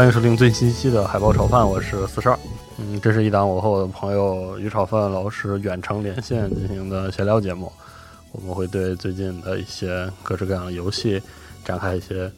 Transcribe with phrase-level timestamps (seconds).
[0.00, 2.38] 欢迎收听最新期的海豹炒饭，我是四十二。
[2.78, 7.70] 嗯，这是一档我和我的朋友于炒饭老师远程连线进行的闲聊节目。
[8.32, 11.20] 我们会对最近的一些各式各样的游戏
[11.66, 12.32] 展开一些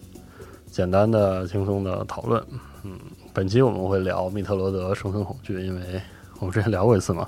[0.73, 2.45] 简单的、轻松的讨论。
[2.83, 2.99] 嗯，
[3.33, 6.03] 本期我们会聊《密特罗德：生存恐惧》，因为
[6.41, 7.25] 我们之前聊过一次嘛。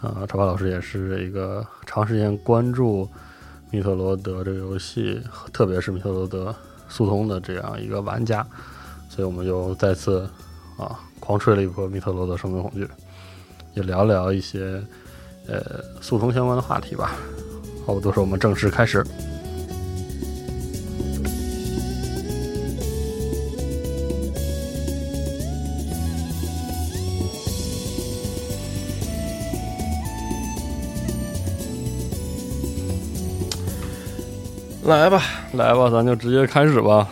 [0.00, 3.04] 啊，炒饭老师也是一个长时间关注
[3.70, 5.20] 《密特罗德》这个游戏，
[5.52, 6.56] 特别是《密特罗德：
[6.88, 8.42] 速通》的这样一个玩家。
[9.08, 10.28] 所以我们就再次
[10.76, 12.88] 啊狂吹了一波密特罗的生存恐惧，
[13.74, 14.82] 也聊聊一些
[15.46, 15.62] 呃
[16.00, 17.16] 速通相关的话题吧。
[17.86, 19.04] 话不多说，我们正式开始。
[34.84, 35.20] 来吧，
[35.52, 37.08] 来吧，咱就直接开始吧。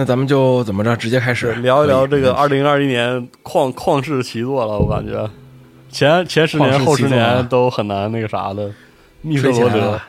[0.00, 4.78] 那咱们就怎么着，直接开始聊一聊这个二零二一年旷旷世奇作了。
[4.78, 5.28] 我感觉
[5.90, 8.72] 前前十年后十年都很难那个啥的。
[9.20, 10.00] 密特罗德，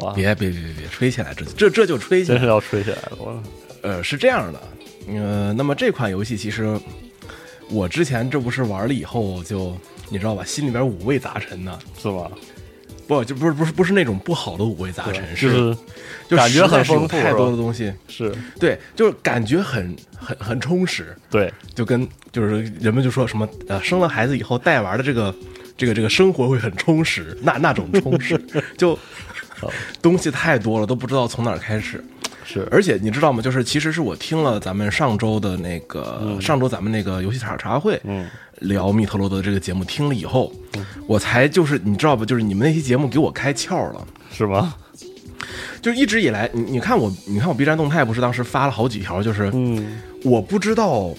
[0.00, 0.12] 哇！
[0.14, 3.18] 别别别别别吹起来，这这这就吹起来，真是要吹起来了。
[3.18, 3.40] 我
[3.82, 4.60] 呃是这样的，
[5.06, 6.76] 呃，那么这款游戏其实
[7.70, 9.76] 我之前这不是玩了以后就
[10.08, 12.28] 你知道吧，心里边五味杂陈呢，是吧？
[13.08, 15.74] 不，就不是不是不是那种不好的五味杂陈，是
[16.28, 25.34] 就感觉很丰富，太多的东西，是对，就是感觉很很很充实，对，就跟就是人们就说什么呃，生了孩子以后带娃的这个
[25.76, 28.38] 这个这个生活会很充实，那那种充实，
[28.76, 28.96] 就
[30.02, 32.04] 东西太多了，都不知道从哪儿开始。
[32.44, 33.42] 是，而且你知道吗？
[33.42, 38.26] 就是其实是我听了咱们上周的那个上周咱们那个游戏茶茶话会，嗯，
[38.60, 40.52] 聊密特罗德这个节目，听了以后，
[41.06, 42.24] 我才就是你知道吧？
[42.24, 44.74] 就是你们那期节目给我开窍了，是吗？
[45.80, 51.14] 就一直以来，你你看我，你看我 B 站动态不是当时发了好几条，就是嗯，我不知道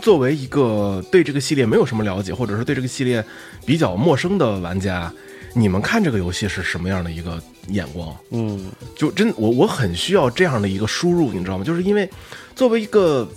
[0.00, 3.24] 作为一个对这个系列没有什么了解，或者是对这个系列
[3.66, 5.12] 比较陌生的玩家。
[5.54, 8.14] 你们看这个游戏是什么样的一个眼光？
[8.30, 11.64] 嗯，就真我我很需要这样的一个输入，你知道吗？
[11.64, 12.08] 就是因为
[12.54, 13.28] 作为一个，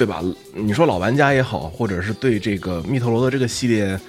[0.00, 0.24] 对吧？
[0.54, 4.00] 你说老玩家也好，或者是对这个密特罗的这个系列，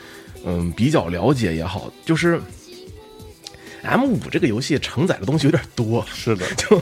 [0.46, 2.40] 嗯，比较了解也好，就是
[3.82, 6.06] M 五这个游戏承载的东西有点多。
[6.08, 6.82] 是的， 就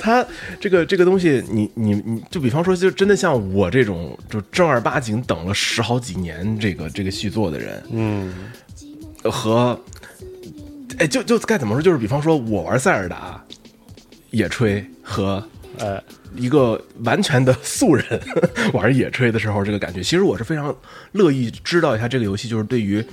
[0.00, 0.26] 它
[0.58, 8.34] 这个这个东西，你你你就比方说，就真的像我这种就正儿八经等了十好几年这个这个续作的人，嗯。
[9.30, 9.80] 和，
[10.98, 11.80] 哎，就就该怎么说？
[11.80, 13.40] 就是比方说，我玩塞尔达，
[14.30, 15.46] 野炊和
[15.80, 16.02] 呃
[16.36, 18.04] 一个完全的素人
[18.72, 20.74] 玩野炊的时候，这个感觉，其实我是非常
[21.12, 23.04] 乐意知道一下这个游戏，就是对于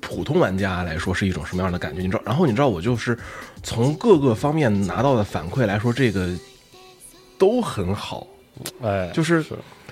[0.00, 2.02] 普通玩家来说是一种什么样的感觉。
[2.02, 3.16] 你知道，然后你知道，我就是
[3.62, 6.28] 从各个方面拿到的反馈来说，这个
[7.38, 8.26] 都很好。
[8.82, 9.44] 哎，就是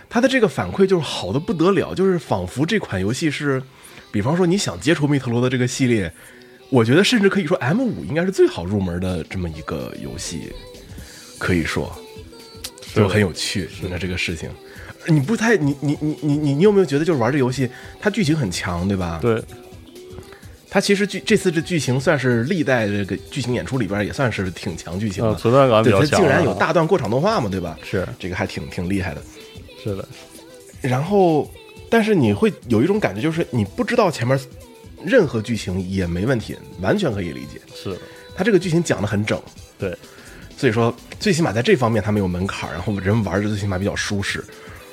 [0.08, 3.62] 他的这个反馈就是好的不得了，就是仿佛这款游戏是。
[4.12, 6.10] 比方说，你想接触密特罗的这个系列，
[6.70, 10.50] 我觉得甚至可以说 M 五应该是最好入门的这么一个游戏，
[11.38, 11.90] 可以说
[12.94, 13.68] 就很有趣。
[13.82, 14.50] 你看这个事情，
[15.06, 17.68] 你不太你你你你你你有没有觉得就是玩这游戏，
[18.00, 19.18] 它剧情很强，对吧？
[19.20, 19.42] 对，
[20.70, 25.34] 它其实剧这次这剧情算是历代这个剧情演出里边也算是挺强剧情嗯，的。
[25.36, 26.20] 存在感比较强。
[26.20, 27.78] 竟然有大段过场动画嘛，对吧？
[27.82, 29.22] 是这个还挺挺厉害的。
[29.82, 30.08] 是的，
[30.80, 31.48] 然后，
[31.88, 34.38] 但是你会有一种感觉，就是你不知道前面
[35.04, 37.60] 任何剧情也没问题，完全可以理解。
[37.74, 37.98] 是的，
[38.34, 39.40] 它这个剧情讲的很整，
[39.78, 39.96] 对，
[40.56, 44.42] 所以说最起码在这方面它没有门槛，然后人玩着最起码比较舒适。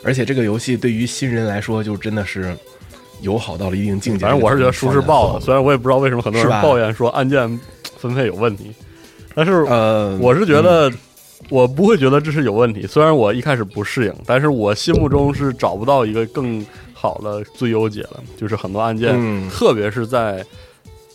[0.04, 2.54] 而且这个游戏对于新人来说，就真的是
[3.22, 4.26] 友好到了一定境界。
[4.26, 7.60] 反正我是觉得舒适爆了，虽然我也不知道为什么很多人抱怨说按键
[7.98, 8.74] 分配有问题，
[9.34, 10.92] 但是呃，我是觉得，
[11.50, 12.86] 我不会觉得这是有问题。
[12.86, 18.22] 虽然我一开始不适应，但是我心目中是找不到一个更好的最优解了。
[18.36, 20.46] 就是很多按键，嗯特别是在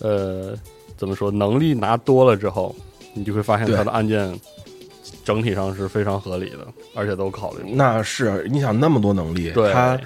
[0.00, 0.56] 呃
[0.96, 2.74] 怎么说能力拿多了之后，
[3.14, 4.38] 你就会发现它的按键
[5.24, 7.72] 整体上是非常合理的，而且都考虑过。
[7.74, 9.98] 那是你想那么多能力，对，它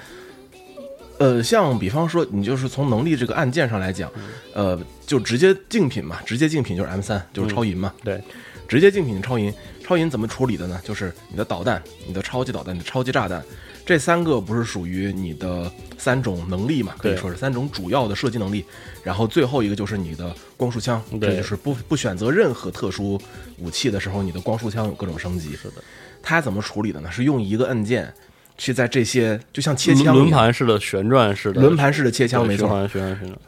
[1.19, 4.11] 呃，像比方说，你就是从能力这个按键上来讲，
[4.53, 8.21] 呃，就直接竞品嘛，直接竞品就是 M 三，就是超银嘛，对，
[8.67, 9.53] 直接竞品超银，
[9.83, 10.81] 超银怎么处理的呢？
[10.83, 13.41] 就是你的导弹、你的超级导弹、你的超级炸弹，
[13.85, 16.93] 这三个不是属于你的三种能力嘛？
[16.97, 18.63] 可以说是三种主要的射击能力。
[19.03, 23.19] 然后最后一个就是你的光束枪，对这就是不不选择任何特殊
[23.57, 25.55] 武器的时候，你的光束枪有各种升级。
[25.55, 25.83] 是的，
[26.21, 27.11] 它怎么处理的呢？
[27.11, 28.13] 是用一个按键
[28.57, 32.67] 去在这些就像切枪轮盘式的旋转式的轮盘式的切枪，没错。
[32.67, 33.39] 对循环循环循环，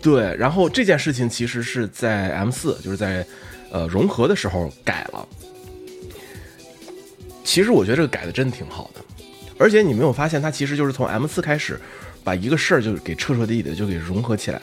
[0.00, 3.26] 对，然后这件事情其实是在 M 四，就是在
[3.72, 5.26] 呃融合的时候改了。
[7.42, 9.00] 其实我觉得这个改的真的挺好的，
[9.60, 11.78] 而且你没有发现它其实就是从 M 四开始
[12.24, 14.60] 把一个事儿就给彻彻底底的就给融合起来。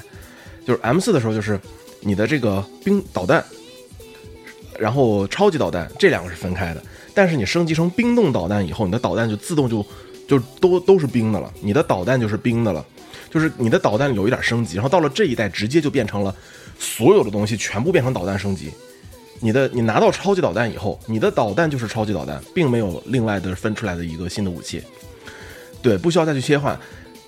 [0.65, 1.59] 就是 M 四的时候，就是
[2.01, 3.45] 你的这个冰导弹，
[4.79, 6.83] 然后超级导弹这两个是分开的，
[7.13, 9.85] 但是你升级成冰冻导弹以后，你的导弹就自动就
[10.27, 12.83] 就都都是冰的了，你的导弹就是冰的了。
[13.29, 16.33] 就是你的导弹有一点升级，然后到了这一代直接就变成了
[16.79, 18.71] 所有的东西全部变成导弹升级。
[19.39, 24.81] 你的你拿到超级导弹以后，你的导弹就是超级导弹，并没有另外的分出来的一个新的武器。
[25.81, 26.77] 对，不需要再去切换。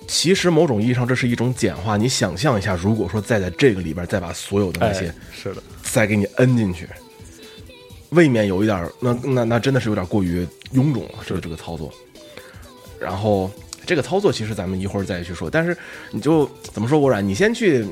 [0.07, 1.95] 其实某种意义上这是一种简化。
[1.95, 6.89] 你想象一下，如果说再在这个里边再把所有的那些哎，是的，再给你摁进去，
[8.09, 11.94] 未免有一点儿，那那那真的是有点过于臃肿了，这个这个操作。
[13.00, 13.51] 然后
[13.85, 15.77] 这个操作其实咱们一会儿再去说，但是
[16.12, 17.85] 你就怎么说，微软，你先去，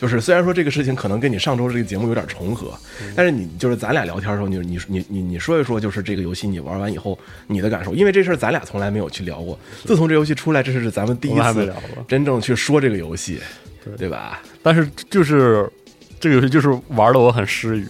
[0.00, 2.72] 就是虽然说这个事情可能跟你上周这个节目有点重合，
[3.14, 11.74] 但是你就是咱俩聊天的时候，你你你你你说一说，就是这个游戏你玩完以后你的感受，因为这事儿咱俩从来没有去聊过，自从这游戏出来，这是咱们第一次聊。
[12.08, 13.40] 真正去说这个游戏，
[13.84, 14.40] 对对吧？
[14.62, 15.70] 但是就是
[16.18, 17.86] 这个游戏就是玩的我很失语，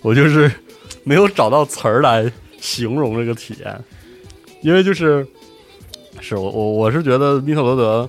[0.00, 0.50] 我就是
[1.04, 3.78] 没有找到词儿来形容这个体验，
[4.62, 5.26] 因为就是
[6.18, 8.08] 是我我我是觉得密特罗德。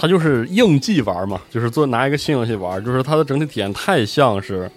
[0.00, 4.70] 他就是应季玩嘛，就是做拿一个新游戏玩，就是它的整体体验太像是，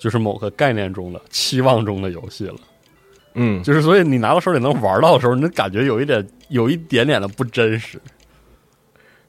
[0.00, 2.54] 就是某个概念中的期望中的游戏了。
[3.34, 8.00] 嗯，就是所以你拿到手里能玩到的时候，你感觉有一点有一点点的不真实。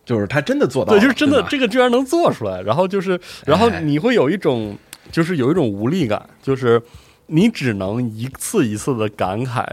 [0.05, 4.77] 就是他真的做到了，对，就是真的这个居然能做出来，然后就是，然后哎你会有一种
[5.11, 6.81] 就是有一种无力感，就是
[7.25, 9.65] 你只能一次一次的感慨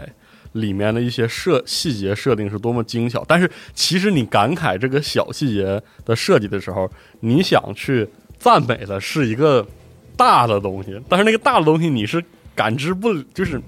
[0.55, 8.07] 里面的一些设细节设定是多么精巧，但是其实你感慨这个小细节的设计的时候，你想去
[8.39, 9.65] 赞美的是一个
[10.15, 12.23] 大的东西，但是那个大的东西你是
[12.55, 13.61] 感知不，就是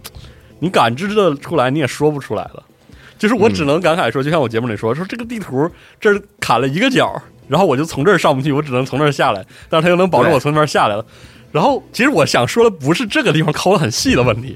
[0.59, 2.63] 你感知的出来，你也说不出来了。
[3.17, 11.05] 就是我只能感慨说，就像我节目里说，说这个地图这儿砍了一个角，然后我就从这儿上不去，我只能从这儿下来，但是他又能保证我从那边下来了。
[11.51, 14.55] 然后其实我想说的不是这个地方抠的很细的问题，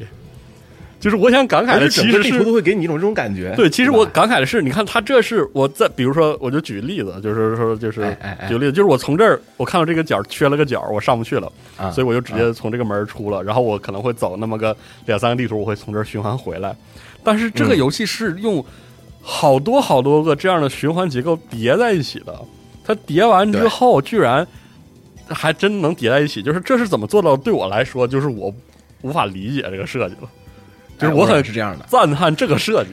[1.01, 2.51] 就是我想感慨而的其实地图都是。
[2.51, 3.53] 会给你一种这种感觉。
[3.55, 8.15] 对，其实我感慨的是，你看他这是我在，比如说，我就举个例子，就是说，就是
[8.47, 14.75] 举个例子，就是我从这儿，我看到这个角缺了个角，我上不去了，啊，所以我就直接从这个门儿出了，然后我可能会走那么个
[15.07, 16.73] 两三个地图，我会从这儿循环回来。
[17.23, 18.63] 但是这个嗯游戏是用
[19.21, 22.39] 好多好多个这样的循环结构叠在一起的，
[22.83, 24.45] 它叠完之后居然
[25.27, 27.35] 还真能叠在一起，就是这是怎么做到？
[27.35, 28.53] 对我来说，就是我
[29.01, 30.29] 无法理解这个设计了，
[31.01, 31.85] 就是哎我我很是这样的。
[31.89, 32.91] 赞叹这个设计。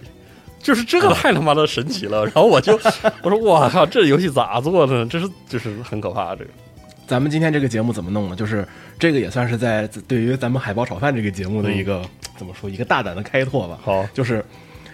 [0.61, 2.75] 就是这个太他妈的神奇了， 然后我就
[3.23, 5.07] 我说我靠，这游戏咋做的呢？
[5.09, 6.51] 这是就是很可怕，这个
[7.07, 8.35] 咱们今天这个节目怎么弄呢？
[8.35, 8.67] 就是
[8.99, 12.03] 这个也算是在对于咱们海豹炒饭这个节目的一个、
[12.37, 13.79] 怎么说一个大胆的开拓吧。
[13.85, 14.45] 好就是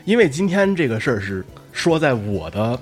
[0.05, 1.43] 因为今天这个事儿是
[1.73, 2.79] 说在我的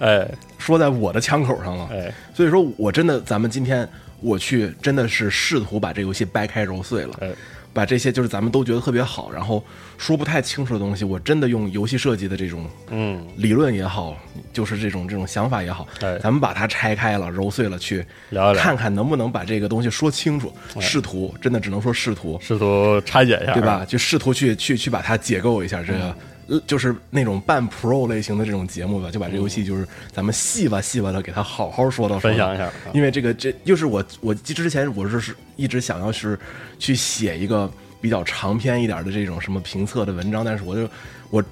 [0.00, 1.88] 哎说在我的枪口上了。
[1.92, 3.88] 哎，所以说我真的，咱们今天
[4.20, 7.30] 我去真的是试图把这游戏掰开揉碎了，哎
[7.74, 9.62] 把这些就是咱们都觉得特别好，然后
[9.98, 14.16] 说不太清楚的东西，我真的用游戏设计的这种嗯，理论也好，
[14.52, 20.50] 就是这种这种想法也好，哎咱们把它拆开了、揉碎了，去聊聊看看能不能把这个东西说清楚，
[20.80, 23.84] 试图真的只能说试图，试图拆解一下，对吧？？
[23.84, 26.16] 就试图去去去把它解构一下这个。
[26.48, 36.38] 呃就是那种半 pro 类型的这种节目吧，就把这游戏就是咱们细吧细吧的给它好好说到分享一下啊因为这个这又是我我之前我是一直想要是
[36.78, 37.70] 去写一个
[38.00, 40.88] 比较长篇一点的这种什么评测的文章，但是我就
[41.30, 41.42] 我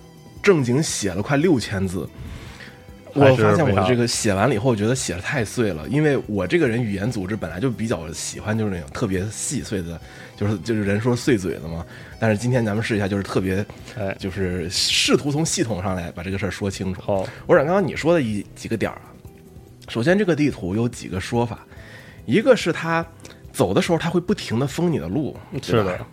[0.43, 2.07] 正经写了快六千字，
[3.15, 9.99] 我发现我这个写完了以后，我觉得写的太碎了，因为我这个人语言组织本来就比较喜欢就是那种特别细碎的，
[10.37, 11.85] 就是就是人说碎嘴子嘛。
[12.19, 13.65] 但是今天咱们试一下，就是特别，
[13.99, 17.03] 哎就是试图从系统上来把这个事儿说清楚。
[17.03, 19.11] 好，我想刚刚你说的一几个点儿啊，
[19.89, 21.67] 首先这个地图有几个说法，
[22.25, 23.05] 一个是它
[23.53, 26.07] 走的时候它会不停的封你的路，是的，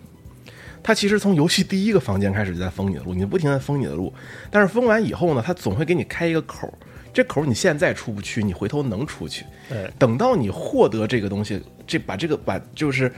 [0.81, 4.11] 它其实从游戏第一个房间开始就在封你的路，你不停的封你的路，
[4.49, 6.73] 但是封完以后呢，它总会给你开一个口，
[7.13, 9.45] 这口你现在出不去，你回头能出去。
[9.69, 13.11] 哎等到你获得这个东西，这把这个把就是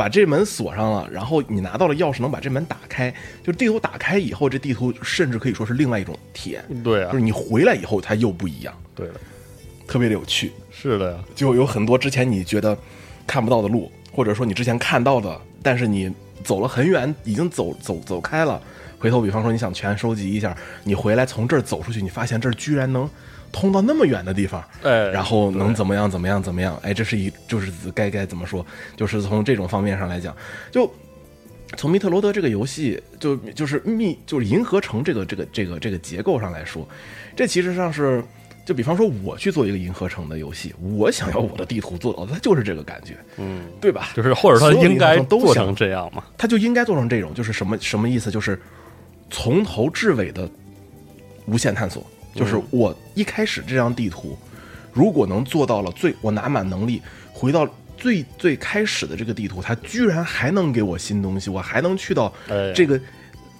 [0.00, 3.14] 把这门锁上了，然后你拿到了钥匙，能把这门打开，
[3.44, 7.12] 就地图打开以后，这地图甚至可以说是另外一种体验，对啊。
[7.12, 9.14] 就是，你回来以后它又不一样，对的，
[9.86, 10.52] 特别的有趣。
[10.70, 12.74] 是的呀，就有很多之前你觉得
[13.26, 16.10] 看不到的路，或者说你之前看到的，但是你
[16.42, 18.58] 走了很远，已经走走走开了，
[18.98, 23.06] 回头比方说你想全收集一下，你回来从这儿走出去，你发现这儿居然能
[23.52, 26.78] 通到那么远的地方，哎，然后能怎么样怎么样怎么样？
[26.82, 28.64] 哎，这是一就是该该怎么说？
[28.96, 30.36] 就是从这种方面上来讲，
[30.70, 30.90] 就
[31.76, 36.88] 从密特罗德这个游戏，就就是密就是银河城这个这个这个这个结构上来说，
[37.36, 38.22] 这其实上是。
[38.62, 44.10] 就比方说，我去做一个银河城的游戏，我想要我的地图做到，它就是这个感觉，嗯，对吧？
[44.14, 48.30] 就是或者说应该都想做成这样嘛，它就应该做成这种，就是什么什么意思？
[48.30, 48.60] 就是
[49.28, 50.48] 从头至尾的
[51.46, 52.06] 无限探索。
[52.34, 54.36] 就是我一开始这张地图，
[54.92, 63.00] 如果能做到了最，我拿满能力回到最最开始的这个地图，它居然还能给我新东西，我还能去到哎这个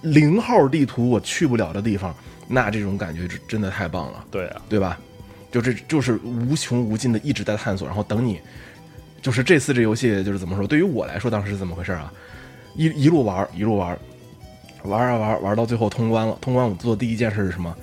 [0.03, 2.15] 零号地图我去不了的地方，
[2.49, 4.25] 那这种感觉真真的太棒了。
[4.31, 4.99] 对啊，对吧？
[5.53, 8.41] 就这就是无穷无尽的一直在探索，然后等你，
[9.21, 10.65] 就是这次这游戏就是怎么说？
[10.67, 12.13] 对于我来说，当时是怎么回事啊？
[12.77, 13.99] 一一路玩一路玩，
[14.85, 16.39] 玩啊玩玩到最后通关了。
[16.41, 17.77] 通关我做的第一件事是什么？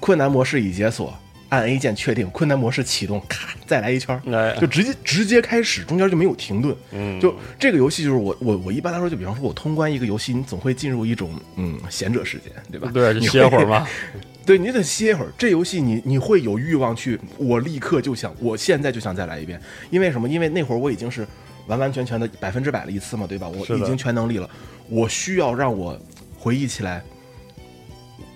[0.00, 1.12] 困难模式已解锁，
[1.48, 4.20] 按 A 键确定，困难模式启动，咔再来一圈
[4.60, 6.76] 就直接直接开始，中间就没有停顿。
[6.92, 12.90] 嗯，就这个游戏，就是我我我一般来说，就比方说，我通关一个游戏，你总会进入一种嗯闲者时间，对吧？
[12.92, 13.86] 对，就你歇会儿会嘛，
[14.46, 15.32] 对你得歇一会儿。
[15.36, 19.60] 这游戏你你会有欲望去，我立刻就想，我现在就想再来一遍。
[19.90, 20.28] 因为什么？
[20.28, 21.26] 因为那会儿我已经是
[21.66, 23.48] 完完全全的百分之百了一次嘛，对吧？
[23.48, 24.48] 我已经全能力了，
[24.88, 25.98] 我需要让我
[26.38, 27.02] 回忆起来，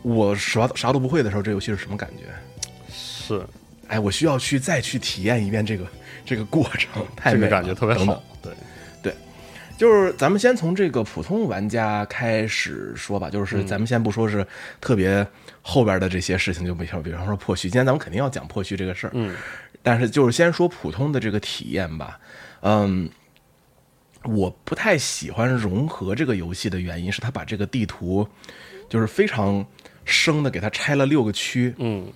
[0.02, 2.24] 我啥啥都不会的时候，这游戏是什么感觉？
[2.92, 3.42] 是。
[3.88, 5.86] 哎，我需要去再去体验一遍这个
[6.24, 8.16] 这个过程，太 这美了个感觉特别等等。
[8.16, 9.14] 好，对，
[9.76, 14.46] 就是咱们先从这个普通玩家开始说吧，就是咱们先不说是
[14.80, 15.26] 特别
[15.60, 19.34] 后边的这些事情，就比方比方说破虚，今天咱们肯定要讲破虚这个事儿，嗯，
[19.82, 22.18] 但是就是先说普通的这个体验吧，
[22.60, 23.10] 嗯，
[24.24, 28.26] 我不太喜欢融合这个游戏的原因是，他把这个地图
[28.88, 29.66] 就是非常
[30.04, 32.06] 生的给它拆了六个区，嗯，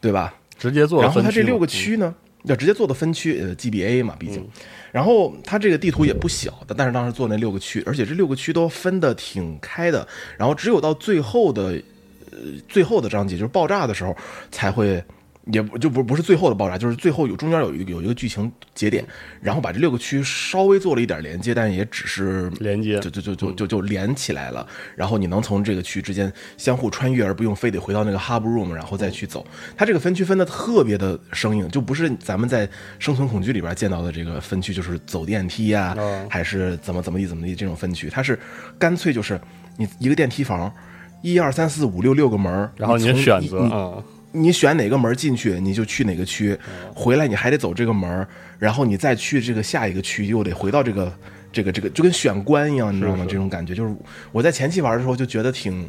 [0.00, 0.34] 对吧？
[0.58, 4.48] 直接做然后它这六个区呢，要直接做的分区，呃，GBA 嘛，毕竟。
[4.92, 10.06] 然后它这个地图也不小的，但是当时做那六个区，而且这六个区都分的挺开的。
[10.38, 11.82] 然后只有到最后的，
[12.30, 14.16] 呃，最后的章节就是爆炸的时候
[14.50, 15.02] 才会。
[15.46, 19.04] 也不就不不是最后的爆炸，就是最后有中间有一个有一个剧情节点，
[19.40, 24.64] 然后把这六个区稍微做了一点连接，但也只是连接就就就就就就连起来了。
[24.94, 29.44] 然后你能从这个区之间相互穿越，而不用非得回到那个 hub room，然后再去走。
[29.76, 32.68] 它这个分区分的特别的生硬，就不是咱们在
[33.00, 38.08] 生存恐惧里边见到的这个分区，就是走电梯呀、哦还是怎么怎么地怎么地这种分区。
[38.08, 38.38] 它是
[38.78, 39.40] 干脆就是
[39.76, 40.72] 你一个电梯房，
[41.20, 44.02] 一二三四五六六个门，然后你选择
[44.34, 46.58] 你选哪个门进去，你就去哪个区，哦
[46.94, 48.26] 回来你还得走这个门，
[48.58, 51.12] 然后你再去这个下一个区，又得回到这个
[51.52, 53.26] 这个这个，就跟选关一样，你知道吗？
[53.28, 53.94] 这种感觉就是
[54.32, 55.86] 我在前期玩的时候就觉得挺，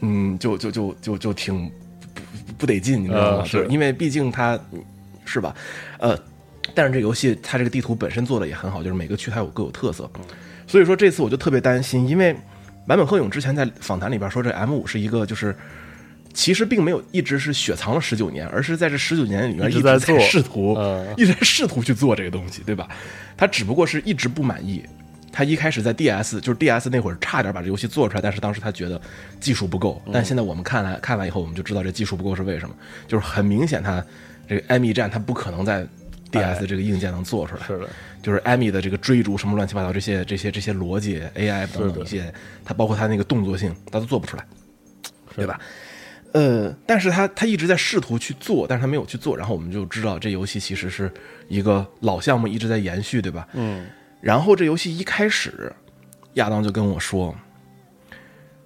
[0.00, 1.70] 嗯，就就就就就挺
[2.12, 3.38] 不不不得劲，你知道吗？
[3.38, 4.58] 呃是因为毕竟它
[5.24, 5.54] 是吧，
[5.98, 6.18] 呃，
[6.74, 10.10] 但是这游戏它这个地图本身做的也很好，就是每个区它有各有特色，
[10.66, 12.34] 所以说这次我就特别担心，因为
[12.86, 15.56] 坂本鹤勇之前在访谈里边说，这 M 五是一个就是。
[16.34, 22.88] 其实并没有一直是雪藏了十九年，而是在这十九年里面一直直在试图，嗯 一直在试图去做这个东西，对吧？
[23.36, 24.84] 他只不过是一直不满意。
[25.36, 29.00] 他一开始在 DS，就是 DS 那会儿差点把这游戏做出来，但是当时他觉得
[29.40, 30.00] 技术不够。
[30.12, 32.74] 但现在我们看来看完以后，我们就知道这技术不够是为什么，
[33.08, 34.04] 就是很明显，他
[34.48, 35.84] 这个艾米战他不可能在
[36.30, 37.66] DS 这个硬件能做出来。
[37.66, 37.88] 是的，
[38.22, 42.32] 就是艾米的这个追逐什么乱七八糟这些这些这些逻辑 AI 等等一些，
[42.64, 44.46] 他包括他那个动作性，他都做不出来，
[45.34, 45.58] 对吧？
[46.34, 51.08] 呃，但是他他一直在试图去做，但是他没有去做，然后我们就知道这游戏其实是
[51.46, 53.46] 一个老项目一直在延续，对吧？
[53.52, 53.86] 嗯，
[54.20, 55.72] 然后这游戏一开始，
[56.32, 57.32] 亚当就跟我说，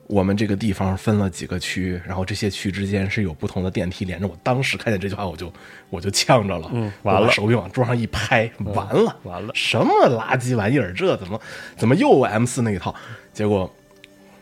[0.06, 4.26] 我们这个地方分了几个区，然后这些区之间是有不同的电梯连着。
[4.26, 5.52] 我当时看见这句话，我就
[5.90, 10.94] 我就呛着了，嗯完了手柄往桌上一拍，完了，完了什么垃圾玩意儿？
[10.94, 11.38] 这怎么
[11.76, 12.94] 怎么又 M 四那一套？
[13.34, 13.70] 结果。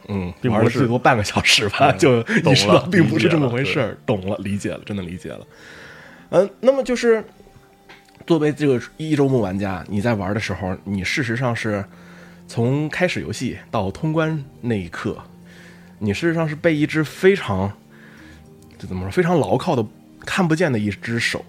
[0.09, 5.47] 嗯，并不是玩了最多半个小时吧，就懂意识到了并不是这么回事儿，懂了，理解了，真的理解了。
[6.31, 7.25] 嗯，那么就是
[8.27, 11.85] 作为这个一周目玩家，你在玩的时候，你事实上是
[12.49, 15.17] 从开始游戏到通关那一刻，
[15.99, 17.73] 你事实上是被一只非常
[18.79, 19.85] 这怎么说非常牢靠的
[20.25, 21.45] 看不见的一只手。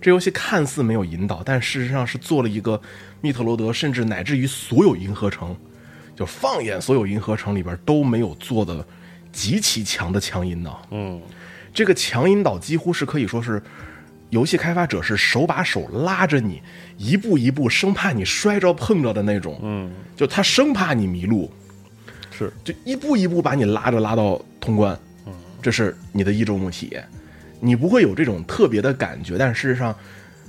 [0.00, 2.80] 这游戏看似没有引导，但事实上是做了一个
[3.20, 5.54] 密特罗德，甚至乃至于所有银河城，
[6.20, 8.86] 就放眼所有银河城里边都没有做的
[9.32, 10.86] 极其强的强引导。
[10.90, 11.18] 嗯，
[11.72, 13.62] 这个强引导几乎是可以说是
[14.28, 16.60] 游戏开发者是手把手拉着你，
[16.98, 19.58] 一步一步，生怕你摔着碰着的那种。
[19.62, 21.50] 嗯，就他生怕你迷路，
[22.30, 24.94] 是，就一步一步把你拉着拉到通关。
[25.24, 27.02] 嗯，这是你的一周目体验，
[27.60, 29.96] 你不会有这种特别的感觉，但事实上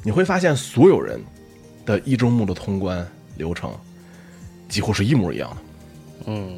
[0.03, 1.17] 你会发现所有人
[1.85, 3.73] 的一周目的通关流程
[4.71, 5.57] 几乎是一模一样的。
[6.25, 6.57] 嗯，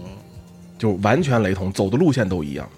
[0.77, 2.69] 就完全雷同，走的路线都一样。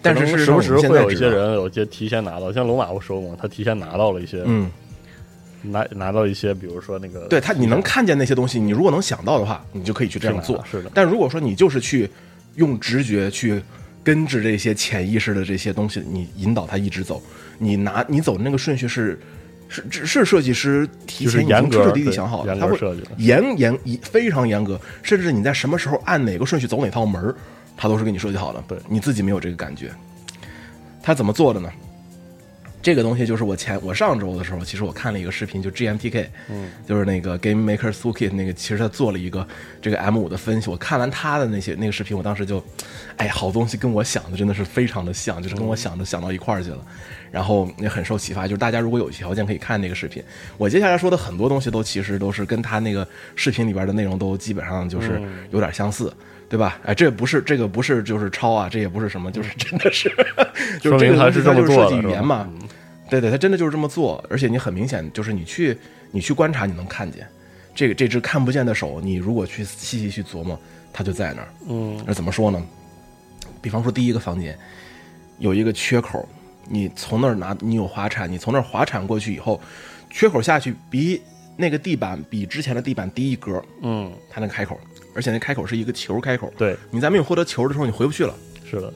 [0.00, 4.70] 但是时不时会有一些人有一些提前拿到，像龙马不说嘛，他提前拿到了一些，嗯，
[5.60, 10.64] 拿拿到一些，比如说那个，对他，你能看见那些东西，你如果能想到的话，你就可以去这样做。
[10.70, 12.08] 是的但如果说你就是去
[12.54, 13.60] 用直觉去
[14.04, 17.20] 根治这些潜意识的这些东西，你引导他一直走，
[17.58, 19.18] 你拿你走的那个顺序是
[19.68, 27.34] 是是是设计师提就是前已经彻彻底底想好了，他会设计的严严一非常严格，甚至你在什么时候按哪个顺序走哪套门儿，
[27.76, 28.62] 他都是给你设计好的。
[28.66, 29.90] 对你自己没有这个感觉。
[31.02, 31.70] 他怎么做的呢？
[32.80, 39.46] 这个东西就是我前我上周的时候，其实我看了一个视频，就 GMTK，嗯，就是那个 Game Maker Toolkit 那个，其实他做了一个
[39.82, 40.70] 这个 M 五的分析。
[40.70, 42.64] 我看完他的那些那个视频，我当时就，
[43.16, 46.78] 哎，好东西跟我想的真的是非常的像，就是跟我想的想到一块儿去了，
[47.30, 48.46] 然后也很受启发。
[48.46, 50.22] 就是大家如果有条件可以看那个视频，
[50.56, 56.12] 我接下来说的很多东西都其实都是跟他那个视频里边的内容都基本上就是有点相似。
[56.50, 56.80] 对吧？
[56.82, 60.10] 哎，这不是这个不是就是抄啊，这也不是什么，就是真的是，
[60.80, 62.48] 就是这个东西它就是设这么做的是吧计语言嘛，
[63.10, 65.76] 对对，他真的就是这么做，而且你很明显就是你去
[66.10, 67.28] 你去观察，你能看见
[67.74, 70.58] 这个这只看不见的手，你如果去细细去琢磨，
[70.90, 71.48] 它就在那儿。
[71.68, 72.64] 嗯，那怎么说呢？
[73.60, 74.58] 比方说第一个房间
[75.38, 76.26] 有一个缺口，
[76.68, 79.60] 你从那儿拿你有滑铲，你从那儿滑铲过去以后，
[80.10, 81.20] 缺口下去比
[81.56, 84.78] 那个地板比之前的地板低一格，嗯，它那个开口，
[85.14, 88.34] 而且那开口是一个球开口，对，你在没有获得球的时候你回不去了。
[88.70, 88.92] 是的，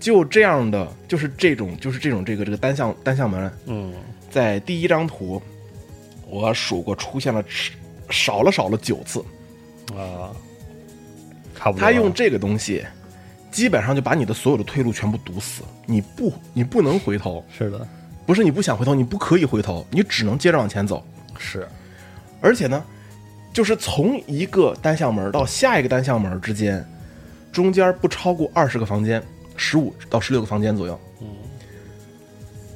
[0.00, 3.92] 就这样的，就是这种，就是这种这个这个单向单向门，嗯，
[4.30, 5.40] 在第一张图，
[6.28, 7.44] 我数过出现了
[8.10, 9.24] 少了少了九次。
[9.94, 10.34] 啊，
[11.54, 11.80] 差不多。
[11.80, 12.84] 他用这个东西，
[13.50, 15.62] 基本上就把你的所有的退路全部堵死。
[15.86, 17.86] 你不，你不能回头，是的，
[18.26, 21.04] 不是你不想回头，你不可以回头，你只能接着往前走。
[21.38, 21.66] 是，
[22.40, 22.82] 而且呢，
[23.52, 26.86] 就是从一个单向门到下一个单向门之间，
[27.52, 29.22] 中间不超过二十个房间，
[29.56, 31.00] 十五到十六个房间左右。
[31.20, 31.26] 嗯，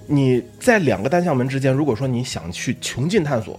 [0.07, 3.59] 你在两个单向门之间，如果说你想去穷尽探索，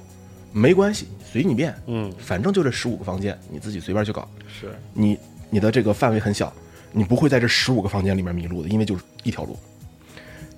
[0.52, 4.28] 没关系，随你便，嗯，反正就这十五个房间，你自己随便去搞。
[4.47, 5.17] 是，你
[5.50, 6.54] 你的这个范围很小，
[6.92, 9.58] 你不会在这十五个房间里面迷路的，因为就是一条路。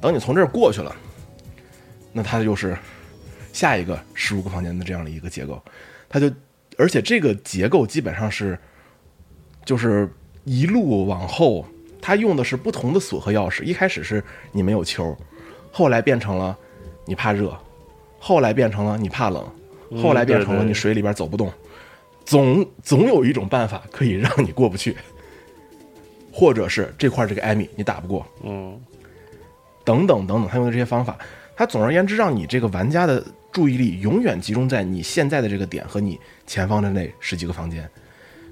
[0.02, 0.96] 等你从这儿过去了，
[2.12, 2.78] 那它就是
[3.54, 5.62] 下一个十五个房间的这样的一个结构，
[6.10, 6.30] 它就
[6.78, 8.58] 而且这个结构基本上是
[9.63, 10.12] 就是
[10.43, 11.65] 一路往后，
[12.02, 13.63] 它用的是不同的锁和钥匙。
[13.63, 15.15] 一开始是你没有球，
[15.72, 16.58] 后来变成了
[17.06, 17.58] 你怕热，
[18.19, 19.48] 后来变成了你怕冷，
[20.02, 21.50] 后来变成了你水里边走不动。
[22.26, 24.98] 总总有一种办法可以让你过不去，
[26.36, 28.82] 或者是这块这个艾米你打不过，嗯，
[29.86, 31.15] 等等等等，他用的这些方法，
[31.56, 37.88] 他总而言之让你这个玩家的注意力永远集中在你现在的这个点和你前方的那十几个房间，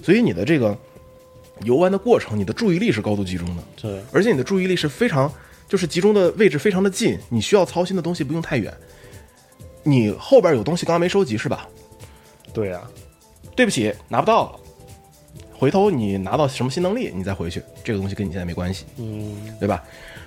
[0.04, 0.78] 所以你的这个
[1.63, 5.32] 游玩的过程，你的注意力是高度集中的，对，而且你的注意力是非常
[5.67, 8.72] 就是集中的位置非常的近，你需要操心的东西不用太远。
[9.84, 11.67] 你后边有东西刚刚没收集是吧？
[12.54, 12.82] 对呀、
[13.56, 14.60] 对不起，拿不到了。
[15.62, 19.84] 回头你拿到什么新能力，你再回去，这个东西跟你现在没关系，嗯，对吧？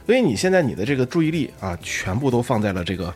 [0.07, 3.13] 所以你现在你的这个注意力啊，全部都放在了这个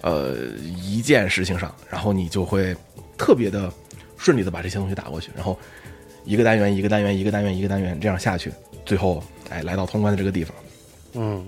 [0.00, 0.34] 呃
[0.82, 2.74] 一件事情上，然后你就会
[3.16, 3.72] 特别的
[4.18, 5.56] 顺利的把这些东西打过去，然后
[6.24, 8.50] 一个单元一个单元一个单元一个单元这样下去，
[8.84, 10.56] 最后哎来到通关的这个地方，
[11.12, 11.46] 嗯，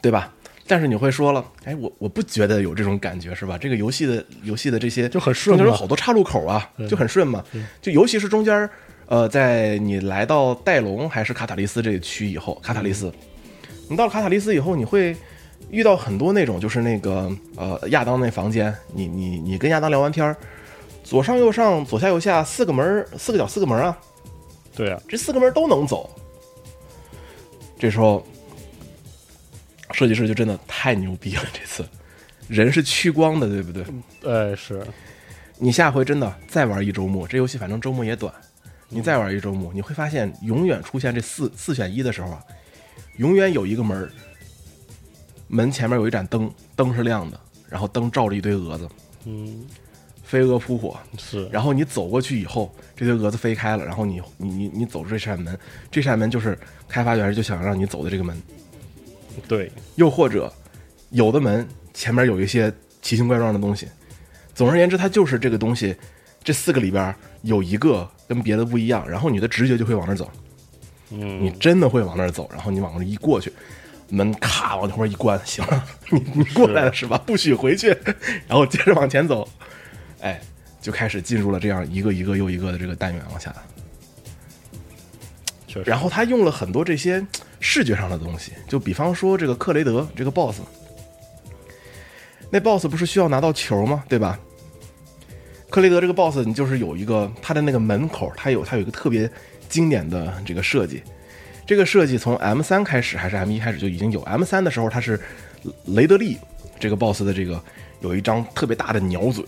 [0.00, 0.34] 对吧？
[0.66, 3.56] 但是你会说了，哎，我我不觉得有这种感觉是吧？
[3.56, 7.44] 这个游戏的游戏的这些就很顺中间有好多岔路口啊，就很顺嘛。
[7.80, 8.68] 就尤其是中间，
[9.08, 13.12] 呃，在你来到戴龙还是卡塔利斯这个区以后，卡塔利斯，
[13.88, 15.16] 你到了卡塔利斯以后，你会
[15.70, 20.36] 遇到很多那种就是那个呃亚当那房间，你你你跟亚当聊完天儿，
[21.02, 23.98] 左上右上左下右下四个门四个角四个门啊，
[24.76, 26.10] 对啊、这四个门都能走。
[27.78, 28.22] 这时候，
[29.92, 31.42] 设计师就真的太牛逼了。
[31.52, 31.82] 这次
[32.46, 33.84] 人是趋光的，对不对？
[34.26, 34.86] 哎是，
[35.58, 38.34] 你下回真的再玩一周末，这游戏反正周末也短，
[38.88, 42.42] 你再玩一周目，你会发现永远出现这四四选一的时候啊，
[43.16, 44.10] 永远有一个门儿
[45.46, 48.88] 门前面有一盏灯，灯是亮的，然后灯照着一堆蛾子，
[49.24, 49.66] 嗯，
[50.22, 55.58] 飞蛾扑火，是，然后你走过去以后，这堆蛾子飞开了，然后你你你你走出这扇门，
[55.90, 58.42] 这扇门就是开发员就想让你走的这个门，
[59.46, 60.52] 对，又或者
[61.10, 62.72] 有的门前面有一些
[63.02, 63.88] 奇形怪状的东西。
[64.54, 65.94] 总而言之，它就是这个东西，
[66.48, 70.30] 这四个里边有一个跟别的不一样，然后你的直觉就会往那儿走，
[71.10, 73.52] 嗯，你真的会往那儿走，然后你往那一过去，
[74.08, 77.18] 门咔往那块一关，行了， 你你过来了是吧？
[77.18, 77.88] 不许回去，
[78.48, 79.46] 然后接着往前走，
[80.22, 80.40] 哎，
[80.80, 83.54] 就开始进入了这样一个一个又一个的这个单元往下。
[85.84, 87.22] 然后他用了很多这些
[87.60, 90.62] 视觉上的东西，就比方说这个克雷德这个 BOSS，
[92.48, 94.02] 那 BOSS 不是需要拿到球吗？
[94.08, 94.40] 对吧？
[95.70, 99.30] 克雷德这个 BOSS，你就是有一个他的那个门口，他有他有一个特别
[99.68, 101.02] 经典的这个设计。
[101.66, 104.22] 这个设计从 M 三开始还是 M 一开始就已经有。
[104.22, 105.20] M 三的时候，他是
[105.84, 106.38] 雷德利
[106.80, 107.62] 这个 BOSS 的这个
[108.00, 109.44] 有一张特别大的鸟嘴，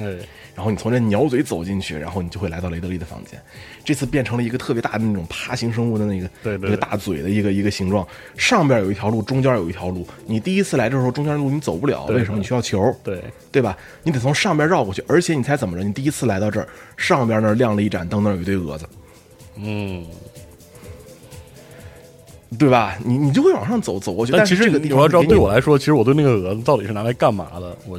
[0.00, 0.16] 哎，
[0.54, 3.40] 然后你从这鸟嘴走进去，然后你就会来到雷德利的房间。
[3.84, 10.06] 这次变成了一个特别大的那种爬行生物的那个对对那个大嘴的一个一个形状，上边有一条路，中间有一条路。
[10.26, 12.38] 你第一次来的时候，中间路你走不了，为什么？
[12.38, 13.76] 你需要球，对，对吧？
[14.02, 15.82] 你得从上边绕过去，而且你猜怎么着？
[15.82, 18.86] 你第一次来到这儿，上边那儿亮了一盏灯，那儿有一堆蛾子，
[19.56, 20.06] 嗯，
[22.58, 22.96] 对吧？
[23.02, 24.32] 你你就会往上走，走过去。
[24.32, 27.98] 但其实是这个地方你要知道，对我来说，其实我对那个蛾子到底是拿来干嘛的，我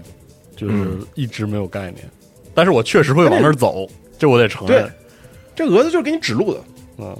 [0.61, 1.07] 就是嗯。
[1.15, 2.07] 一直没有概念。
[2.53, 4.93] 但是我确实会往那儿走，这我得承对认。，
[5.55, 6.63] 这蛾子就是给你指路的，
[6.97, 7.17] 嗯，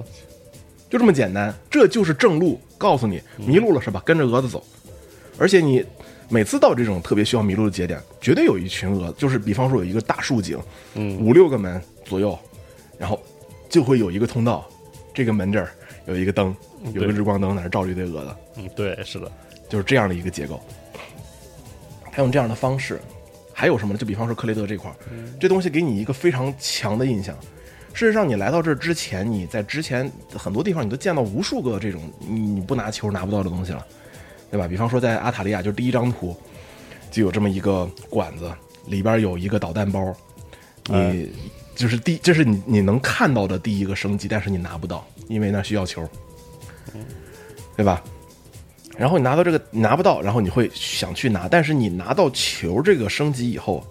[0.88, 4.02] 就这么简单，这就是正路，告诉你迷路了是吧？
[4.04, 4.62] 跟着蛾子走，
[5.38, 5.84] 而且你
[6.28, 10.58] 每次到这种特别需要迷路的节点，绝对有一群蛾子，就是比方说有一个大树井，
[10.94, 11.18] 嗯。
[11.18, 12.38] 五六个门左右，
[12.98, 13.18] 然后
[13.68, 14.68] 就会有一个通道，
[15.14, 15.70] 这个门这儿
[16.06, 17.12] 有一个灯，有一个对。
[17.12, 19.32] 日光灯在那儿照着一堆蛾子，嗯，对，是的，
[19.68, 20.60] 就是这样的一个结构。
[22.10, 23.00] 他用这样的方式，
[23.52, 23.98] 还有什么呢？
[23.98, 24.96] 就比方说克雷德这块儿，
[25.40, 27.36] 这东西给你一个非常强的印象。
[27.94, 33.86] 事实上，你来到这儿之前，你在之前很多地方你都见到无数个这种你你不拿球拿不到的东西了，
[34.50, 34.66] 对吧？
[34.66, 36.34] 比方说在阿塔利亚，就是第一张图，
[37.10, 38.50] 就有这么一个管子，
[38.86, 40.14] 里边有一个导弹包，
[40.86, 41.26] 你、哎
[41.74, 46.06] 就是第这是你你能看到的第一个升级，但是你拿不到，因为那需要球，
[47.76, 48.02] 对吧？
[48.96, 53.84] 然后你拿到这个拿不到，然后你会想去拿，但是你拿到球这个升级以后，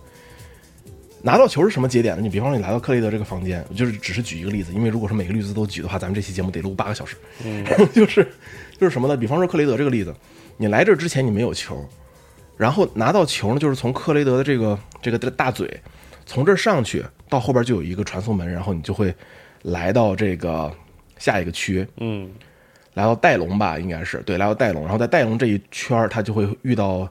[1.21, 2.21] 拿到球是什么节点呢？
[2.21, 7.15] 你比方说你来到克雷德这个房间，就是只是举一个例子，因为如果说每个例子都举的话，咱们这期节目得录八个小时。
[7.43, 8.27] 嗯， 就是
[8.79, 9.17] 就是什么呢？
[9.17, 10.15] 比方说克雷德这个例子，
[10.57, 11.83] 你来这儿之前你没有球，
[12.55, 15.67] 然后拿到球呢，就是从克雷德的这个这个这个大嘴，
[16.25, 19.13] 从这儿上去到后边就有一个传送门，然后你就会
[19.63, 20.71] 来到这个
[21.17, 21.85] 下一个区。
[21.97, 22.29] 嗯，
[22.93, 27.07] 来到戴龙吧，应该是对，来到戴龙，然后在戴龙这一圈儿，他就会遇到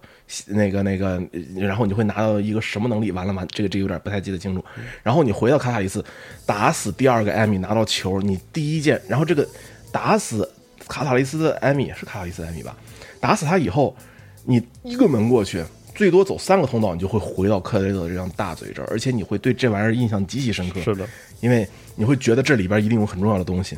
[0.47, 3.11] 那个那个，呃然后你会拿到一个什么能力？
[3.13, 3.47] 完了完？
[3.49, 4.65] 这个这个有点不太记得清楚。
[5.03, 6.05] 然后你回到卡塔利斯，
[6.45, 9.47] 打死第二个艾米，拿到球，你第一件，然后这个
[9.91, 10.49] 打死
[10.87, 12.77] 卡塔利斯的艾米是卡塔利斯艾米吧？
[13.19, 13.97] 打死他以后，
[14.45, 15.65] 你一个门过去。
[15.93, 20.81] 最多走三个通道，你就会回到克雷德这张大嘴这儿，而且你会对这玩意儿印象极其深刻。
[20.81, 21.07] 是的，
[21.41, 23.77] 因为你会觉得这里边一定有很重要的东西。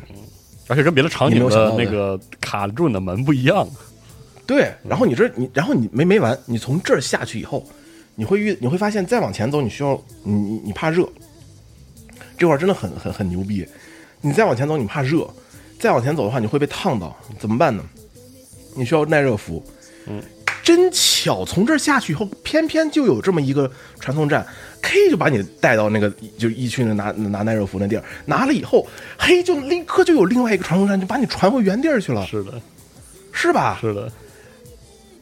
[0.72, 3.68] 而且跟别的场景的的那个卡住你的门不一样。
[4.46, 7.62] 对，然后你这你，然后你没没完，你从这儿下去以后，
[8.14, 11.06] 你会遇你会发现再往前走，你需要你你你怕热，
[12.38, 13.66] 这块儿真的很很很牛逼。
[14.22, 15.26] 你再往前走，你怕热；
[15.78, 17.85] 再往前走的话，你会被烫到，怎么办呢？
[18.74, 19.62] 你需要耐热服。
[20.06, 20.22] 嗯，
[20.62, 24.46] 真巧，从这儿下去以后，偏偏就有这么一个传送站
[24.82, 28.86] ，K 就把你带到那个就一区那拿拿耐热服那地儿，拿了以后，
[29.18, 32.60] 嘿，就立刻就有另外一个传送站，就把你传回原地儿去了，是的，
[33.32, 33.78] 是吧？
[33.80, 34.12] 是的，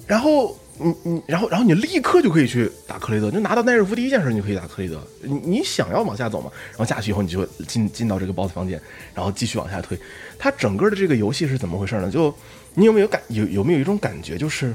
[0.07, 5.01] 然后你你然后然后你立刻就可以去打克雷德，就拿到耐热服第一件事你就可以打克雷德。
[5.23, 6.51] 你你想要往下走嘛？
[6.71, 8.81] 然后下去以后你就进进到这个 BOSS 房间，
[9.15, 9.99] 然后继续往下推。
[10.39, 12.11] 它整个的这个游戏是怎么回事呢？
[12.11, 12.35] 就
[12.75, 14.75] 你有没有感有有没有一种感觉，就是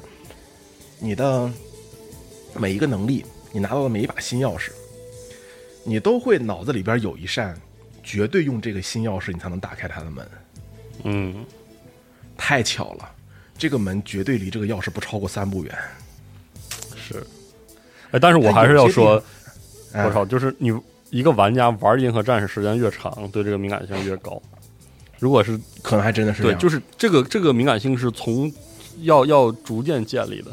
[0.99, 1.51] 你的
[2.53, 4.71] 每一个能力，你拿到的每一把新钥匙，
[5.85, 7.57] 你都会脑子里边有一扇
[8.03, 10.27] 绝对用这个新钥匙你才能打开它的门。
[11.03, 11.45] 嗯，
[12.35, 13.09] 太巧了，
[13.57, 15.73] 这个门绝对离这个钥匙不超过三步远。
[16.97, 17.25] 是。
[18.11, 19.23] 哎，但是我还是要说，
[19.93, 20.77] 哎我操，就是你
[21.09, 24.41] 一个玩家玩银河战士时间越长，对这个敏感性越高。
[25.17, 28.51] 如果是可能还真的是对，就是这个这个敏感性是从
[29.03, 30.51] 要要逐渐建立的。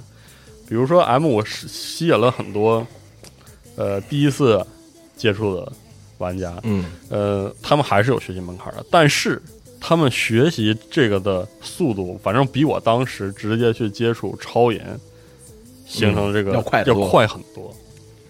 [0.68, 2.86] 比如说 M，我是吸引了很多
[3.76, 4.64] 呃第一次
[5.16, 5.72] 接触的
[6.18, 9.40] 玩家，嗯，呃，他们还是有学习门槛的，但是
[9.80, 14.80] 他们学习这个的速度，反正比我当时直接去接触超银
[15.86, 17.74] 形成的这个、嗯要快要快很多。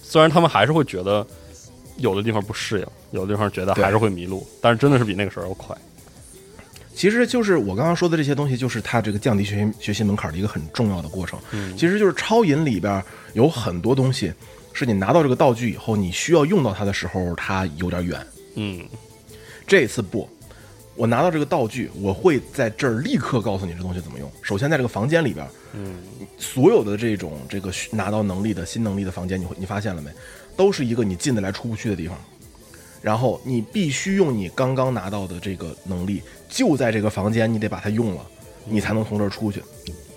[0.02, 1.26] 虽然他们还是会觉得
[1.98, 5.76] 有的地方不适应，有的地方觉得还是会迷路，但是真的是比那个时候要快。
[6.94, 11.38] 其实就是我刚刚说的这些东西，就是它这个降低学习学习门槛的一个很重要的过程。
[11.52, 13.02] 嗯其实就是超银里边
[13.32, 14.32] 有很多东西，
[14.72, 18.26] 是你拿到这个道具以后，你需要用到它的时候，它有点远。
[18.54, 18.80] 嗯
[19.66, 20.28] 这次不，
[20.94, 24.30] 我拿到这个道具，我会在这儿立刻告诉你这东西怎么用。
[24.42, 25.96] 首先，在这个房间里边，嗯，
[26.36, 30.10] 所有的这种这个拿到能力的新能力的房间，你会你发现了没？
[30.54, 32.18] 都是一个你进得来出不去的地方。
[33.00, 38.26] 然后你必须用你刚刚拿到的这个能力，就在这个房间，你得把它用了，
[38.66, 39.62] 你才能从这儿出去。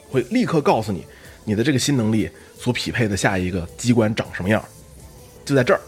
[0.09, 1.05] 会立刻告诉你，
[1.45, 4.63] 你的这个新能力所匹配的下一个机关长什么样，
[5.45, 5.79] 就在这儿。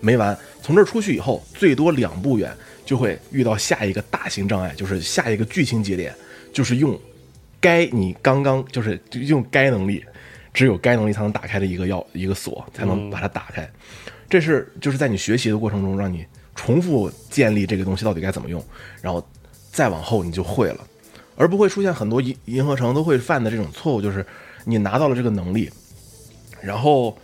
[0.00, 2.52] 没完，从这儿出去以后，最多两步远
[2.84, 6.12] 就会遇到下一个大型障碍，就是下一个剧情节点，
[6.52, 6.98] 就是用
[7.60, 10.04] 该你刚刚就是用该能力，
[10.52, 13.70] 只有该能力才能打开的一个钥一个锁，才能把它打开。
[14.28, 18.64] 这是就是在你学习的过程中，让你重复建立这个东西到底该怎么用，
[19.02, 19.26] 然后
[19.70, 20.86] 再往后你就会了，
[21.36, 24.24] 而不会出现很多银银河城都会犯的这种错误，就是
[24.64, 25.70] 你拿到了这个能力，
[26.60, 27.16] 然后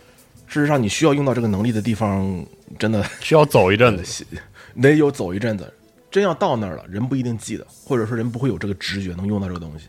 [0.47, 2.45] 事实上你需要用到这个能力的地方，
[2.79, 4.25] 真的 需要走一阵子。
[4.81, 5.73] 得有走一阵子，
[6.11, 9.87] 真要到那儿了，人不一定记得，或者说人不会有这个直觉能用到这个东西。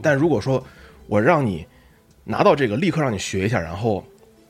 [0.00, 0.64] 但如果说
[1.06, 1.66] 我让你
[2.24, 4.02] 拿到这个，立刻让你学一下，然后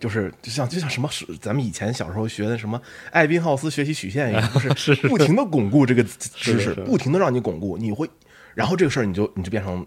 [0.03, 8.11] 就是就像就像什么是咱们以前小时候学的什么艾宾浩斯学习曲线一样，就是 不停的巩固这个知识，不停的让你巩固，你会，
[8.53, 9.87] 然后这个事儿你就你就变成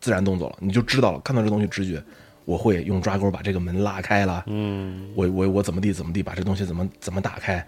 [0.00, 2.00] 自然动作了，你就知道了，看到这东西直觉。
[2.44, 7.62] 我会用抓钩把这个门拉开了，嗯，我我我怎么地怎么地把这东西怎么怎么打开，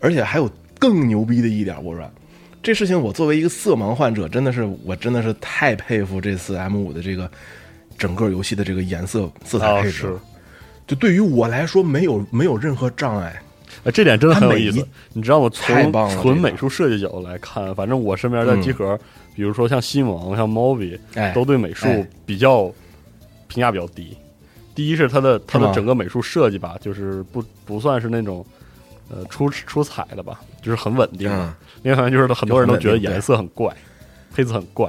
[0.00, 2.10] 而且还有更牛逼的一点，我说
[2.62, 7.30] 这事情我作为一个色盲患者，真的是我真的是太佩服这次 M 五的这个
[7.98, 10.18] 整个游戏的这个颜色色彩配置。
[10.86, 13.42] 就对于我来说，没有没有任何障碍。
[13.84, 14.86] 哎，这点真的很有意思。
[15.12, 15.50] 你知道我？
[15.50, 18.98] 从纯美术设计角度来看，反正我身边在嗯集合，
[19.34, 22.70] 比如说像西蒙、像 Moby，哎，都对美术哎比较
[23.48, 24.16] 评价比较低。
[24.74, 28.44] 第一是它的它的整个美术设计吧，就是不不算是那种
[29.10, 31.30] 呃出出彩的吧，就是很稳定
[31.82, 33.74] 另外就是很多人都觉得颜色很怪，
[34.34, 34.88] 配色很怪。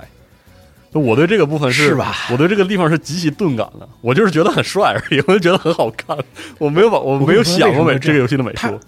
[0.93, 6.17] 那我对这个部分是吧我对这个地方是极其钝感的，我就是觉得很帅而已，我就觉得很好看。
[6.60, 8.79] 我没有把我没有想过美这个游戏的美它术，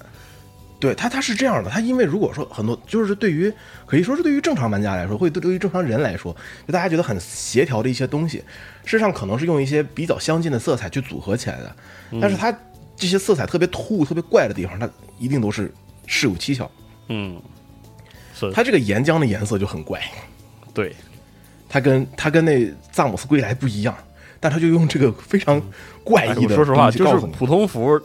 [0.80, 3.52] 对他他是这样的，他因为如果说很多就是对于
[3.86, 6.36] 可以说是对于正常玩家来说，会对对于正常人来说，
[6.68, 8.38] 就大家觉得很协调的一些东西，
[8.84, 11.76] 事实上可能是用一些比较相近的色彩去组合起来的，
[12.22, 12.56] 但是它
[12.96, 14.88] 这些色彩特别突兀、特别怪的地方，它
[15.18, 15.74] 一定都是
[16.06, 16.70] 事有蹊跷。
[17.08, 17.42] 嗯，
[18.34, 20.02] 是它这个岩浆的颜色就很怪，
[20.74, 20.96] 对，
[21.76, 23.94] 它跟他跟那萨姆斯归来不一样，
[24.40, 25.62] 但他就用这个非常
[26.06, 28.00] 怪哎异的我说实话，就是普通服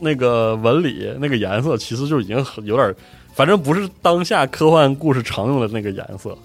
[0.00, 2.94] 那个纹理那个颜色，其实就已经很有点，
[3.34, 6.36] 反正不是当下科幻故事常用的那个颜色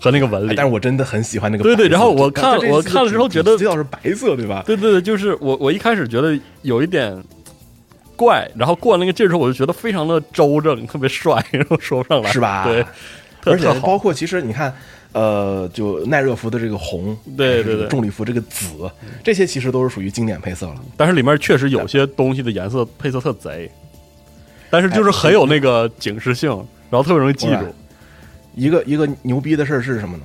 [0.00, 0.56] 和那个纹理。
[0.56, 4.64] 但是我真的很喜欢那个对对然后我它看我看了之后觉得主要是白色对吧？
[4.66, 7.16] 对对对，就是我我一开始觉得有一点
[8.16, 12.84] 怪，然后过了那个劲儿之后，我就觉得非常的周正，特别帅，然后说不上来，是吧对，
[13.44, 14.74] 而且包括其实你看，
[15.12, 18.90] 呃，就耐热服的这个红，对对对重力服这个紫，
[19.22, 20.82] 这些其实都是属于经典配色了。
[20.96, 23.70] 但是里面确实有些东西的颜色配色特贼，
[24.70, 26.50] 但是就是很有那个警示性，
[26.90, 27.74] 然后特别容易记住。
[28.54, 30.24] 一个一个牛逼的事儿是什么呢？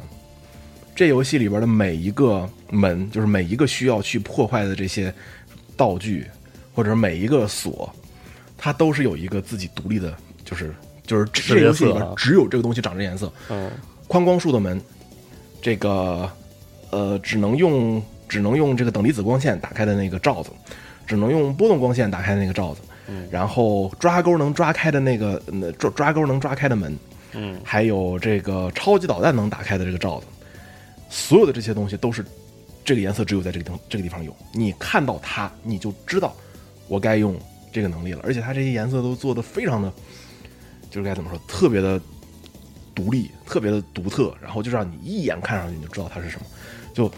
[0.96, 5.14] 这游戏里边的每一个门，就是每一个需要去破坏的这些
[5.76, 6.26] 道具，
[6.74, 7.94] 或者每一个锁，
[8.58, 10.74] 它都是有一个自己独立的，就是
[11.06, 13.32] 就是这游戏里边只有这个东西长这颜色。
[13.50, 13.70] 嗯
[14.08, 14.82] 宽光束的门，
[15.62, 16.30] 这个
[16.90, 20.50] 呃只能用只能用这个等离子光线打开的那个罩子，
[21.06, 23.28] 只能用波动光线打开的那个罩子，嗯。
[23.30, 26.98] 然后抓钩能抓开的那个呃抓抓钩能抓开的门，
[27.34, 27.60] 嗯。
[27.64, 30.26] 还有这个超级导弹能打开的这个罩子，
[31.10, 32.26] 所有的这些东西都是
[32.86, 36.34] 这个颜色只有在这个地这个地方有，你看到它你就知道
[36.88, 37.36] 我该用
[37.74, 39.92] 这个能力了，而且它这些颜色都做的非常的，
[40.90, 42.00] 就是该怎么说，特别的
[42.98, 46.46] 独立，特别的独特，然后就让你一眼看上去你就知道它是什么，
[46.96, 47.12] 就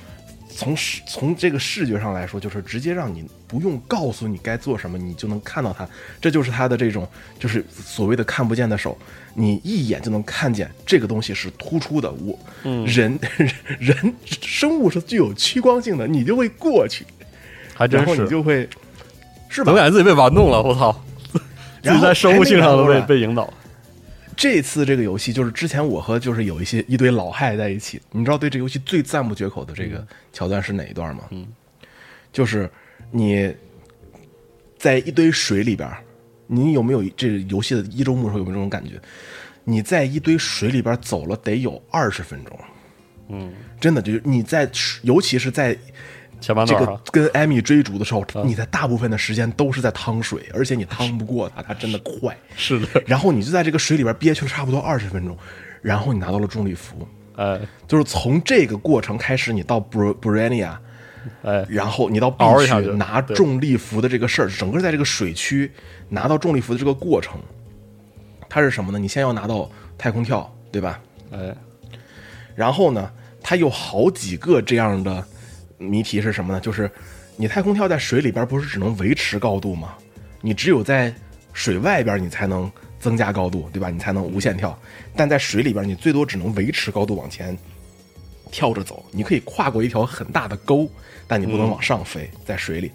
[0.54, 5.88] 从视从这个视觉上来说，就是直接让你不用告诉你该做什么，你就能看到它，
[6.20, 7.08] 这就是它的这种
[7.40, 8.98] 就是所谓的看不见的手，
[9.34, 12.12] 你一眼就能看见这个东西是突出的。
[12.12, 12.38] 我、
[12.86, 13.18] 人
[13.80, 17.06] 人生物是具有趋光性的，你就会过去，
[17.74, 18.68] 还真是然后你，就会
[19.48, 19.76] 是吧总？
[19.76, 21.02] 感觉自己被玩弄了，我操！
[21.82, 23.54] 自己在生物性上都被被引导。
[24.40, 31.26] 这次这个游戏就是之前我和就是有一些一堆老害在一起，你知道对这游戏最赞不绝口的这个桥段是哪一段吗？
[31.32, 31.46] 嗯，
[32.32, 32.72] 就是
[33.12, 33.54] 你
[34.78, 36.02] 在一堆水里边儿，
[36.48, 38.92] 你有没有这个游戏的一周目的时候有没有这种感觉？
[39.66, 42.60] 你在一堆水里边走了得有二十分钟，
[43.28, 44.72] 嗯，真的就是你在，
[45.02, 45.82] 尤其是在这个
[46.42, 52.36] 前半段啊，跟艾米追逐的时候，你在大部分的时间都是在趟水，而且你趟不过他，他真的快。
[52.56, 55.38] 是的，然后你就在这个水里边憋屈了差不多二十分钟，
[55.82, 57.60] 然后你拿到了重力服，哎。
[57.88, 60.78] 就是从这个过程开始，你到 Br Brania，
[61.42, 65.72] 哎，然后你到就区拿重力服的这个事儿，整个在这个水区
[66.08, 67.40] 拿到重力服的这个过程，
[68.48, 69.00] 它是什么呢？
[69.00, 71.00] 你先要拿到太空跳，对吧？
[71.32, 71.56] 哎，
[72.56, 75.26] 然后呢，它有好几个这样的
[75.80, 76.60] 谜题是什么呢？
[76.60, 76.92] 就是
[77.36, 79.96] 你太空跳在水里边不是只能维持高度吗？
[80.42, 81.12] 你只有在
[81.54, 83.90] 水外边你才能增加高度，对吧？
[83.90, 84.78] 你才能无限跳。
[85.16, 87.58] 但在水里边，你最多只能维持高度往前
[88.52, 89.06] 跳着走。
[89.12, 90.90] 你可以跨过一条很大的沟，
[91.28, 92.92] 但你不能往上飞，在水里。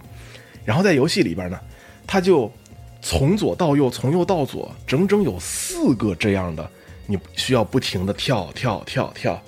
[0.65, 1.59] 然后在游戏里边呢，
[2.07, 2.53] 它就
[3.01, 6.71] 从左到右，从右到左，整整有四个这样的，
[7.07, 9.43] 你需要不停的跳跳跳跳，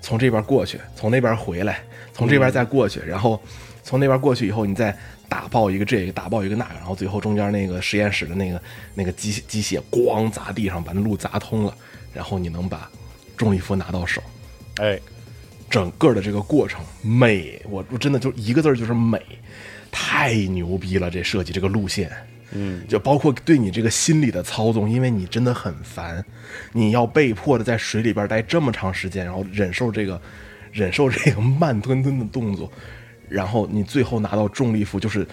[0.00, 1.82] 从这边过去，从那边回来，
[2.20, 3.42] 从这边再过去，然后
[3.82, 4.94] 从那边过去以后，你再
[5.26, 8.60] 打爆一个这个，打爆一个那个，然后最后中间那个实验室的那个
[8.94, 11.74] 那个机机械咣砸地上，把那路砸通了，
[12.12, 12.90] 然后你能把
[13.38, 14.22] 重力符拿到手。
[14.76, 15.00] 哎，
[15.70, 19.18] 整个的这个过程美，我我真的就一个字儿就是美，
[19.90, 21.10] 太牛逼了！
[21.10, 22.12] 这设计这个路线，
[22.52, 26.22] 嗯，就包括对你这个心理的操纵，因为你真的很烦，
[26.72, 30.20] 你要被迫的在水里边待这么长时间，然后忍受这个
[30.72, 32.70] 忍受这个慢吞吞的动作，
[33.28, 35.26] 然后你最后拿到重力服，就是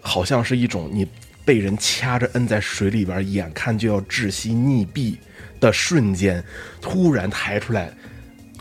[0.00, 1.06] 好像是一种你
[1.44, 5.16] 被人掐着摁在水里边，眼看就要窒息溺毙
[5.60, 6.42] 的瞬间，
[6.80, 7.92] 突然抬出来。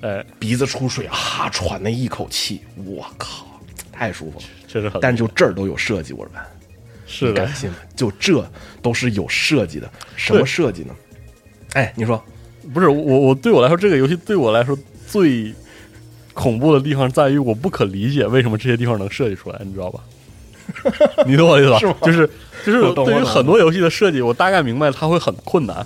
[0.02, 3.46] 呃，鼻子出水，哈喘那一口气，我靠，
[3.92, 4.46] 太舒服了。
[4.68, 6.34] 确实很，但就这儿都有设计，我说
[7.06, 7.76] 是的你敢，信吗？
[7.96, 8.44] 就这
[8.82, 10.96] 都是有设计的，什么设计呢？
[11.74, 12.20] 哎，你说
[12.74, 15.54] 不是我我对我来说，这个游戏对我来说最
[16.34, 20.00] 恐怖的地方在于，我不可理解为什么这些地方能设计出来，你知道吧？
[21.28, 21.80] 你懂我意思吧？
[21.80, 22.30] 是就是
[22.66, 25.86] 就是对于很多游戏的设计，我大概明白它会很困难，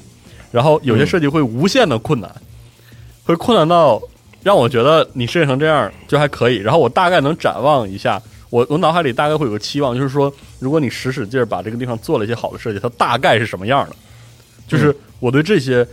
[0.51, 2.29] 然后有些嗯设计会无限的困难，
[3.23, 4.01] 会困难到
[4.43, 8.21] 让我觉得你设计成这样就还可以，然后我大概能展望一下。
[8.51, 13.95] 我我脑海里大概会有个期望，就是说，如果你使使劲儿把这个地方做了一些好的设计，它大概是什么样的？
[14.67, 15.85] 就是我对这些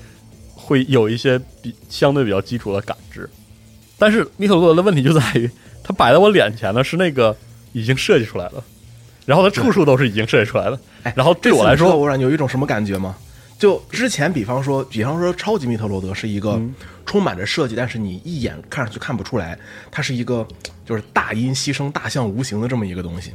[0.54, 3.28] 会有一些比相对比较基础的感知。
[4.02, 5.48] 但是密特罗德的问题就在于，
[5.84, 7.36] 它摆在我脸前的是那个
[7.72, 8.60] 已经设计出来的，
[9.24, 10.80] 然后它处处都是已经设计出来的。
[11.04, 13.14] 哎，然后对我来说，我让你有一种什么感觉吗？
[13.60, 16.74] 就之前，比方说，比方说，超级密特罗德是一个嗯
[17.06, 19.56] 充满着设计，但是你一眼看上去看不出来，
[19.88, 20.44] 它是一个
[20.84, 23.30] 就是大音牺牲大象无形的这么一个东西。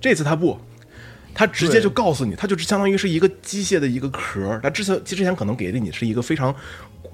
[0.00, 0.56] 这次它不，
[1.34, 4.60] 它直接就告诉你，它就是相当于是一个机械的一个壳儿。
[4.62, 6.54] 它之前之前可能给的你是一个非常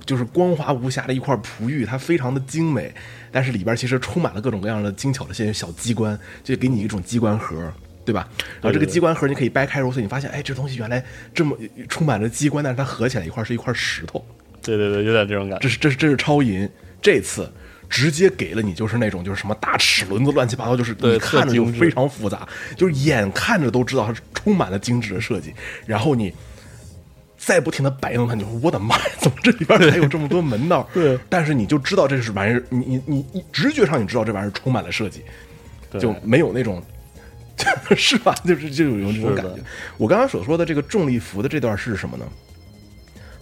[0.07, 2.93] 就是光滑无瑕的一块璞玉，它非常的精美，
[3.31, 7.73] 但是里边其实充满了各种各样的精巧的一些小机关，就给你一种机关盒。
[8.05, 8.29] 对吧？
[8.61, 11.01] 然后这个机关盒你可以掰开揉碎，你发现，哎，这东西原来
[11.33, 11.57] 这么
[11.89, 14.27] 充满着机关，但是它合起来一块是一块石头，
[14.61, 15.63] 对对对，有点这种感觉。
[15.63, 16.69] 这是这是这是超银。
[17.01, 17.49] 这次
[17.89, 22.45] 直接给了你就是那种就是什么大齿轮子乱七八糟，就是你看着就非常复杂，
[22.77, 25.55] 就是眼看着都知道它是充满了精致的设计。
[25.87, 26.35] 然后你
[27.45, 30.89] 再不停的摆弄它，你说我的妈呀，怎么这里边还有这么多门道？
[30.95, 35.23] 对但是你就知道这是玩意儿，你你你你直觉上你知道这玩意儿充满了设计，
[35.99, 36.83] 就没有那种。
[37.97, 38.35] 是吧？
[38.45, 39.63] 就是就有这种感觉。
[39.97, 42.27] 我刚刚所说的这个重力服的这段是什么呢？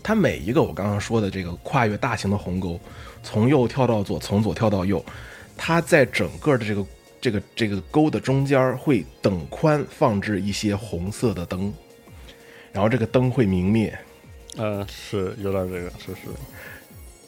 [0.03, 2.79] 它每一个我刚刚说的这个跨越大型的鸿沟，
[3.23, 5.03] 从右跳到左，从左跳到右，
[5.57, 6.87] 它在整个的这个
[7.19, 11.73] 这个这个沟的中间会等宽放置一些红色的灯，
[12.73, 13.99] 然后这个灯会明灭，
[14.57, 16.29] 嗯，是有点这个，是是，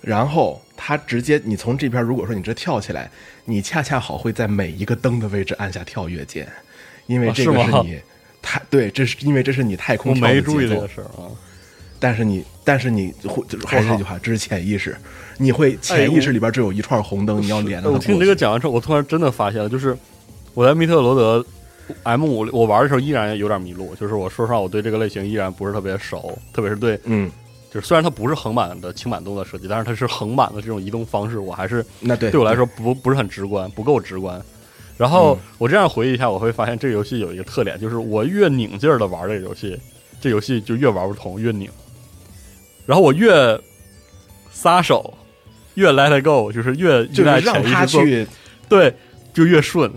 [0.00, 3.10] 然后它直接你从这边如果说你这跳起来，
[3.44, 6.48] 你恰恰好会在每一个灯的位置按下跳跃键，
[7.06, 8.00] 因为啊这个是你
[8.40, 11.30] 太对，这是因为这是你太空跳的没注意这节奏个事儿啊。
[11.98, 14.96] 但是你，但是你会就是还是那句话，这是潜意识，
[15.38, 17.94] 你会潜意识里边只有一串红灯，你要连着它过去。
[17.94, 19.96] 我听你这个讲完之后，我突然真的发现了，就是
[20.52, 21.46] 我在密特罗德
[22.04, 27.30] M 五我玩的时候依然有点迷路，就是我说实话，我对这个类型依然不是特别熟，特别是对，嗯，
[27.70, 34.40] 就是虽然它不是横版的轻板动作设计，但是它是横版的这种移动方式，我还是那对对我来说不不是很直观，不够直观。
[34.96, 39.78] 然后我这样回忆一下，我会发现这个游戏有一个特点，就是我越拧劲儿的玩这个游戏，
[40.20, 41.68] 这游戏就越玩不通，越拧。
[42.86, 43.58] 然后我越
[44.50, 45.12] 撒手，
[45.74, 48.26] 越 let it go，就是越依就让他潜意识做去，
[48.68, 48.94] 对，
[49.32, 49.90] 就越顺。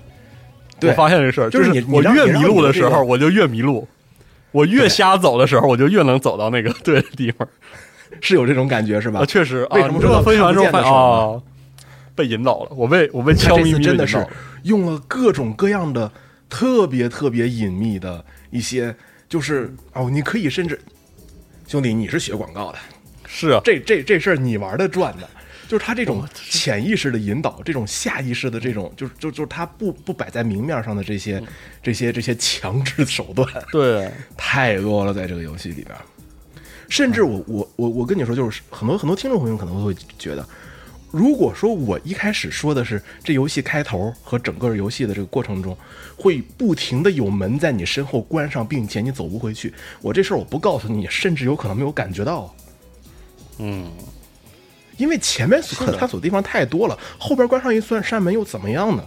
[0.80, 3.88] 对我发现这事儿，就是你我越迷路的时候，我就越迷路；
[4.52, 7.48] 我越瞎走的时候，我就越能走到那个对的地方。
[8.22, 9.26] 是有这种感觉是吧啊，？
[9.26, 11.42] 确实啊，为什么说到分析完之后发现啊，
[12.14, 14.26] 被引导了，我被我被悄咪咪真的是。
[14.64, 16.12] 用了各种各样的
[16.50, 18.96] 特别特别隐秘的一些，
[19.28, 20.80] 就是哦，你可以甚至，
[21.68, 22.78] 兄弟，你是学广告的，
[23.28, 25.30] 是啊，这这这事儿你玩的转的，
[25.68, 31.42] 就是他这种潜意识的引导，这种下意识的这种，就是就就是他不不摆在明面上的这些
[31.82, 35.96] 这些这些强制手段，对，太多了，在这个游戏里边。
[36.88, 40.48] 甚至我我我我跟你说，就是很多很多听众朋友可能会觉得，
[41.10, 45.76] 如果说我一开始说的是这游戏开头和整个游戏的这个过程中，
[46.16, 52.56] 会不停的有门在你身后关上，并且你走不回去，我这事儿我不告诉你，甚至有可能没有感觉到。
[53.58, 53.90] 嗯，
[54.98, 59.04] 因为前面所探索的地方太多了，后边关上一扇扇门又怎么样呢？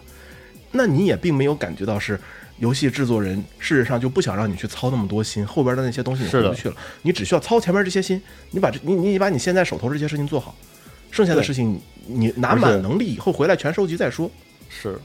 [0.71, 2.21] 那你也并没有感觉到是
[2.59, 8.21] 游戏制作人事实上就不想让你去操那么多心，后边的那些东西你回不去了，你只需要操前面这些心，
[8.51, 10.55] 你把这你你把你现在手头这些事情做好，
[11.11, 14.31] 剩下的事情你你拿满能力以后回来全收集再说。
[14.69, 14.99] 是。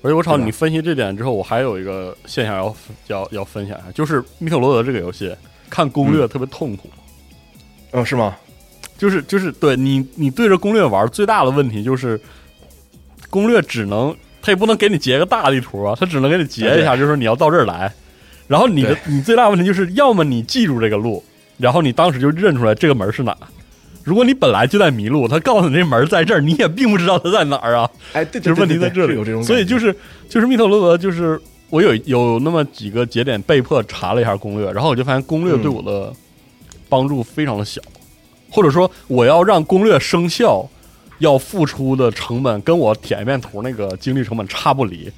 [0.00, 2.76] 而且我操你分析这点之后，我还有一个现象要
[3.08, 5.34] 要要分享一下，就是《密特罗德》这个游戏
[5.68, 6.88] 看攻略特别痛苦。
[7.90, 8.36] 嗯，是吗？
[8.98, 12.20] 就是就是对你你对着攻略玩，最大的问题就是
[13.30, 17.90] 攻略只能它也不能给你截个大地图啊，它只能给你截一下，就是说你要到这儿来。
[18.46, 21.22] 然后你的你最大的问题就是，要么你记住这个路，
[21.58, 23.36] 然后你当时就认出来这个门是哪。
[24.04, 27.90] 如果你本来就在迷路，他告诉你这门在这儿，你也并不知道它在哪儿啊。
[28.14, 29.94] 哎，对，对就是问题在这里，所以就是
[30.30, 31.38] 就是密特罗德，就是
[31.68, 36.10] 我有有那么几个节点被迫查了一下攻略，然后我就发现攻略对我的
[36.88, 37.82] 帮助非常的小，
[38.50, 40.68] 或者说我要让攻略生效，
[41.18, 45.12] 要付出的成本跟我舔一遍图那个精力成本差不离，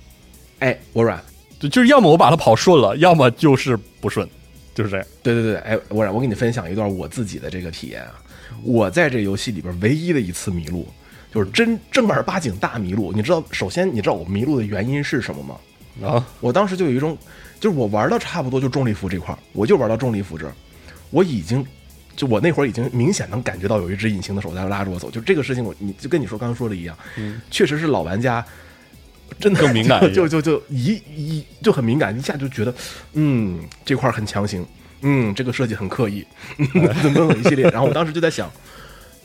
[0.59, 1.23] 哎，我软，
[1.59, 4.29] 就就是要么我把它跑顺了，要么就是不顺，
[4.75, 5.07] 就是这样。
[5.23, 8.15] 对对对，哎，我让我给你分享一段我自己的这个体验啊。
[8.63, 10.87] 我在这游戏里边唯一的一次迷路，
[11.33, 13.13] 就是真正儿八经大迷路。
[13.13, 15.57] 你知道，首先你知道我迷路的原因是什么吗？
[16.07, 17.17] 啊，我当时就有一种，
[17.59, 20.53] 就是我玩到差不多就重力服这块儿，我就玩到重力服这儿，
[21.11, 21.65] 我已经，
[22.21, 25.11] 就我那会儿已经明显能感觉到有一只隐形的手在拉着我走。
[25.11, 26.95] 就这个事情我，你就跟你说刚刚说的一样，
[27.51, 28.45] 确实是老玩家。
[29.39, 32.75] 真的更敏感 就就就就一一就很敏感，一下就觉得，
[33.15, 34.67] 嗯，这块儿很强行，
[35.03, 36.27] 嗯，这个设计很刻意，
[36.75, 37.65] 等等等一系列。
[37.71, 38.51] 然后我当时就在想，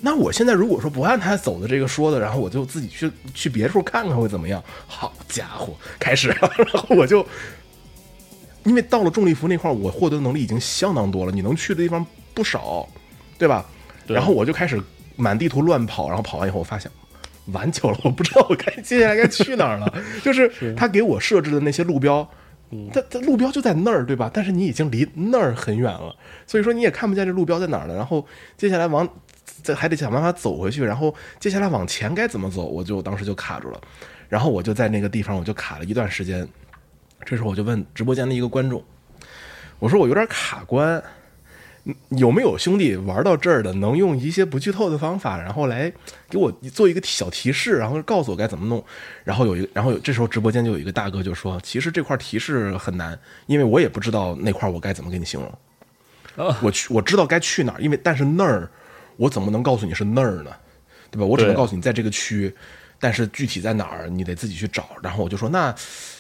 [0.02, 4.64] 那我现在如果说不按他走的这个说的，然后我就自己去去别处看看会怎么样？
[4.86, 7.26] 好家伙，开始了， 然后我就
[8.66, 12.88] 因为到了重力服那块儿，我获得的能力已经相当多了，你能去的地方不少，
[13.38, 13.66] 对吧？
[14.06, 14.82] 对然后我就开始
[15.16, 16.92] 满地图乱跑，然后跑完以后，我发现
[17.54, 19.92] 完球了，我不知道我该接下来该去哪儿了。
[20.24, 22.28] 就是他给我设置的那些路标，
[22.92, 24.30] 它它路标就在那儿，对吧？
[24.34, 26.16] 但是你已经离那儿很远了，
[26.48, 27.96] 所以说你也看不见这路标在哪儿了。
[27.96, 28.26] 然后
[28.58, 29.08] 接下来往
[29.64, 33.80] 这还得想办法走回去，然后接下来往前该怎么走，我就当时就卡住了。
[34.28, 36.48] 然后我就在那个地方，我就卡了一段时间。
[37.24, 38.84] 这时候我就问直播间的一个观众，
[39.80, 41.04] 我说我有点卡关，
[41.84, 45.92] 嗯有没有兄弟玩到这儿的，能用一些不剧透的方法，然后来
[46.30, 48.84] 给我做一个小提示，然后告诉我该怎么弄。
[49.24, 56.56] 然后有一个，然后有这时候直播间就有一个大哥就说，其实这块提示很难，因为我也不知道那块我该怎么给你形容。
[56.62, 58.70] 我去我知道该去哪儿，因为但是那儿
[59.16, 60.52] 我怎么能告诉你是那儿呢？
[61.10, 61.26] 对吧？
[61.26, 62.54] 我只能告诉你在这个区，
[63.06, 64.90] 但是具体在哪儿你得自己去找。
[65.04, 65.72] 然后我就说那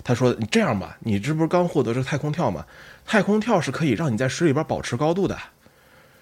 [0.03, 2.63] 他说你这样吧，你这不是刚获得这个太空跳吗？
[3.07, 5.35] 太空跳是可以让你在水里边保持高度的。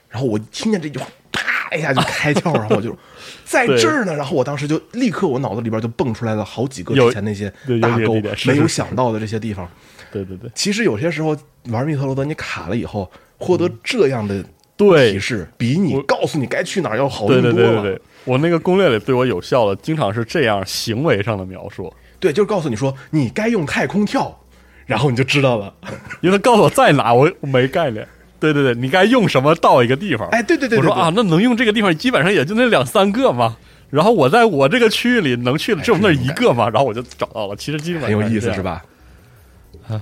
[0.07, 2.97] 然后我听见这句话，啪一下就开窍，然后我就
[3.43, 4.15] 在这儿呢。
[4.15, 7.51] 然后我当时就立刻我脑子里边就蹦出来了好几个有之前那些
[7.81, 9.69] 大沟没有想到的这些地方。
[10.13, 11.35] 对对对其实有些时候
[11.65, 14.41] 玩密特罗德，你卡了以后获得这样的
[14.77, 17.81] 对提示，比你告诉你该去哪儿要好对用多了。
[17.81, 24.39] 对对对对，我那个攻略里对我有效的，经常是这样行为上的描述，对就是告诉你说你该用太空跳，
[24.85, 25.73] 然后你就知道了。
[26.21, 28.07] 因为他告诉我在哪，我我没概念。
[28.39, 30.27] 对对对，你该用什么到一个地方？
[30.29, 33.55] 哎，对对对对对我说啊，那能用这个地方，基本上也就那两三个嘛。
[33.89, 37.55] 然后我在我这个区域里能去的只有那一个嘛，然后我就找到了。
[37.55, 38.61] 其实基本上很有意思是？
[38.61, 38.83] 吧？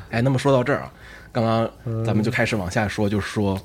[0.09, 0.91] 哎，那么说到这儿啊，
[1.31, 1.69] 刚刚
[2.05, 3.59] 咱们就开始往下说，就是说，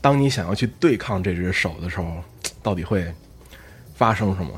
[0.00, 2.22] 当你想要去对抗这只手的时候，
[2.62, 3.06] 到底会
[4.04, 4.50] 发生什么？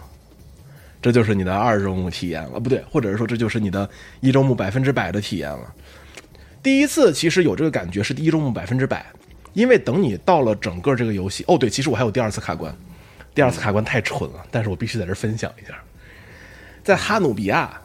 [1.01, 3.89] 这就是你的二周目体验了，不对，或者是说这就是你的
[4.19, 5.73] 一周目百分之百的体验了。
[6.65, 9.07] 第一次其实有这个感觉是第一周目百分之百，
[9.53, 12.75] 因为等你到了整个这个游戏，哦对，其实我还有第二次卡关，
[13.37, 15.79] 第二次卡关太蠢了，但是我必须在这分享一下，
[16.83, 17.81] 在哈努比亚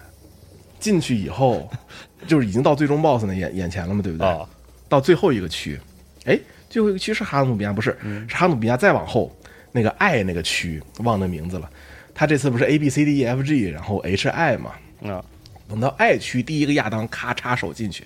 [0.80, 1.70] 进去以后，
[2.26, 4.28] 就是已经到最终 BOSS 的眼眼前了嘛，对不对？
[4.28, 4.50] 啊，
[4.90, 5.80] 到最后一个区，
[6.26, 6.40] 哎，
[6.72, 7.96] 最后一个区是哈努比亚，不是，
[8.28, 9.32] 是哈努比亚再往后
[9.72, 11.70] 那个爱那个区，忘那名字了。
[12.14, 14.72] 他这次不是 A B C D E F G，然后 H I 嘛？
[15.04, 15.24] 啊，
[15.68, 18.06] 等到爱区第一个亚当咔插手进去，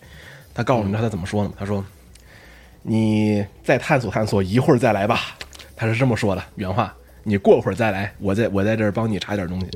[0.53, 1.51] 他告诉你知道他怎么说呢？
[1.57, 1.84] 他说
[2.84, 5.38] ：“你再探索探索，一会儿再来吧。”
[5.76, 6.95] 他是这么说的，原话。
[7.24, 9.68] 你过会儿再来，我在我在这儿帮你查点东西。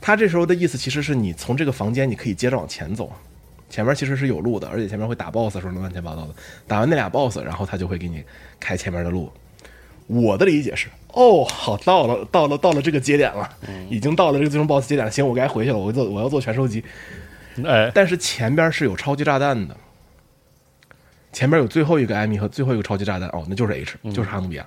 [0.00, 3.10] 他这时候的意思其实是你从这个房间你可以接着往前走，
[3.70, 6.34] 前面其实是有路的，而且前面会打 BOSS 的时候能乱七八糟的。
[6.66, 8.24] 打完那俩 BOSS，然后他就会给你
[8.58, 9.32] 开前面的路。
[10.06, 13.48] 我的理解是，哦，好，到了，到了，到了这个节点了，
[13.90, 15.10] 已经到了这个最终 BOSS 节点了。
[15.10, 16.84] 行，我该回去了，我做我要做全收集。
[17.64, 19.76] 哎，但是前边是有超级炸弹的，
[21.32, 24.66] 前边有最后一个艾米和最后一个超级炸弹，哦，那就是 H，就是哈努比亚。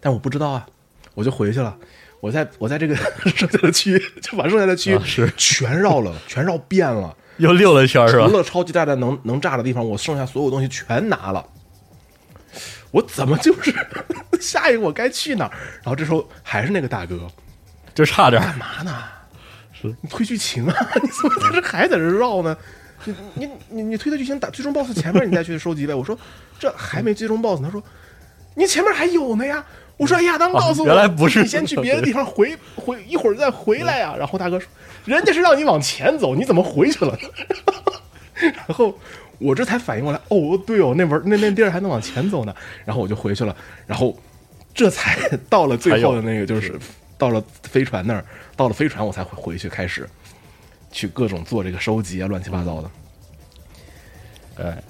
[0.00, 0.66] 但我不知道啊，
[1.14, 1.76] 我就回去了。
[2.20, 2.94] 我在我在这个
[3.34, 7.16] 剩下的区，就把剩下的区域是全绕了， 全绕遍了。
[7.38, 8.36] 又溜了一圈是吧除？
[8.36, 11.42] 了超级炸弹能能炸的地方，我剩下所有东西全拿了。
[12.90, 13.74] 我怎么就是
[14.40, 15.50] 下一个我该去哪儿？
[15.82, 17.28] 然后这时候还是那个大哥，
[17.94, 19.04] 就差点干嘛呢？
[19.72, 20.74] 是你推剧情啊？
[21.02, 22.56] 你怎么在这还在这绕呢？
[23.04, 25.94] 你你你你推的剧情打最终 BOSS 前面你再去收集呗。
[25.94, 26.18] 我说
[26.58, 27.82] 这还没最终 BOSS，他说
[28.54, 29.64] 你前面还有呢呀。
[29.96, 34.14] 我说哎亚当告诉我，原来不是你先去别的地方回回一会儿再回来呀。
[34.18, 34.66] 然后大哥说，
[35.04, 37.14] 人家是让你往前走，你怎么回去了？
[38.34, 38.98] 然后
[39.40, 42.54] 我这才反应过来，哦，对哦，那门那那地儿还能往前走呢。
[42.84, 44.16] 然后我就回去了，然后
[44.74, 45.18] 这才
[45.48, 46.78] 到了最后的那个，就是
[47.16, 48.24] 到了飞船那儿，
[48.54, 50.08] 到了飞船我才回回去开始
[50.92, 52.90] 去各种做这个收集啊，乱七八糟的。
[54.62, 54.82] 哎，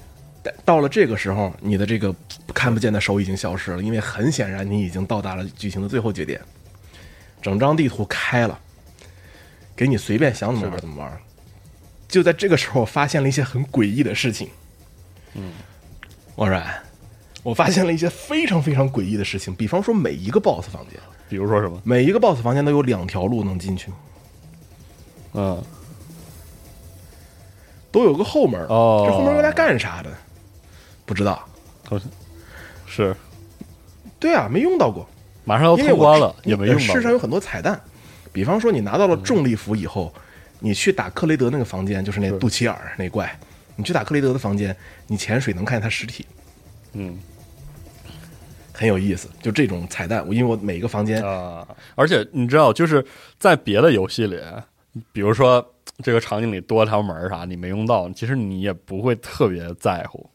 [0.43, 2.13] 但到了这个时候，你的这个
[2.53, 6.41] 看不见的手已经消失了，因为很显然你已经到达了剧情的最后节点，
[7.41, 8.59] 整张地图开了，
[9.77, 11.21] 给你随便想怎么玩怎么玩。
[12.11, 14.49] 就在这个时候，我发现了一些很诡异的事情。
[15.35, 15.53] 嗯，
[16.35, 16.83] 王然，
[17.43, 20.99] 我发现了一些非常非常诡异的事情，比方说每一个 BOSS 房间，
[21.29, 21.81] 比如说什么？
[21.85, 23.93] 每一个 BOSS 房间都有两条路能进去，
[25.35, 25.63] 嗯，
[27.93, 28.61] 都有个后门。
[28.67, 30.11] 哦这后门用来干啥的？
[31.07, 31.47] 不知道。
[32.87, 33.17] 是
[34.19, 35.09] 对啊，没用到过。
[35.45, 37.81] 马上要通关了，也没用世上有很多彩蛋，
[38.33, 40.13] 比方说你拿到了重力符以后，
[40.61, 43.37] 你去打克雷德那个房间，就是那肚脐眼儿那怪，
[43.77, 44.77] 你去打克雷德的房间，
[45.09, 46.25] 你潜水能看见他实体，
[46.93, 47.19] 嗯。
[48.73, 49.29] 很有意思。
[49.43, 53.05] 就这种彩蛋，我因为我每一个房间，啊，而且你知道，就是
[53.39, 54.41] 在别的游戏里，
[55.13, 60.31] 比如说这个场景里多条门啥，你没用到，其实你也不会特别在乎，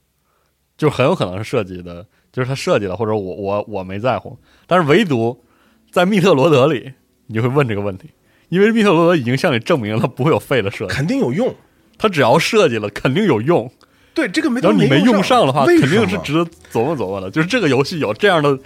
[0.77, 5.43] 就很有可能是设计的，就是他设计的，或者我我我没在乎，但是唯独
[5.91, 6.93] 在密特罗德里，
[7.25, 8.11] 你就会问这个问题，
[8.49, 11.53] 因为密特罗德已经向你证明了它不会有废的设计，肯定有用。
[11.97, 13.71] 他只要设计了，肯定有用。
[14.13, 17.29] 对，这个没然后你没用上的话，为肯定是值得琢磨琢磨的。
[17.31, 18.57] 就是这个游戏有这样的，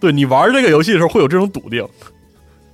[0.00, 1.86] 对你玩这个游戏的时候会有这种笃定，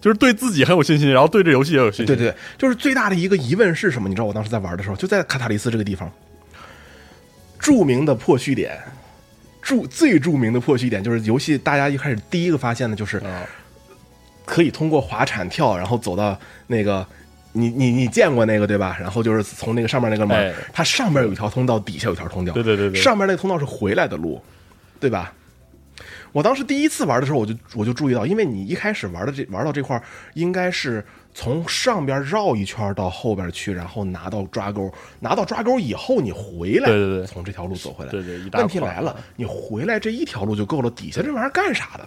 [0.00, 2.06] 就是对自己很有信心，然后对这游戏也有信心。
[2.06, 4.08] 对对，就是最大的一个疑问是什么？
[4.08, 6.10] 你知道我当时在玩的时候，就在卡塔利斯这个地方，
[7.58, 8.78] 著名的破虚点，
[9.60, 13.42] 著最著名的破虚点就是游戏大家一开始第一个发现的就是啊，
[14.48, 17.06] 可以通过滑铲跳，然后走到那个。
[17.52, 18.96] 你你你见过那个对吧？
[19.00, 22.52] 然后就是从那个上面那个门，哎它上面有一条通道，底下有一条通道。
[22.52, 24.40] 对对对对上面那个通道是回来的路，
[25.00, 25.32] 对吧？
[26.30, 30.02] 我当时第一次玩的时候，我就我就注意到，因为你一开始玩的这玩到这块儿，
[30.34, 38.10] 应该是从上边绕一圈到后边去，然后拿到抓钩，拿到抓钩以后你回来，对对对从这条路走回来。
[38.10, 42.06] 对对问题来了，你回来这一条路就够了，底下这玩意儿干啥的？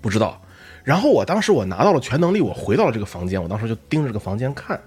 [0.00, 0.40] 不知道。
[0.84, 4.80] 然后我当时我拿到了全能力，我回到了这个房间，我当时就盯着这个房间看。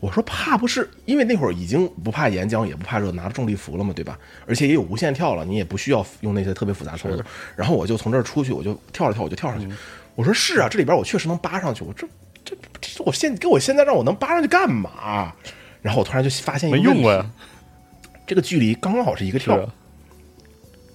[0.00, 4.18] 我说怕不是因为那会儿已经不怕岩浆，也不怕热，拿着重力服了嘛，对吧？
[4.46, 7.24] 而且也有无限跳了，你也不需要用那些特别复杂的操作。
[7.54, 9.68] 然后我就从这儿出去，我就跳了跳，我就跳上去。
[10.16, 11.84] 我说是啊，这里边我确实能扒上去。
[11.84, 12.06] 我这
[12.44, 15.32] 这这我现给我现在让我能扒上去干嘛？
[15.80, 17.24] 然后我突然就发现一个问题没用过呀，
[18.26, 19.68] 这个距离刚刚好是一个跳，是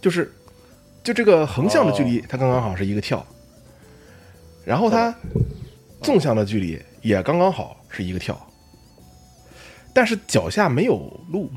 [0.02, 0.32] 就是
[1.08, 3.26] 就这个横向的距离，它刚刚好是一个跳，
[4.66, 5.16] 然后它
[6.02, 8.38] 纵向的距离也刚刚好是一个跳，
[9.94, 11.50] 但是脚下没有路，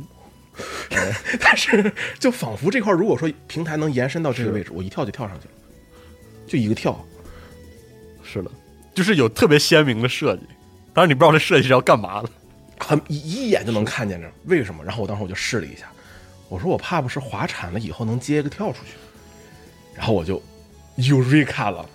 [1.41, 5.55] 但是就仿佛这块如果说平台能延伸到这个位置，我一跳就跳上去了，
[6.47, 7.05] 就一个跳，
[8.23, 8.51] 是的，
[8.95, 10.43] 就是有特别鲜明的设计，
[10.95, 12.31] 当然你不知道这设计是要干嘛的。
[12.79, 14.85] 很一一眼就能看见这为什么？
[14.85, 15.87] 然后我当时我就试了一下，
[16.49, 18.93] 我说我怕不是滑铲了以后能接个跳出去，
[19.95, 20.43] 然后我就
[20.97, 21.87] Eureka 了。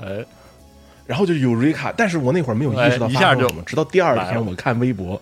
[0.00, 0.24] 哎，
[1.06, 5.20] 然后就 Eureka，但是我那会儿没有意识到哎一下就发生什么，直到第二天我看微博，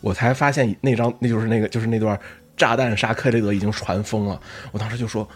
[0.00, 2.18] 我才发现那张那就是那个就是那段
[2.56, 4.40] 炸弹杀克雷德已经传疯了。
[4.72, 5.28] 我当时就说，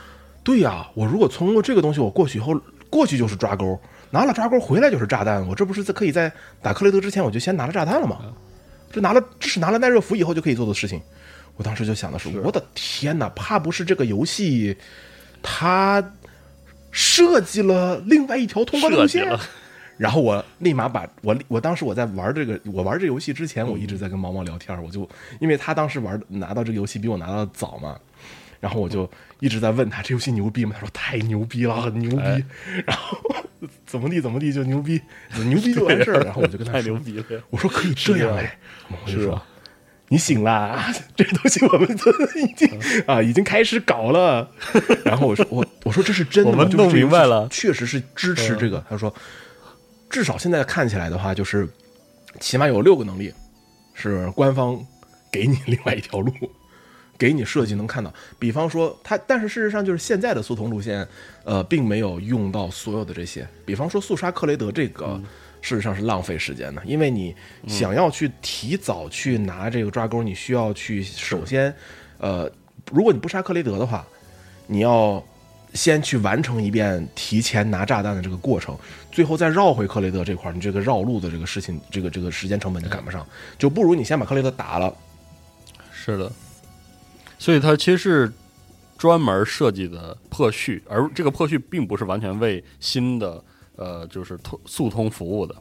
[0.43, 3.81] 对呀、我如果通过这个东西我过去以后，过去就是抓钩，
[4.11, 6.31] 拿了抓钩回来就是炸弹，我这不是在可以在
[6.61, 8.19] 打克雷德之前我就先拿了炸弹了吗？
[8.91, 11.01] 这拿了这是拿了耐热服以后就可以做的事情。
[11.57, 14.77] 我当时就想的是，我的天哪，怕不是这个游戏
[15.43, 16.13] 它
[16.91, 19.27] 设计了另外一条通关路线？
[19.99, 27.97] 然后我立马把我我当时我在玩这个我玩这游戏之前，我一直在跟毛毛聊天，我就因为他当时玩拿到这个游戏比我拿到的早嘛，
[28.59, 30.73] 然后我就一直在问他这游戏牛逼吗？
[30.75, 32.23] 他说太牛逼了，很牛逼。
[32.23, 32.43] 哎
[32.87, 33.19] 然后
[33.87, 35.01] 怎么地怎么地就牛逼，
[35.45, 36.21] 牛逼就完事儿。
[36.25, 38.59] 然后我就跟他太说牛逼了，我说可以这样哎，
[39.05, 39.47] 我就说啊
[40.13, 42.69] 你醒啦，这东西我们都已经
[43.07, 44.47] 啊已经开始搞了。
[45.07, 46.59] 然后我说我我说这是真的吗？
[46.59, 48.85] 我们弄就明白了嗯确实是支持这个。
[48.91, 49.13] 他说
[50.11, 51.67] 至少现在看起来的话，就是
[52.41, 53.33] 起码有六个能力
[53.95, 54.79] 是官方
[55.31, 56.31] 给你另外一条路。
[57.19, 61.07] 给你设计能看到，比方说他，但是事实上就是现在的速通路线，
[61.45, 63.47] 呃，并没有用到所有的这些。
[63.65, 65.21] 比方说速杀克雷德这个，
[65.63, 67.35] 事实上是浪费时间的，因为你
[67.67, 71.73] 想要去提早去拿这个抓钩，你需要去首先，
[72.19, 72.51] 呃，
[72.91, 74.05] 如果你不杀克雷德的话，
[74.67, 75.25] 你要
[75.73, 78.77] 先去完成一遍提前拿炸弹的这个过程，
[79.11, 84.93] 最后再绕回克雷德这块，你这个绕路的这个事情，这个这个时间成本就赶不上，就不如你先把克雷德打了，
[85.93, 86.31] 是的，
[87.39, 88.33] 所以它其实是
[88.99, 93.43] 专门设计的破序，而这个破序并不是完全为新的
[93.77, 95.55] 呃就是通速通服务的，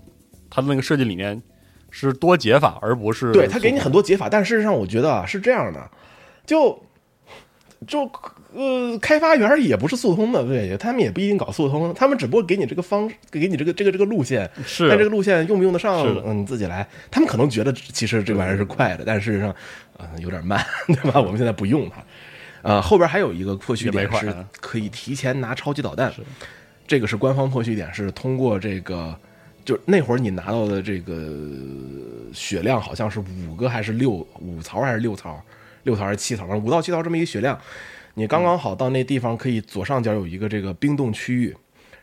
[0.49, 1.41] 它的那个设计理念
[1.89, 5.89] 是多解法，而不是对他给你很多解法，但事实上我觉得啊是这样的，
[6.45, 6.81] 就
[7.87, 8.09] 就
[8.53, 16.87] 呃开发员也不是速通的，对，他们也不一定搞速通，他们只不过给你这个方给你这个这个这个路线，是但这个路线用不用得上，嗯，你自己来。
[17.09, 19.55] 他们可能觉得其实这玩意儿是快的，但事实上
[19.97, 21.19] 呃有点慢， 对吧？
[21.19, 22.03] 我们现在不用它。
[22.61, 26.13] 呃，后边还有一个破序也没点是快啊可以提前拿超级导弹，
[26.91, 29.17] 这个是官方破序点，是通过这个，
[29.63, 31.39] 就那会儿你拿到的这个
[32.33, 33.17] 血量好像是
[33.47, 34.11] 五个还是六
[34.41, 35.41] 五槽还是六槽，
[35.83, 37.57] 六槽还是七槽，反正五到七槽这么一个血量，
[38.15, 41.55] 你刚刚好到那地方可以左上角有一个这个冰冻区域，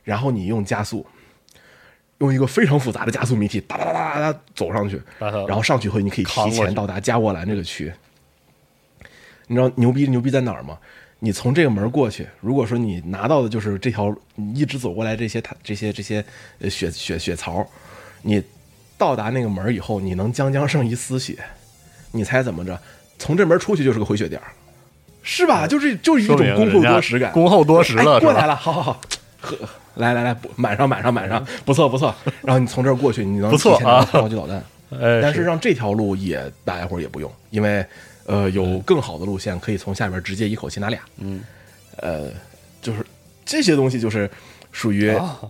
[0.04, 1.06] 然后你用加速，
[2.20, 7.92] 用一个非常复杂的加速谜题哒哒哒哒哒哒走上去，然后上去以后你可以提前到达加沃兰这个区。
[9.48, 10.78] 你知道牛逼牛逼在哪儿吗？
[11.20, 16.24] 你从这个门过去，如果说你拿到的就是这条你一直走过来这些它这些这些
[16.60, 17.66] 呃血血血槽，
[18.22, 18.42] 你
[18.96, 21.36] 到达那个门以后，你能将将剩一丝血，
[22.12, 22.78] 你猜怎么着？
[23.18, 24.46] 从这门出去就是个回血点儿，
[25.22, 25.66] 是吧？
[25.66, 29.00] 就是就是一种恭候多时感，恭候多时了，哎过来了，好好好，
[29.40, 29.56] 呵，
[29.96, 32.14] 来来来，满上满上满上，不错不错。
[32.42, 34.62] 然后你从这儿过去，你能不错提前拿到啊超级导弹。
[34.90, 37.84] 哎，但是让这条路也大家伙儿也不用，因为
[38.28, 41.00] 呃有更好的路线可以从下边直接一口气拿俩。
[41.16, 41.42] 嗯，
[41.96, 42.30] 呃，
[42.82, 43.04] 就是
[43.44, 44.30] 这些东西就是
[44.70, 45.40] 属于啊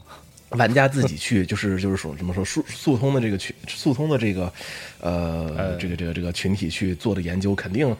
[0.50, 4.52] 玩家自己去，就是 就是说怎么说速速通的这个群速通的这个
[5.00, 7.94] 呃哎这个这个这个群体去做的研究，肯定。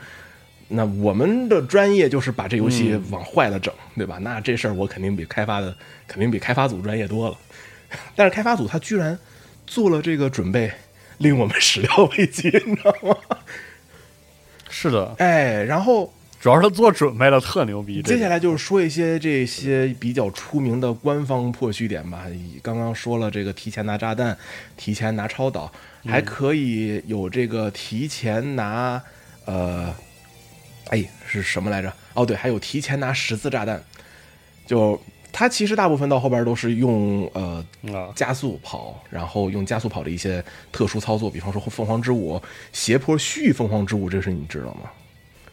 [0.71, 4.19] 那我们的专业就是把这游戏嗯往坏了整，对吧？
[4.19, 5.75] 那这事儿我肯定比开发的
[6.07, 7.37] 肯定比开发组专业多了。
[8.15, 9.19] 但是开发组他居然
[9.67, 10.71] 做了这个准备，
[11.17, 13.17] 令我们始料未及，你知道吗？
[14.69, 18.03] 是的，哎，然后主要是他做准备了，特牛逼。
[18.03, 22.27] 接下来就是说一些这些比较出名的官方破虚点吧。
[22.63, 24.37] 刚刚说了这个提前拿炸弹，
[24.77, 25.73] 提前拿超导，
[26.07, 29.03] 还可以有这个提前拿，
[29.47, 29.95] 呃，
[30.91, 31.93] 哎是什么来着？
[32.15, 33.83] 哦对，还有提前拿十字炸弹。
[34.67, 35.01] 就
[35.31, 37.65] 它其实大部分到后边都是用呃
[38.15, 42.41] 加速跑，然后用加速跑的一些特殊操作，比方说凤凰之舞
[42.73, 44.91] 斜坡续凤凰之舞，这是你知道吗？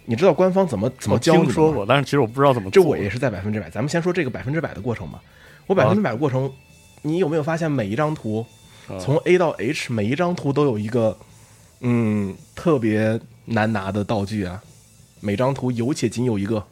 [0.06, 2.70] 你知道官方怎么怎么教你说过，但是其实我不知道怎么。
[2.70, 3.70] 这我也是在百分之百。
[3.70, 5.22] 咱们先说这个百分之百的过程吧。
[5.66, 6.52] 我百分之百的过程，
[7.02, 8.46] 你有没有发现每一张图，
[9.00, 11.18] 从 A 到 H，每一张图都有一个
[11.80, 14.62] 嗯特别难拿的道具啊？
[15.22, 16.64] 每张图有且仅有一个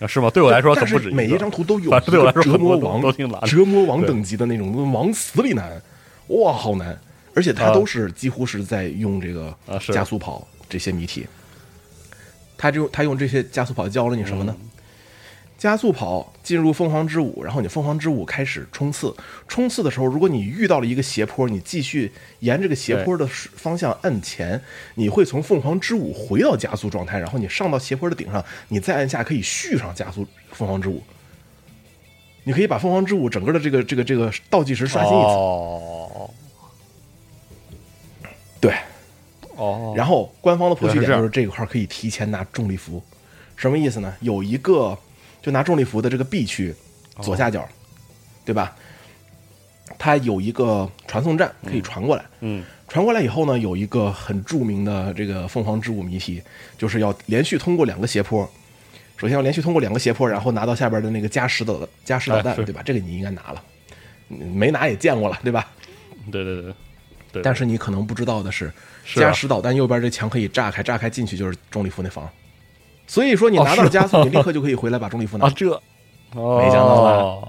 [0.00, 0.06] 啊？
[0.06, 0.30] 是吗？
[0.30, 1.10] 对我来说可不止。
[1.10, 5.80] 每一张图都有对我来说折磨王都挺难，折磨王等级的那种，往死里难，
[6.28, 6.98] 哇，好难！
[7.34, 9.54] 而且他都是几乎是在用这个
[9.92, 11.26] 加速跑这些谜题。
[12.56, 14.56] 他就他用这些加速跑教了你什么呢？
[15.58, 19.12] 加速跑进入凤凰之舞，然后你凤凰之舞开始冲刺。
[19.48, 24.62] 冲刺的时候，如果你遇到了一个斜坡，你继续沿这个斜坡的方向按前，
[24.94, 27.18] 你会从凤凰之舞回到加速状态。
[27.18, 31.02] 然后你上到斜坡的顶上，你再按下可以续上加速凤凰之舞。
[32.44, 35.26] 你可以把凤凰之舞整个的这个这个这个倒计时刷新一次。
[35.26, 36.30] 哦，
[38.60, 38.72] 对。
[39.56, 43.02] 哦，然后官方的破局点就是这一块可以提前拿重力服，
[43.56, 44.14] 什么意思呢？
[44.20, 44.96] 有一个
[45.40, 46.74] 就拿重力服的这个 B 区
[47.20, 47.66] 左下角，
[48.44, 48.76] 对吧？
[49.98, 56.40] 它有一个传送站可以传过来，嗯，传过来以后呢，有一个很著名的这个凤凰之舞谜题，
[56.76, 58.48] 就是要连续通过两个斜坡，
[59.16, 62.82] 首先要连续通过两个斜坡，然后拿到下边的那个加石导加石导弹，对吧？
[62.84, 63.62] 这个你应该拿了，
[64.28, 65.68] 没拿也见过了，对吧？
[66.30, 66.62] 对对
[67.32, 67.42] 对。
[67.42, 68.70] 但是你可能不知道的是，
[69.16, 72.28] 加石导弹右边这墙可以炸开，炸开进去就是重力服那房。
[73.08, 75.46] 所以说你拿到加速，你立刻就可以回来把重力服拿。
[75.46, 75.68] 啊，这
[76.32, 77.48] 没想到吧？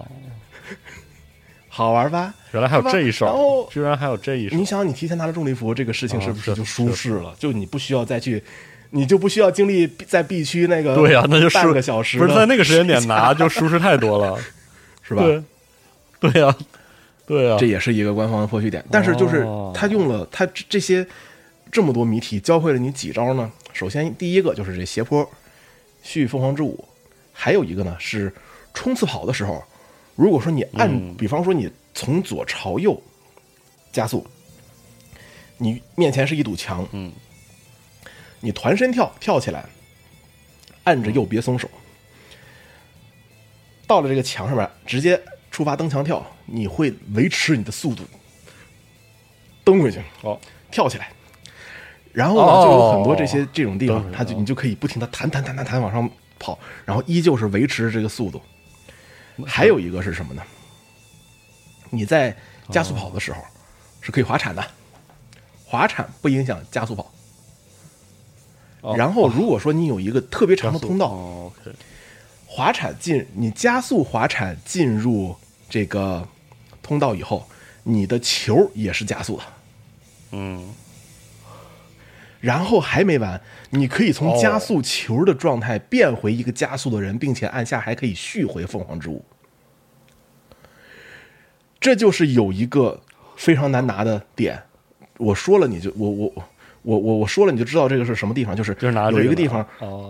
[1.67, 2.33] 好玩吧？
[2.51, 4.55] 原来还有这一手，居然还有这一手！
[4.55, 7.35] 你想，你提前拿了重力服，这个事情是不是就舒适了？
[7.37, 8.43] 就你不需要再去，
[8.89, 14.37] 你就不需要经历在 B 区那个 对呀，那就半个小时，不是在那个时间点 拿就舒适太多了，
[15.03, 15.21] 是吧？
[15.21, 15.43] 对，
[16.31, 16.55] 对呀。
[17.25, 21.05] 对呀，这也是一个官方的破虚点，但是就是他用了他这些
[21.71, 23.51] 这么多谜题，教会了你几招呢？
[23.71, 25.29] 首先第一个就是这斜坡
[26.01, 26.87] 续凤凰之舞，
[27.33, 28.33] 还有一个呢是
[28.73, 29.63] 冲刺跑的时候，
[30.15, 33.01] 如果说你按，比方说你从左朝右
[33.91, 34.25] 加速，
[35.57, 37.11] 你面前是一堵墙，嗯，
[38.39, 39.65] 你团身跳跳起来，
[40.83, 41.69] 按着右别松手，
[43.85, 45.21] 到了这个墙上面直接。
[45.51, 48.03] 触发蹬墙跳，你会维持你的速度，
[49.63, 50.39] 蹬回去，哦，
[50.69, 51.11] 跳起来，
[52.19, 58.41] 然后呢，就有很多这些这种地方，它就你就可以不停的弹弹弹弹弹往上跑，然后依旧是维持这个速度。
[59.45, 60.41] 还有一个是什么呢？
[61.89, 62.35] 你在
[62.69, 63.41] 加速跑的时候
[64.01, 64.61] 是可以滑铲的，
[65.65, 67.09] 滑铲不影响加速跑。
[68.97, 71.51] 然后如果说你有一个特别长的通道。
[72.51, 75.35] 滑铲进你加速滑铲进入
[75.69, 76.27] 这个
[76.81, 77.47] 通道以后，
[77.83, 79.43] 你的球也是加速的，
[80.31, 80.67] 嗯，
[82.39, 83.39] 然后还没完，
[83.71, 89.23] 你可以从加速球的状态变回一个加速的人，并且按下还可以续回凤凰之舞。
[91.79, 93.01] 这就是有一个
[93.35, 94.61] 非常难拿的点，
[95.17, 96.33] 我说了你就我我
[96.81, 98.75] 我我我说了你就知道这个是什么地方，就是
[99.11, 99.65] 有一个地方，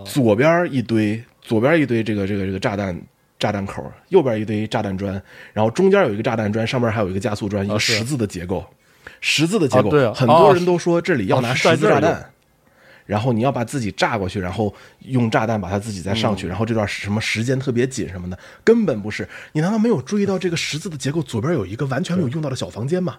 [0.06, 1.24] 左边一堆。
[1.42, 2.96] 左边一堆这个这个这个炸弹
[3.40, 5.20] 炸弹口，右边一堆炸弹砖，
[5.52, 8.64] 然后中间有一个炸弹砖，上面还有一个加速砖，一个十字的结构，
[9.22, 12.32] 十字的结构，很多人都说这里要拿十字炸弹，
[13.06, 19.28] 然后你要把自己炸过去，然后用炸弹把它自己再上去，然后这段什么时间特别紧什么的，根本不是。
[19.54, 23.18] 你难道没有注意到这个十字的结构左边有一个完全没有用到的小房间吗？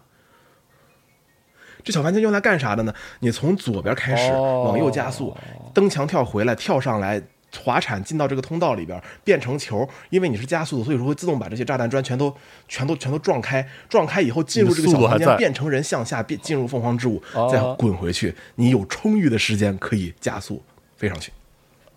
[1.82, 2.94] 这小房间用来干啥的呢？
[3.20, 5.36] 你从左边开始往右加速，
[5.72, 7.22] 蹬墙跳回来，跳上来。
[7.58, 12.32] 滑铲进到这个通道里边，变成球，因为你是加速的，所以说会自动把这些炸弹砖全都、
[12.68, 13.66] 全都、全都撞开。
[13.88, 17.20] 撞开以后进入这个小房间，变成人向下变进入凤凰之舞，
[17.50, 18.34] 再滚回去。
[18.54, 20.62] 你有充裕的时间可以加速
[20.96, 21.32] 飞上去。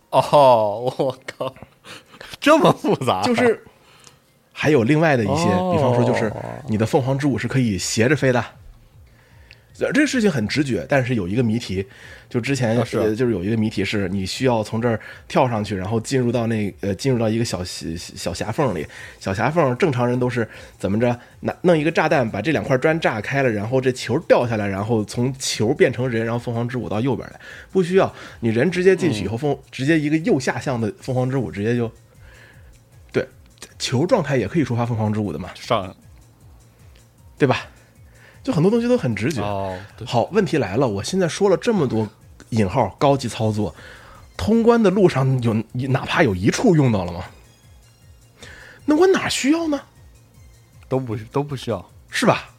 [0.10, 1.54] 哦，我靠，
[2.39, 3.22] 这么复杂？
[3.24, 3.64] 就是
[4.51, 6.32] 还有另外的一些，比方说就是
[6.68, 8.45] 你的凤凰之舞是可以斜着飞的，呃
[9.74, 11.84] 这个事情很直觉，但是有一个谜题，
[12.30, 18.86] 就之前、啊是呃就是有一个谜题是你需要从这儿跳上去，然后进入到那呃进入到一个小小小狭缝里，
[19.20, 20.48] 小狭缝正常人都是
[20.78, 27.40] 怎么着拿弄一个炸弹把这两块砖炸开了，然后这球掉下来，然后从球变成人，然后凤凰之舞到右边来，
[27.72, 31.92] 不需要你人直接进去以后凤直接一个右下向的凤凰之舞直接就
[33.12, 33.28] 对
[33.80, 35.96] 球状态也可以触发凤凰之舞的嘛，上。
[37.36, 37.68] 对吧？
[38.44, 39.41] 就很多东西都很直觉。
[39.41, 42.08] 哦，好，问题来了，我现在说了这么多
[42.50, 43.74] 引号高级操作，
[44.36, 45.54] 通关的路上有
[45.88, 47.24] 哪怕有一处用到了吗？
[48.86, 49.80] 那我哪需要呢？
[50.89, 51.89] 都不都不需要。
[52.10, 52.50] 是吧？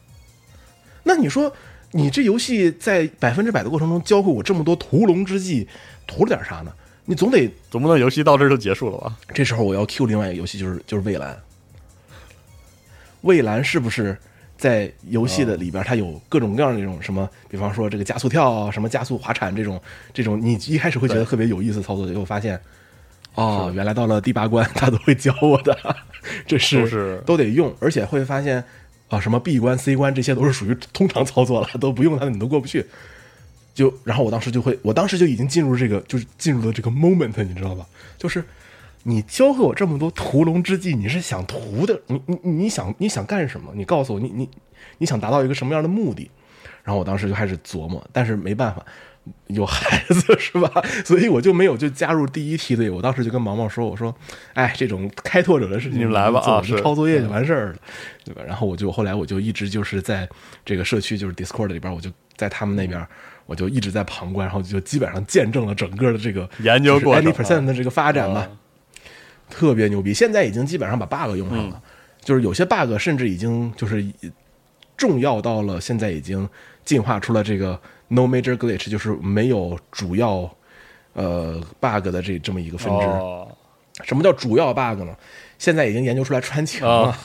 [1.03, 1.53] 那你说，
[1.91, 5.65] 你这游戏在百分之百的过程中教会我这么多屠龙之技，
[6.05, 6.73] 图了点啥呢？
[7.05, 9.15] 你总得总不能游戏到这儿就结束了吧？
[9.33, 11.39] 这时候我要 Q 另外一个游戏，就是就是蔚蓝。
[13.21, 14.17] 蔚蓝是不是
[14.57, 19.81] 在游戏的里边，它有各种各样的这种什么，比方说这个加速跳啊，什么加速滑铲这种
[20.13, 22.59] 这种，你一开始会觉得特别有意思的操作，结果发现，
[23.35, 25.77] 哦，原来到了第八关他都会教我的，
[26.47, 28.63] 这是都是都得用，而且会发现
[29.09, 32.85] 啊，什么 B 关、C 关这些都是属于通常操作了，都不用它你都过不去。
[33.73, 37.85] 就然后我当时就会，我当时就已经进入这个，就是进入了这个 moment，你知道吧？
[38.17, 38.41] 就是
[39.07, 42.01] 你教会我这么多屠龙之计，你是想屠的？
[42.07, 43.71] 你你你想你想干什么？
[43.75, 44.49] 你告诉我，你你
[44.97, 46.29] 你想达到一个什么样的目的？
[46.83, 48.83] 然后我当时就开始琢磨，但是没办法，
[49.47, 50.83] 有孩子是吧？
[51.05, 52.89] 所以我就没有就加入第一梯队。
[52.89, 54.15] 我当时就跟毛毛说：“我说，
[54.53, 57.75] 哎，这种开拓者的事情，你们来吧做啊是抄作业就完事儿了，
[58.23, 60.27] 对吧？”然后我就后来我就一直就是在
[60.65, 63.05] 这个社区，就是 Discord 里边，我就在他们那边。
[63.47, 68.49] 我就一直在旁观，然后就基本上见证了整个的这个研究过程 any percent 的这个发展嘛，啊
[69.55, 70.13] 特别牛逼。
[70.13, 71.81] 现在已经基本上把 bug 用上了，
[72.19, 74.05] 就是有些 bug 甚至已经就是
[74.97, 76.47] 重要到了现在已经
[76.83, 77.79] 进化出了这个
[78.09, 80.53] no major glitch，就是没有主要
[81.13, 83.05] 呃 bug 的这这么一个分支。
[83.05, 83.47] 哦，
[84.03, 85.15] 什么叫主要 bug 呢？
[85.57, 87.19] 现在已经研究出来穿墙了，啊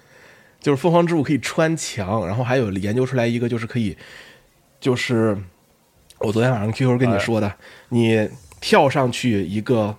[0.60, 3.96] 就是凤凰之舞可以穿墙，然后还有研究出来一个就是可以，
[4.78, 5.34] 就是
[6.18, 7.50] 我昨天晚上 QQ 跟你说的，
[7.88, 8.28] 你
[8.60, 9.96] 跳上去一个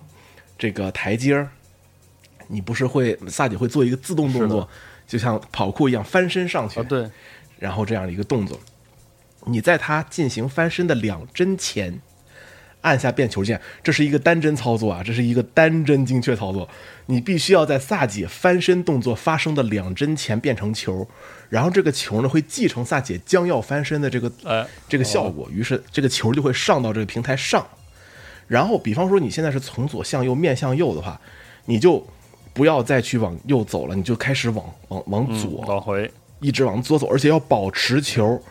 [0.59, 1.49] 这个台阶儿，
[2.52, 4.68] 你不是会萨姐会做一个自动动作，
[5.08, 7.10] 就像跑酷一样翻身上去，啊，对，
[7.58, 8.60] 然后这样的一个动作，
[9.45, 12.02] 你在它进行翻身的两帧前
[12.82, 16.68] 按下变球键，这是一个单帧操作啊，这是一个单帧精确操作，
[17.06, 21.08] 你必须要在萨姐翻身动作发生的两帧前变成球，
[21.49, 27.66] 然后这个球呢会继承萨姐将要翻身的这个哎，这个效果，于是这个球就会上到这个平台上。
[28.47, 31.22] 然后，比方说你现在是从左向右面向右的话，
[31.68, 32.06] 你就
[32.54, 38.41] 不要再去往右走了，你就开始往往往嗯左，往回，一直往左走，而且要保持球。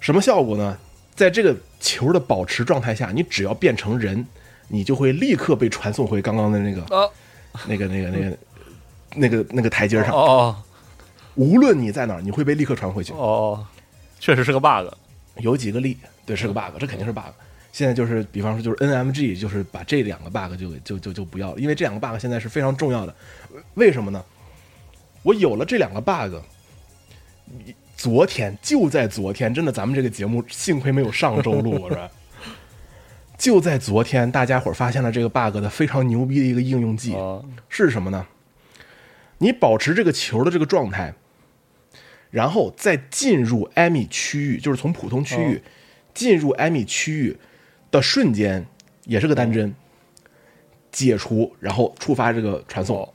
[0.00, 0.76] 什么效果呢？
[1.14, 4.26] 在这个球的保持状态下，你只要变成人，
[4.68, 7.08] 你就会立刻被传送回刚刚的那个、啊，
[7.66, 8.38] 那个、那个、那个、
[9.14, 10.12] 那个、那个台阶上。
[10.12, 10.56] 哦
[11.34, 13.16] 无论你在哪儿，你会被立刻传回去哦。
[13.16, 13.66] 哦，
[14.20, 14.86] 确实是个 bug，
[15.38, 15.96] 有几个例，
[16.26, 17.32] 对，是个 bug，这肯定是 bug。
[17.72, 23.14] 现在就是，比方说，就是 NMG，就是把这两个 bug 就就就就不要了，因为这两个 bug 现在是非常重要的。
[23.74, 24.22] 为什么呢？
[25.22, 26.36] 我有了这两个 bug，
[27.96, 32.10] 昨天就在昨天，真的，咱们这个节目幸亏没有上周录，我说，
[33.38, 38.26] 就在昨天，大家伙儿发现了这个 bug 的非常牛逼的一个应用技啊，是什么呢？
[39.38, 41.14] 你保持这个球的这个状态，
[42.30, 45.62] 然后再进入艾米区域，就是从普通区域
[46.12, 47.36] 进入艾米区域
[47.92, 48.66] 的瞬间，
[49.04, 49.72] 也是个单帧，
[50.90, 53.08] 解除，然后触发这个传送，哦。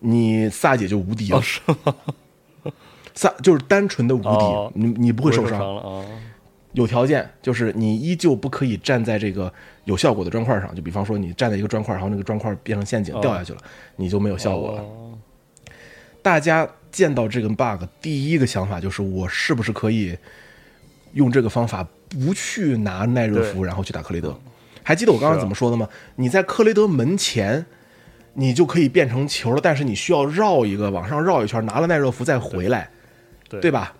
[0.00, 1.40] 你萨姐就无敌了？
[3.14, 4.70] 萨 就是单纯的无敌，哦。
[4.74, 6.04] 你你不会受受伤。
[6.72, 9.50] 有条件，就是你依旧不可以站在这个
[9.84, 13.20] 有效果的砖块上，就比方说你站在一个砖块，然后那个砖块变成陷阱哦。
[13.22, 13.60] 掉下去了，
[13.96, 14.82] 你就没有效果了。
[14.82, 15.18] 哦。
[16.20, 20.18] 大家见到这个 bug，第一个想法就是我是不是可以
[21.14, 24.38] 用这个方法不去拿耐热服，然后去打克雷德？
[24.82, 25.88] 还记得我刚刚怎么说的吗？
[26.16, 27.66] 你在克雷德门前，
[28.34, 32.90] 你就可以变成球了，但是你需要绕一个往上绕一圈，拿了耐热服再回来，
[33.48, 33.94] 对对吧？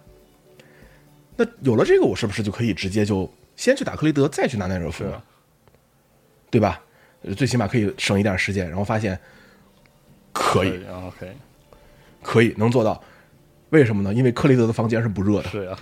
[1.36, 5.22] 那有了这个，我是不是就可以直接就先去打克雷德，再去拿耐热服了？
[6.50, 6.80] 对吧？
[7.22, 9.18] 呃最起码可以省一点时间，然后发现
[10.32, 11.32] 可以，啊，OK，
[12.22, 13.02] 可以能做到。
[13.70, 14.14] 为什么呢？
[14.14, 15.48] 因为克雷德的房间是不热的。
[15.48, 15.76] 是呀，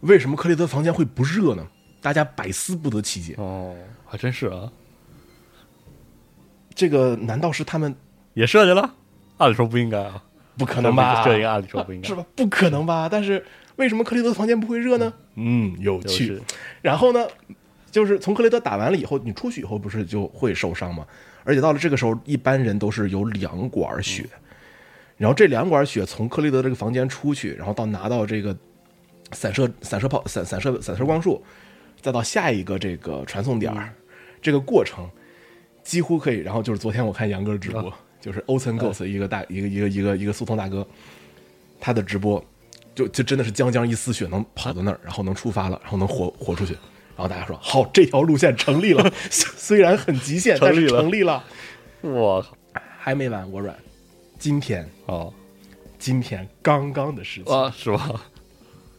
[0.00, 1.66] 为什么克雷德房间会不热呢？
[2.00, 3.34] 大家百思不得其解。
[3.36, 3.74] 哦，
[4.06, 4.70] 还真是啊，
[6.74, 7.94] 这个难道是他们
[8.34, 8.94] 也设计了，
[9.36, 10.22] 按理说不应该啊，
[10.56, 11.22] 不可能吧？
[11.24, 12.24] 这应该按理说不应该是吧？
[12.34, 13.08] 不可能吧？
[13.10, 13.44] 但是
[13.76, 15.12] 为什么克雷德的房间不会热呢？
[15.34, 16.40] 嗯，有趣。
[16.80, 17.26] 然后呢，
[17.90, 21.06] 就是从克雷德打完了以后，你出去以后不是就会受伤吗？
[21.44, 24.26] 而且到了这个时候，一般人都是有两管血，
[25.18, 28.56] 然后这两管血从克雷德这个房间出去，然后到拿到这个
[29.32, 31.42] 散射散射炮散散射散射光束，
[32.00, 33.92] 再到下一个这个传送点儿，
[34.42, 35.08] 这个过程
[35.82, 36.38] 几乎可以。
[36.38, 40.86] 然后就是昨天我看杨哥直播，就是 Ocean Ghost 一个大一个一个一个一个速通大哥，
[41.80, 42.44] 他的直播
[42.94, 46.72] 就就真的是将将一丝血能跑到那儿，然后能出发了，然后能活活出去。
[47.16, 51.44] 然后大家说好，这条路线成立了， 虽然很极限，但是成立了成立了。
[52.00, 52.56] 我靠，
[52.98, 53.76] 还没完，我软，
[54.38, 55.30] 今天哦，
[55.98, 58.22] 今天刚刚的事情，啊，是吧？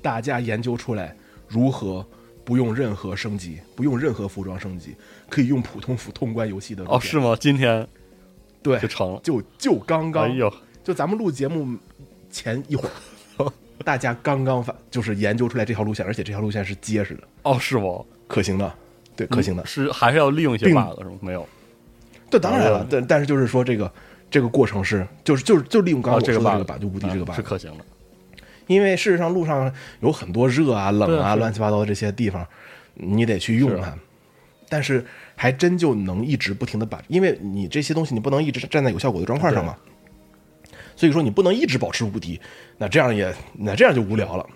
[0.02, 1.16] 大家研究出来
[1.48, 2.06] 如何
[2.44, 4.96] 不用任何升级，不用任何服装升级，
[5.30, 7.36] 可以用普通服通关游戏的哦，是吗？
[7.40, 7.88] 今天
[8.64, 9.20] 对，就成了。
[9.24, 10.52] 就就刚刚，哎呦，
[10.84, 11.78] 就咱们录节目
[12.30, 12.90] 前一会
[13.38, 13.52] 儿，
[13.86, 18.04] 大家刚刚发就是研究出来这条路线，而且这条路线是结实的、哦，是吗？
[18.28, 18.74] 可行的，
[19.16, 19.66] 对，可行的。
[19.66, 21.18] 是还是要利用一些并 bug 是吗？
[21.22, 21.48] 没有，
[22.30, 23.92] 对，当然了哦，但但是就是说这个
[24.30, 27.86] 这个过程是就是就是就利用刚刚我哦这个说的这 bug 个把就无敌这个啊 bug 是可行的。
[28.72, 32.48] 因为事实上路上有很多热啊、冷啊、乱七八糟的这些地方，
[32.94, 33.94] 你得去用是它。
[34.70, 35.06] 但是
[35.36, 39.76] 还真就能一直不停的把，因为你这些东西你不能一直站在有效果的砖块上嘛，
[40.96, 42.40] 所以说你不能一直保持无敌，
[42.78, 44.48] 那这样也那这样就无聊了。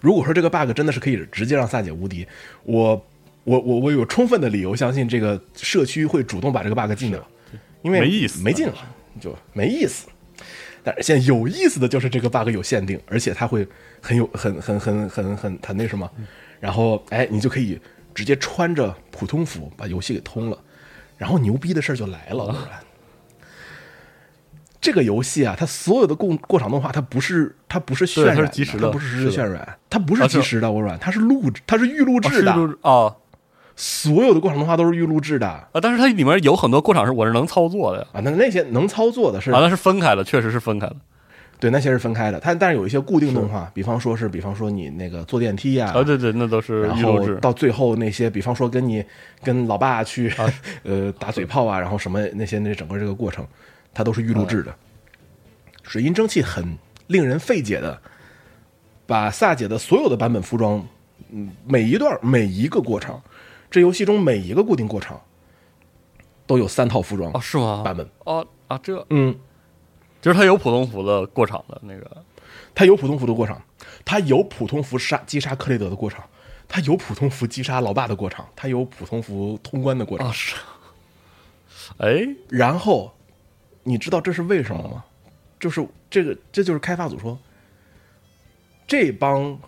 [0.00, 2.26] 如果说这个 bug 真的是可以直接让萨姐无敌，
[2.64, 3.06] 我
[3.44, 7.24] 我我我有充分的理由相信这个社区会主动把这个 bug 禁掉，
[7.82, 8.74] 因为没意思没劲了，
[9.20, 10.08] 就没意思。
[10.84, 13.66] 但是现在有意思的就是这个 bug 有限定，而且它会
[14.00, 16.10] 很有很很很很很很那什么，
[16.60, 17.80] 然后哎，你就可以
[18.14, 20.58] 直接穿着普通服把游戏给通了，
[21.16, 22.80] 然后牛逼的事儿就来了，突然。
[24.80, 33.16] 这个游戏啊，它所有的过过场动画，它不是它不是渲对它是染的，即时的它不是实时渲染，它不是即时的，我软，它是录制，它是预录哦制的，哦
[33.76, 35.68] 所有的过场动画都是预录制的啊。
[35.72, 38.20] 啊，但是它里面有很多过场是我是能操作的呀。
[38.22, 40.96] 那那些能操作的是啊，那是分开的，确实是分开的。
[41.58, 42.40] 对，那些是分开的。
[42.40, 47.34] 它但是有一些固定动画，比方说是，比方说你那个坐电梯呀、啊，对对，那都是然预录制。
[47.34, 49.04] 后到最后那些，比方说跟你
[49.44, 50.52] 跟老爸去、啊
[50.82, 53.46] 呃打嘴炮啊，然后什么那些那整个这个过程，
[53.94, 54.70] 它都是预录制的。
[54.70, 54.76] 啊
[55.84, 58.00] 水银蒸汽很令人费解的，
[59.04, 60.82] 把萨姐的所有的版本服装，
[61.30, 63.20] 嗯，每一段每一个过场，
[63.72, 65.20] 这游戏中每一个固定过场
[66.46, 67.82] 都有三套服装哦，是吗？
[67.82, 68.06] 版本。
[68.24, 69.34] 哦啊，这嗯，
[70.20, 72.22] 就是它有普通服的过场的那个
[72.74, 73.60] 它有普通服的过场，
[74.04, 76.22] 它有普通服杀击杀克雷德的过场，
[76.68, 80.30] 它有普通服击杀老爸的过场，它有普通服通关的过场。
[81.96, 83.12] 哎，然后，
[83.84, 85.02] 你知道这是为什么吗？
[85.58, 87.38] 就是这个，这就是开发组说，
[88.86, 89.58] 这帮，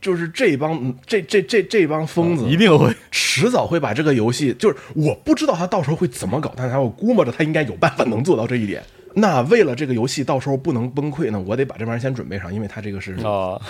[0.00, 8.82] 就是这帮嗯这这这这帮疯子，一定会 迟早会把这个游戏，就是我不知道他到时候会怎么搞，但是我估摸着他应该有办法能做到这一点。
[9.14, 13.60] 那为了这个游戏到时候不能崩溃呢，我得把这玩意儿先准备上，因为它这个是啊，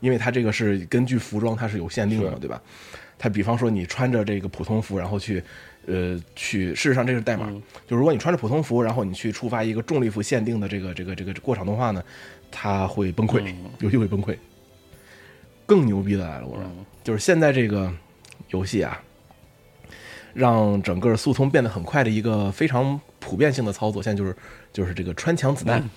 [0.00, 2.60] 因为它这个是根据服装它是有限定的嘛，对吧？
[3.16, 5.42] 它比方说你穿着这个普通服，然后去，
[5.86, 7.48] 呃，去，事实上这是代码，
[7.86, 12.02] 就如果你穿着普通服，然后你去触发一个重力服限定的这个这个这个过场动画呢，
[12.50, 14.34] 它会崩溃，游戏会崩溃。
[15.70, 16.64] 更牛逼的来了，我说，
[17.04, 17.88] 就是现在这个
[18.48, 19.00] 游戏啊，
[20.34, 24.36] 让整个速通变得很快的一个非常普遍性的操作，现在就是
[24.72, 25.88] 就是这个穿墙子弹，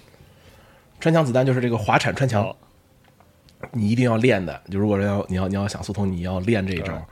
[0.99, 2.55] 穿墙子弹就是这个滑铲穿墙。
[3.71, 4.61] 你一定要练的。
[4.69, 7.03] 就如果要你要你要想速通，你要练这一招。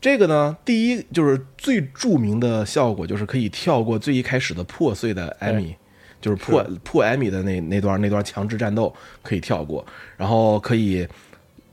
[0.00, 5.76] 这个呢，第一就是最著名的效果，就是可以跳过最一开始的破碎的艾米，
[6.18, 9.84] 就是破破艾米的那那段那段强制战斗可以跳过，
[10.16, 11.06] 然后可以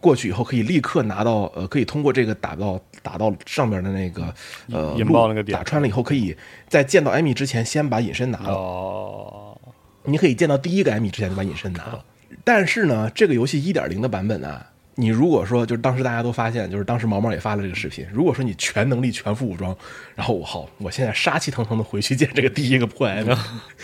[0.01, 4.33] 过去以后可以立刻拿到呃，可以通过这个打到打到上面的那个
[4.71, 6.35] 呃引爆那个点打穿了以后，可以
[6.67, 8.53] 在见到艾米之前先把隐身拿了。
[8.53, 9.57] 哦，
[10.03, 12.03] 你可以见到第一个艾米之前就把隐身拿了。
[12.43, 14.59] 但是呢，这个游戏一点零的版本呢，
[14.95, 19.75] 你如果说就是当时大家都发现，就是当时毛毛也发了这个视频，如果说你全能力、全副武装，
[20.15, 23.31] 然后我好，我现在杀气腾腾的回去见这个第一个破艾米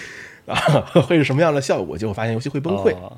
[0.47, 0.55] 啊，
[1.05, 1.95] 会是什么样的效果？
[1.95, 2.95] 结果发现游戏会崩溃。
[2.95, 3.15] 哦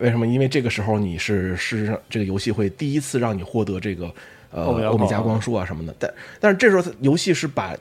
[0.00, 0.26] 为什么？
[0.26, 4.12] 因为这个时候你是事实上这个游戏会第一次让你获得这个
[4.50, 7.76] 呃欧米伽光光束啊什么的，但但是这时候游戏是把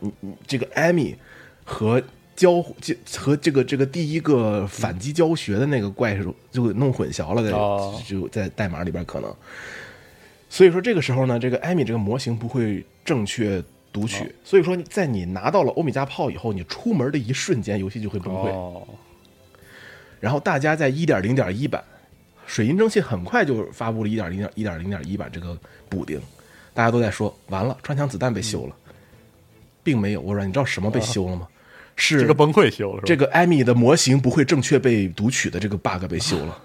[0.45, 1.15] 这个艾米
[1.63, 2.01] 和
[2.35, 9.33] 交这和这个这个第一个反击教学的那个怪兽就给弄混淆了，在、哦就在代码里边可能。
[10.49, 13.63] 所以说这个时候呢，这个艾米这个模型不会正确
[13.93, 18.49] 读取，哦所以说在你拿到了欧米伽炮以后，你出门的一瞬间，游戏就会崩溃。
[18.49, 18.87] 哦，
[20.19, 21.83] 然后大家在一点零点一版
[22.49, 25.55] 水银蒸汽很快就发布了一点零点一点零点一版这个
[25.87, 26.19] 补丁，
[26.73, 28.75] 大家都在说完了，穿墙子弹被修了，
[29.83, 30.21] 并没有。
[30.21, 31.47] 我说你知道什么被修了吗？
[31.95, 36.57] 是这个崩溃修了，这个艾米的模型不会正确被读取的这个 bug 被修了。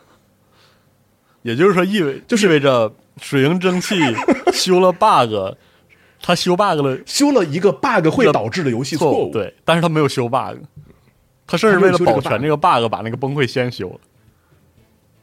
[1.42, 3.94] 也就是说意味就是意味着水银蒸汽
[4.54, 5.54] 修了 bug，
[6.22, 10.56] 他修 bug 了修了一个 bug 会导致的游戏错误，对，但是他没有修 bug，
[11.46, 14.00] 他甚至为了保全这个 bug，把那个崩溃先修了。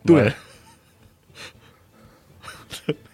[0.05, 0.31] 对，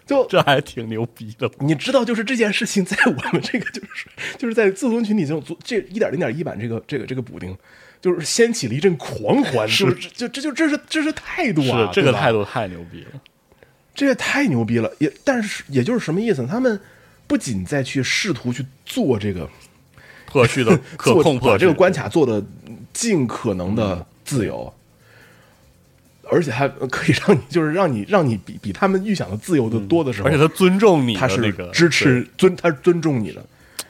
[0.08, 1.50] 就这还挺牛逼的。
[1.60, 7.56] 你知道，就是这件事情在我们这个就是就是在自尊群体中，这一点零点一版这个这个这个补丁，
[8.02, 13.22] 就是掀起了一阵狂欢，是就就这就这是这是态度啊，是这个态度太牛逼了。
[13.94, 16.48] 这也太牛逼了，也但是也就是什么意思呢？
[16.50, 16.80] 他们
[17.26, 19.50] 不仅在去试图去做这个
[20.28, 22.46] 破去的可控破把这个关卡做的
[22.94, 24.72] 尽可能的自由，
[26.32, 33.46] 而且还可以让你 就是让你让你比比他们预想的自由的多的时候，而且他尊重你的他是那个支持尊他是尊重你的。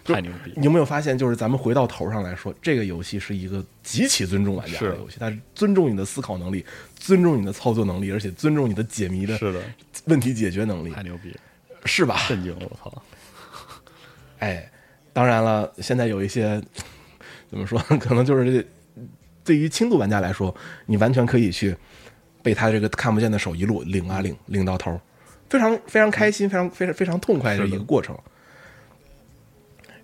[0.05, 0.53] 太牛逼。
[0.55, 6.65] 你有没有发现，就是咱们回到头上来说，这个游戏是一个极其尊重玩家的游戏，它是尊重你的思考能力，
[6.97, 9.59] 尊重你的操作能力，而且尊重你的解谜的是的，
[10.05, 11.38] 问题解决能力太，牛逼了，
[11.83, 12.21] 是吧？
[12.29, 12.65] 震惊了！
[12.69, 13.03] 我操，
[14.39, 14.71] 哎，
[15.11, 16.61] 当然了，现在有一些
[17.49, 18.67] 怎么说，可能就是这
[19.43, 21.75] 对于轻度玩家来说，你完全可以去
[22.48, 24.98] 被他这个看不见的手一路领啊领，领到头，
[25.50, 28.18] 非常非常开心，非常非常非常痛快的一个过程。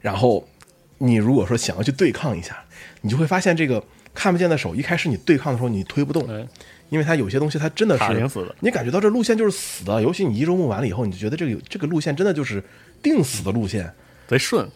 [0.02, 0.46] 然后
[0.98, 2.62] 你如果说想要去对抗一下，
[3.00, 3.82] 你就会发现这个
[4.14, 6.46] 看不见的手，一开始你对抗的时候你推不动，哎，
[6.90, 8.04] 因为它有些东西它真的是
[8.60, 12.62] 你感觉到这路线就是死的，尤其你一周目完了以后，你就觉得这个这个路线真的就是
[13.02, 13.90] 定死的路线。
[14.28, 14.68] 贼顺，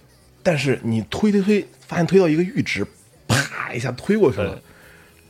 [0.41, 2.87] 但是你推推推，发现推到一个阈值，
[3.27, 4.61] 啪一下推过去了对，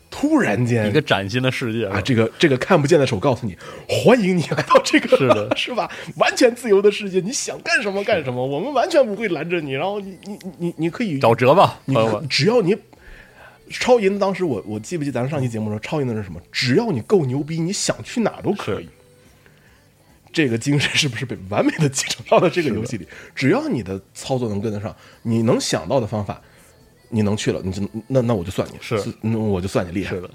[0.10, 3.56] 突然间一个崭新的世界啊，这个这个看不见的手告诉你，
[3.88, 5.92] 欢迎你来到这个是的 是吧？
[6.16, 11.96] 完全自由的世界，你想干什么干什么，我们完全不会拦着你，然后你你你你可以找辙吧，你。
[12.30, 12.76] 只要你
[13.70, 16.42] 超银，当时我我记不记得咱们上期节目说超银的是什么？
[16.52, 18.90] 只要你够牛逼，你想去哪都可以。
[20.34, 23.08] 这个精神是不是被完美的继承到了这个游戏里？
[23.34, 26.40] 只要你的操作能跟得上，你能想到的方法，
[27.10, 30.30] 你能去了，你就那那我就算你是那我就算你厉害是，的，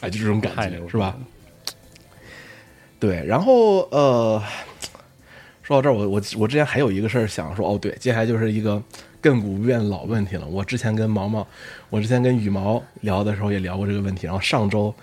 [0.00, 1.16] 哎，就这种感觉是吧？
[3.00, 4.40] 对，然后呃，
[5.62, 8.80] 说到这儿，我我我之前还有一个事儿想说，哦，对，接下来就是一个
[9.20, 10.46] 亘古不变的老问题了。
[10.46, 11.44] 我之前跟毛毛，
[11.90, 14.94] 我之前跟羽毛聊的时候也聊过这个问题，然后上周，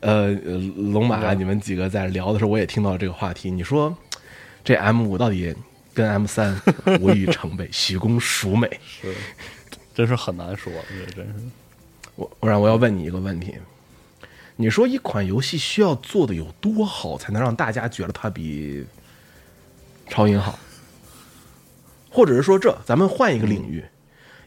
[0.00, 0.58] 呃，呃
[0.92, 3.50] 龙马嗯你们几个在聊的时候，我也听到了这个话题。
[3.50, 3.96] 你说
[4.62, 5.54] 这 M 五到底
[5.94, 6.60] 跟 M 三
[7.00, 8.68] 无与成倍，许公孰美？
[8.86, 9.14] 是，
[10.00, 11.34] 真是很难说，这真是
[12.16, 13.54] 我我让我要问你一个问题，
[14.56, 18.86] 你说一款游戏需要做的有多好，才能让大家觉得它比
[20.08, 20.58] 超音好？
[22.10, 23.84] 或者是说这，咱们换一个领域，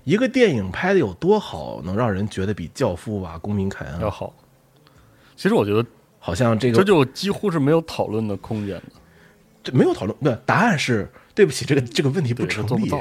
[0.05, 4.33] 一个电影拍的有多好，能让人觉得比《教父》啊、《公民凯恩》啊，要好。
[5.35, 5.85] 其实我觉得
[6.17, 8.83] 好像这个这就几乎是没有讨论的空间的。
[9.63, 12.99] 这没有讨论，不，答案是对不起，这个这个问题不对成立做不到。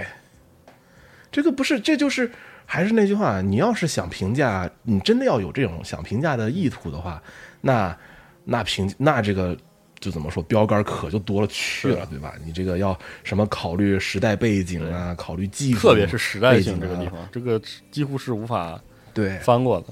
[1.32, 2.30] 这个不是，这就是
[2.66, 7.20] 还是那句话，你要是想评价，你真的要有这种想评价的意图的话，
[7.62, 7.96] 那
[8.44, 9.56] 那评那这个
[9.98, 12.34] 就怎么说，标杆可就多了去了，对吧？
[12.44, 17.60] 你这个要什么考虑时代背景啊，考虑技术，特别是时代性背景啊这个地方，这个
[17.90, 18.80] 几乎是无法
[19.14, 19.86] 对翻过的。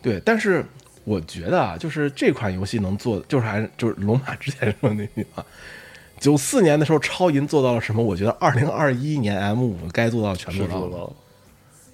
[0.00, 0.62] 对，但是
[1.04, 5.44] 我觉得啊，就是这款游戏能做，就是还是就是龙马之前说的那句话，
[6.18, 8.02] 九四年的时候超银做到了什么？
[8.02, 11.12] 我觉得二零二一年 M 五该做到全部做到了，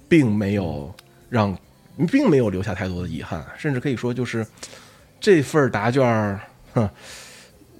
[0.07, 0.93] 并没有
[1.29, 1.57] 让，
[2.11, 4.45] 并没有留下太多的遗憾，甚至可以说就是
[5.19, 6.39] 这份答卷儿，
[6.73, 6.89] 哼。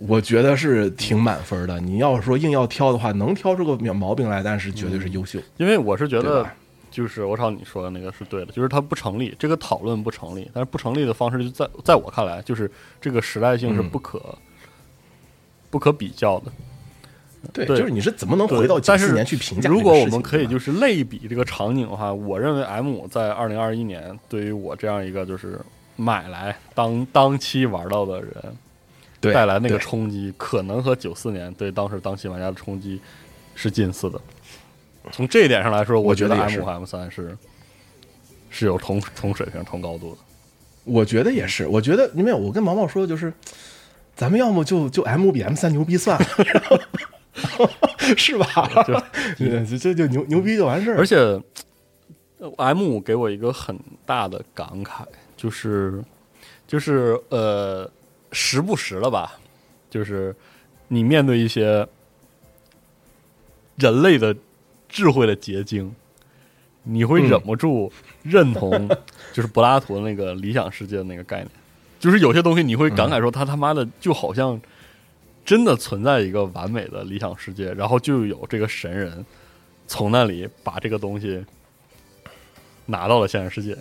[0.07, 1.79] 我觉得是挺满分的。
[1.79, 5.39] 你要说硬要挑的话，能挑出个毛病来，但是绝对是优秀。
[5.57, 6.43] 因为我是觉得，
[6.89, 10.49] 就是我朝你说的那个是对的，就是它不成立，这个讨论不成立。
[10.55, 14.35] 但是不成立的方式，就在在我看来，就是这个时代性是嗯不可、
[15.71, 16.51] 不可比较的。
[17.51, 25.59] 对，对就是你是怎么能回到九四年去评价如果我们可以就是类比这个场景的话，我认为 M 五在二零二一年对于我这样一个就是
[25.95, 33.01] 买来当当期玩到的人带来那个冲击，可能和九四年对当时当期玩家的冲击
[33.55, 34.21] 是近似的。
[35.11, 37.35] 从这一点上来说，我觉得 M 五和 M 三是
[38.51, 40.17] 是有同同水平、同高度的。
[40.83, 43.33] 我觉得也是，我觉得没有，我跟毛毛说就是，
[44.15, 46.25] 咱们要么就就 M 比 M 三牛逼算了，
[48.15, 48.71] 是吧？
[49.37, 50.97] 对这这就牛牛逼就完事儿。
[50.97, 51.17] 而且
[52.37, 55.05] 呃 M 五给我一个很大的感慨，
[55.35, 56.03] 就是
[56.67, 57.89] 就是呃，
[58.31, 59.39] 时不时的吧，
[59.89, 60.35] 就是
[60.87, 61.87] 你面对一些
[63.77, 64.35] 人类的
[64.87, 65.95] 智慧的结晶，
[66.83, 67.91] 你会忍不住
[68.23, 68.87] 认同，
[69.33, 71.49] 就是柏拉图那个理想世界的那个概念。
[72.01, 74.59] 就是有些东西你会感慨说，他他妈的就好像
[75.45, 79.23] 真的存在一个完美的理想世界，然后就有这个神人
[79.87, 81.45] 从那里把这个东西
[82.87, 83.77] 拿到了现实世界。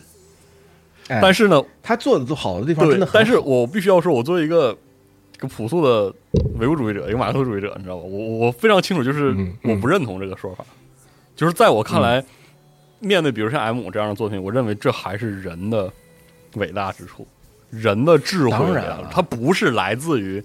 [1.09, 4.77] 哎但是呢，他做的都好的地方真的，很，但是我必须要说，我作为一个
[5.35, 6.15] 一个朴素的
[6.59, 8.03] 唯物主义者，一个马克思主义者，你知道吧？
[8.03, 9.35] 我我非常清楚，就是
[9.65, 10.65] 我不认同这个说法。
[11.35, 12.23] 就是在我看来，
[12.99, 15.91] 面对比如像 M 这样的作品，我认为这还是人的
[16.55, 17.27] 伟大之处，
[17.71, 20.43] 人的智慧当然了它不是来自于，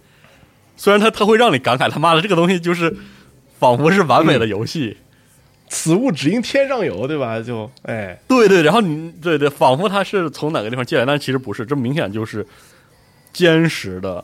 [0.77, 2.95] 虽然它它会让你感慨他妈的这个东西就是
[3.59, 4.97] 仿佛是完美的游戏，
[5.67, 7.41] 此物只应天上有，对吧？
[7.41, 12.45] 就哎，对对，然后你对对，仿佛它是从哪个地方借来，但其实不是，这明显就是
[13.33, 14.23] 坚实的、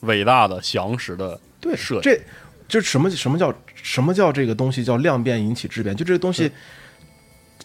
[0.00, 2.10] 伟大的、详实的对，设计。
[2.10, 2.20] 这
[2.68, 5.96] 就什么什么叫什么叫这个东西叫量变引起质变？
[5.96, 6.50] 就这个东西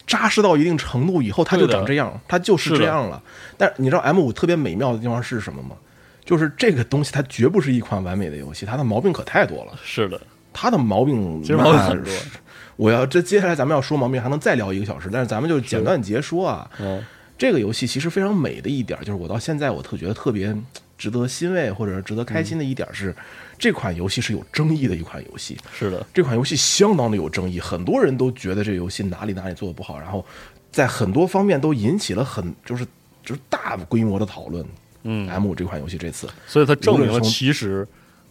[0.06, 3.22] 扎实到一定程度以后，它就长这样，它就是这样了。
[3.56, 5.76] 但你知道 M 五特别美妙的地方是什么吗？
[6.24, 9.72] 就是这个东西它绝不是一款完美的游戏，它的毛病可太多了。
[9.84, 10.20] 是的，
[10.52, 12.12] 它的毛病其实毛病很多。
[12.76, 16.68] 我要这接下来咱们要说毛病，还能再聊一个小时，但是咱们就简短截说啊。
[16.80, 17.04] 嗯，
[17.36, 20.56] 这个游戏其实非常美的一点，就是我到现在我特觉得特别
[20.96, 23.14] 值得欣慰或者值得开心的一点是，
[23.58, 25.56] 这款游戏是有争议的一款游戏。
[25.72, 30.24] 是的，这款游戏相当的有争议，很多人都觉得这游戏哪里哪里做的不好，然后
[30.70, 32.84] 在很多方面都引起了很就是
[33.24, 34.64] 就是大规模的讨论。
[35.06, 37.86] 嗯，M 这款游戏这次，所以它证明了其实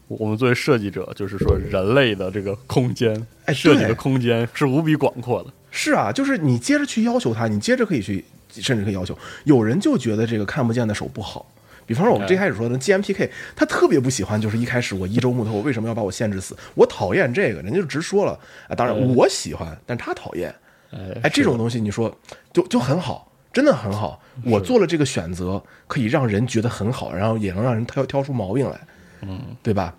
[0.08, 5.54] 我们作为设计者，就是说人类的这个空间，哎设计的空间是无比广阔的。
[5.70, 9.16] 是啊，就是你接着去要求它，你接着可以去，甚至可以要求。
[9.44, 11.45] 有人就觉得这个看不见的手不好，
[11.86, 16.56] 比方说我们最开始说的 GMPK，他特别不喜欢，就是一开始我一周木头，我为什么要把我限制死？
[16.76, 18.76] 我讨厌这个，人家就直说了啊。
[18.76, 20.54] 当然嗯我喜欢，但他讨厌。
[20.92, 22.16] 哎哎，这种东西你说
[22.52, 24.22] 就就很好，真的很好。
[24.46, 28.80] 我做了这个选择，可以让人觉得很好，然后也能让人挑挑出毛病来，
[29.22, 29.96] 嗯，对吧？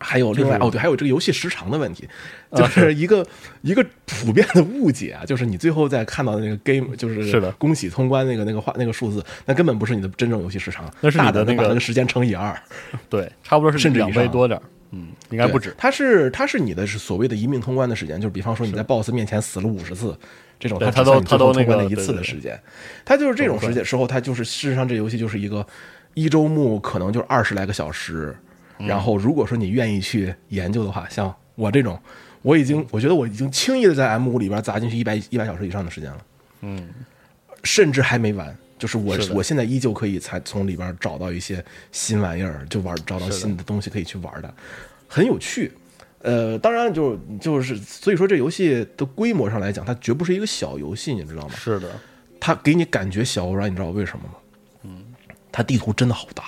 [0.00, 2.08] 还有另外哦，对，还有这个游戏时长的问题，
[2.56, 3.24] 就是一个
[3.60, 7.52] 一个普遍的误解啊，就是你最后在看到的那个 game，就是是的。
[7.52, 12.58] 恭喜通关那个那个话那个数字，那根本不是你的真正游戏时长，那是你的那个时间乘以二，
[13.10, 14.22] 对，差不多是两甚至以上。
[14.22, 14.62] 倍多点儿，
[14.92, 15.74] 嗯，应该不止。
[15.76, 20.16] 它是它是你的是所谓的一命通关的时间，就是比方说你在 BOSS 面前死了五十次，
[20.58, 22.58] 这种它只算你通关的一次的时间，
[23.04, 25.66] 它就是这种时间时候，它就是事实上这游戏就是一个
[26.14, 28.44] 一周目可能就是二十来个小时，嗯
[28.86, 31.98] 然后如果说你愿意去研究的话，像我这种，
[32.42, 36.18] 我已经我觉得我已经轻易的在 M 五里边砸进去一百一百小时以上的时间了，
[36.62, 36.88] 嗯，
[37.64, 38.56] 甚至还没完。
[38.78, 41.62] 就是我是我现在依旧可以才从里边找到一些
[41.92, 44.54] 新玩意儿，就玩找到新的东西可以去玩的，
[45.06, 45.70] 很有趣。
[46.22, 51.54] 呃，当然就就是所以说这游戏的规模上来讲，它绝不是一个小游戏，你知道吗？
[51.54, 51.90] 是的，
[52.40, 54.34] 它给你感觉小，然你知道为什么吗？
[54.84, 55.04] 嗯，
[55.52, 56.44] 它地图真的好大，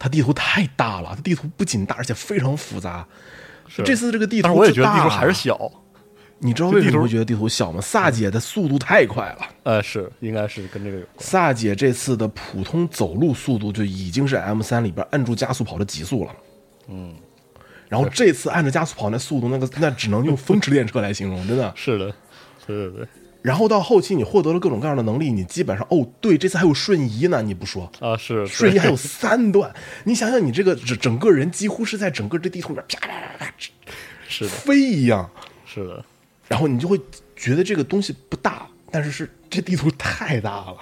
[0.00, 3.06] 它地图太大了，它地图不仅大，而且非常复杂。
[3.68, 5.32] 是这次这个地图，但是我也觉得地图还是。
[5.32, 5.70] 小，
[6.38, 7.80] 你知道为什么会觉得地图小吗？
[7.80, 9.46] 萨姐的速度太快了。
[9.62, 11.14] 呃，是应该是跟这个有关。
[11.18, 16.34] 萨姐这次的普通走路速度就已经是 M 三里边按住加速跑的极速了。
[16.88, 17.14] 嗯，
[17.88, 21.70] 然后这次按着加速跑那速度，那个那只能用风驰电掣来形容，真的。
[21.76, 22.12] 是的，
[22.66, 23.08] 对对对，
[23.42, 27.90] 然后到后期你获得了各种各样的能力，你基本上哦，对，这次还有瞬移呢，你不说。
[28.00, 33.54] 啊是瞬移还有三段，你想想，你这个整整个人几乎是在整个这地图里面啪啪啪啪
[34.28, 35.28] 是的，飞一样，
[35.66, 36.04] 是的，
[36.48, 37.00] 然后你就会
[37.34, 40.76] 觉得这个东西不大，但是是这地图太大了。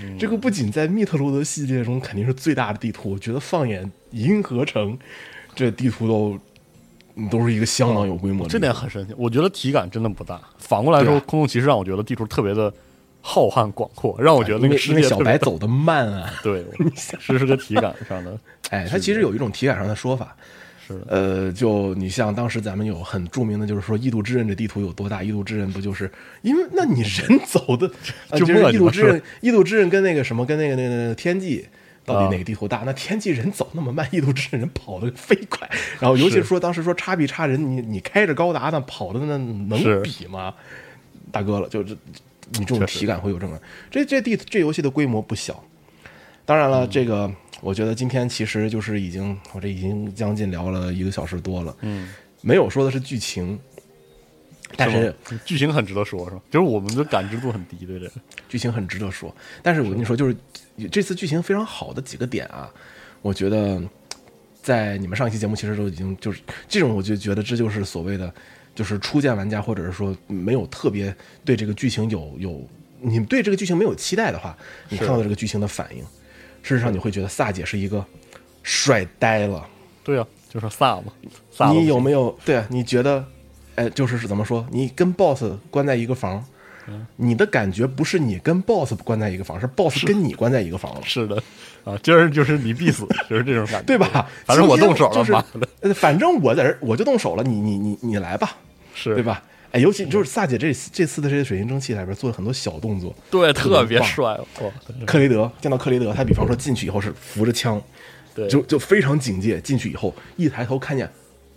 [0.00, 0.18] 嗯。
[0.18, 4.96] 这个不仅在密特罗德系列中肯定是最大的地图，我觉得放眼银河城，
[5.54, 6.38] 这地图都
[7.16, 8.50] 嗯都是一个相当有规模的。
[8.50, 9.14] 这点很神奇。
[9.16, 10.40] 我觉得体感真的不大。
[10.58, 12.72] 反过来说，啊空洞骑士让我觉得地图特别的
[13.20, 16.30] 浩瀚广阔，让我觉得那个世因为因为小白走的慢啊。
[16.42, 16.64] 对，
[17.20, 18.38] 是是个体感上的，
[18.70, 20.36] 哎，它其实有一种体感上的说法，
[20.86, 25.20] 是的，呃，就你像当时咱们有很著名的，就是说《异度之刃》这地图有多大？
[25.24, 26.10] 《异度之刃》不就是
[26.42, 27.90] 因为那你人走的，
[28.30, 31.64] 呃、 就不是异度之刃》，《异度之刃》跟那个什么，跟那个那个那个天际。
[32.04, 32.82] 到底啊哪个地图大？
[32.84, 35.68] 那天际人走那么慢，异度之刃人跑得飞快。
[35.98, 40.54] 然后尤其是说当时说叉比叉人，你你开着高达那跑的那能比吗？
[41.32, 41.96] 大哥了，就这
[42.52, 43.58] 你这种体感会有这么。
[43.90, 45.64] 这这地这游戏的规模不小，
[46.44, 52.12] 当然嗯了，这个我觉得今天其实就是已经，我这已经将近聊了一个小时多了，嗯，
[52.42, 53.58] 没有说的是剧情，
[54.76, 56.42] 但是吗剧情很值得说，是吧？
[56.50, 58.12] 就是我们的感知度很低，对这个，
[58.48, 59.34] 剧情很值得说。
[59.62, 60.36] 但是我跟你说，就是
[60.90, 62.70] 这次剧情非常好的几个点啊，
[63.22, 63.80] 我觉得
[64.62, 68.32] 在你们上一期节目其实都已经就是这种，我就觉得这就是所谓的
[68.74, 71.14] 就是初见玩家或者是说没有特别
[71.44, 72.68] 对这个剧情有有
[73.00, 74.56] 你对这个剧情没有期待的话，
[74.88, 76.02] 你看到这个剧情的反应，
[76.62, 78.04] 事实上你会觉得萨姐是一个
[78.62, 79.68] 帅呆了。
[80.02, 81.12] 对啊，就是萨嘛。
[81.50, 82.66] 萨你有没有 对啊？
[82.70, 83.24] 你觉得，
[83.74, 84.66] 哎，就是是怎么说？
[84.70, 86.44] 你跟 boss 关在一个房，
[87.16, 91.42] 你的感觉不是你跟 boss 关在一个房，是 boss 跟你关在一个房了，是的。
[91.84, 94.26] 啊，今儿就是你必死， 就是这种感觉，对吧？
[94.44, 98.56] 反正我动手了，就是妈的，呃反正我在这我就动手了，你你你你来吧，
[98.94, 99.14] 是。
[99.14, 99.22] 对？
[99.22, 99.42] 吧？
[99.72, 104.38] 哎，尤其就是萨姐这这次的这些水晶蒸汽里边做了很多小动作，对，特别帅，
[105.04, 107.82] 克雷德见到克雷德，他比方说进去以后是扶着枪，
[108.36, 111.10] 对，就就非常警戒，进去以后一抬头看见，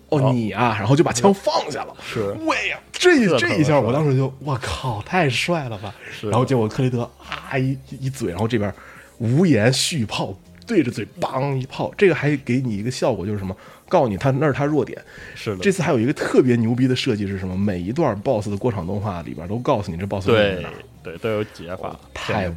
[0.09, 1.95] 哦哦你啊，然后就把枪放下了。
[2.01, 5.93] 是喂呀，这这这一下我当时就我靠，太帅了吧！
[6.11, 8.73] 是然后结果克雷德啊一一嘴，然后这边
[9.17, 10.33] 无言续炮，
[10.65, 13.55] 对着嘴梆一炮，这个还给你一个效果，就是什么？
[13.89, 15.01] 告诉你他那是他弱点。
[15.33, 17.55] 是的，这次还有一个特别牛逼的设计是什么？
[17.57, 20.73] 每一段 BOSS 的过场动画里边都告诉你这 BOSS 在对哪儿。
[21.03, 22.51] 对都有解法，太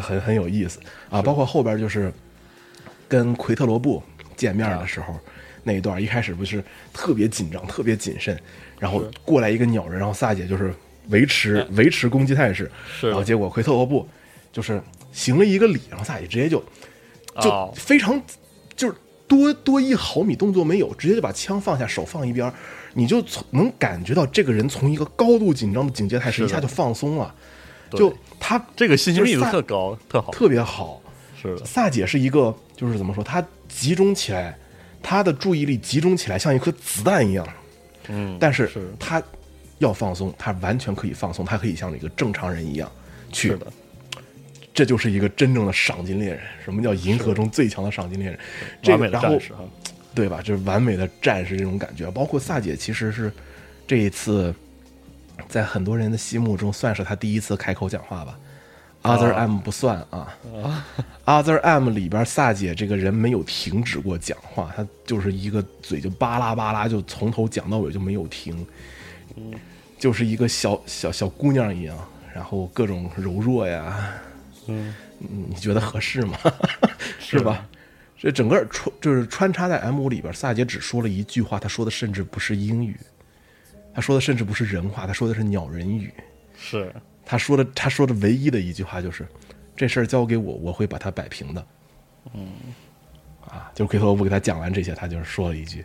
[0.00, 0.80] 很很有意思
[1.10, 1.20] 啊！
[1.20, 2.10] 包括后边就是
[3.06, 4.02] 跟奎特罗布
[4.34, 5.14] 见面的时候、
[5.66, 6.62] 那一段，一开始不是
[6.92, 8.40] 特别紧张、特别谨慎，
[8.78, 10.72] 然后过来一个鸟人，然后萨姐就是
[11.08, 12.70] 维持维持攻击态势，
[13.00, 13.08] 是。
[13.08, 14.08] 然后结果奎特罗布
[14.52, 14.80] 就是
[15.10, 16.64] 行了一个礼，然后萨姐直接就
[17.42, 17.74] 就哦。
[17.74, 18.22] 非常
[18.76, 18.94] 就是
[19.26, 22.52] 多多一毫米动作没有，直接就把枪放下，手放一边，
[22.94, 27.34] 你就从能感觉到这个人从一个高度紧张的警戒态势一下就放松了，
[27.90, 31.02] 就他这个信息密度特高，特好，特别好。
[31.42, 34.58] 是的，萨姐是一个，就是怎么说，她集中起来，
[35.02, 37.46] 她的注意力集中起来，像一颗子弹一样。
[38.08, 38.70] 嗯，但是
[39.00, 39.22] 他
[39.78, 42.90] 要放松，他完全可以放松，他可以像一个正常人一样
[43.32, 43.58] 去是。
[43.58, 43.66] 的，
[44.72, 46.40] 这就是一个真正的赏金猎人。
[46.64, 48.38] 什么叫银河中最强的赏金猎人？
[48.80, 49.64] 这完美的个然后战士哈，
[50.14, 50.40] 对吧？
[50.40, 52.08] 就是完美的战士这种感觉。
[52.12, 53.32] 包括萨姐，其实是
[53.88, 54.54] 这一次
[55.48, 58.38] 在很多人的心目中算是他第一次开口讲话吧。
[59.06, 60.36] Other M 不算啊，
[61.24, 68.66] Other M 里边萨姐这个人没有停止过讲话，她就是一个嘴就巴拉巴拉，就从头讲到尾就没有停，
[69.98, 71.96] 就是一个小小小姑娘一样，
[72.34, 74.12] 然后各种柔弱呀，
[74.66, 76.36] 嗯，你觉得合适吗？
[77.18, 77.66] 是吧？
[78.18, 82.96] 这整个穿就是穿插在 M 五里边，萨姐只说了一句话，她说的甚至不是英语，
[83.94, 86.12] 她说的甚至不是人话，她说的是鸟人语。
[86.58, 86.90] 是
[87.26, 89.26] 她说的，他说的唯一的一句话就是
[89.76, 91.66] ：“这事儿交给我，我会把它摆平的。”
[92.32, 92.48] 嗯，
[93.46, 95.84] 啊，就是奎特罗布给他讲完这些，他就是说了一句，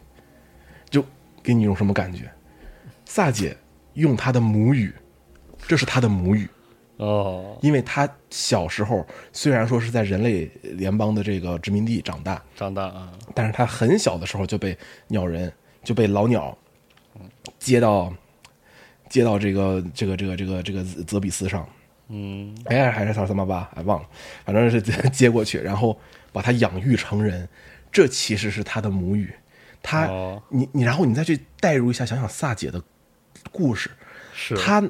[0.89, 1.03] 就
[1.41, 2.31] 给你一种什么感觉？
[3.05, 3.57] 萨姐
[3.95, 4.93] 用她的母语，
[5.67, 6.47] 这是她的母语，
[6.97, 14.77] 哦，因为她小时候虽然说是在人类联邦的这个殖民地长大，长大啊，但是她很小的时候就被
[15.07, 15.51] 鸟人
[15.83, 16.57] 就被老鸟
[17.59, 18.13] 接到
[19.11, 21.67] 接到这个这个这个这个这个泽比斯上，
[22.07, 24.07] 嗯，哎，还是三三八八，哎，忘了，
[24.45, 24.81] 反正是
[25.11, 25.99] 接过去，然后
[26.31, 27.47] 把他养育成人，
[27.91, 29.33] 这其实是他的母语。
[29.83, 30.41] 他，哦。
[30.47, 32.81] 你你，然后你再去代入一下，想想萨姐的
[33.51, 33.91] 故事，
[34.33, 34.55] 是。
[34.55, 34.81] 他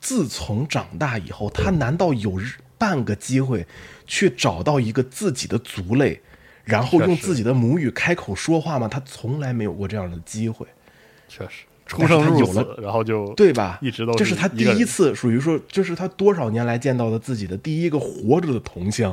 [0.00, 2.40] 自从长大以后，他难道有
[2.76, 3.64] 半个机会
[4.04, 6.20] 去找到一个自己的族类，
[6.64, 8.88] 然后用自己的母语开口说话吗？
[8.88, 10.66] 他从来没有过这样的机会。
[11.28, 11.66] 确实。
[11.66, 13.78] 但出生入死了，然后就对吧？
[13.82, 19.12] 一直都这是他第一次，属于说，这是他多少年来见到的自己的第一个活着的同乡。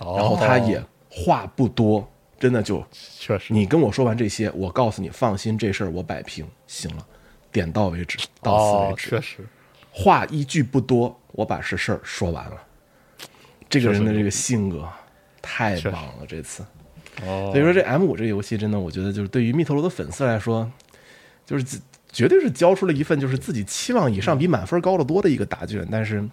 [0.00, 2.08] 哦然后他也话不多，
[2.40, 7.06] 真的就确实你跟我说完这些，我告诉你，放心，这事儿我摆平，行了，
[7.52, 9.46] 点到为止，到此为哦，止，确实
[9.92, 12.56] 话一句不多，我把这事儿说完了。
[13.68, 14.88] 这个人的这个性格
[15.40, 16.64] 太棒了，这次。
[17.22, 20.68] 哦，所以说这 M 五这个游戏真的，我觉得就是对于密特罗的粉丝来说，
[21.52, 21.78] 就是
[22.10, 25.86] 绝对是交出了一份就是自己期望以上、比满分高得多的一个答卷。
[25.92, 26.26] 但是，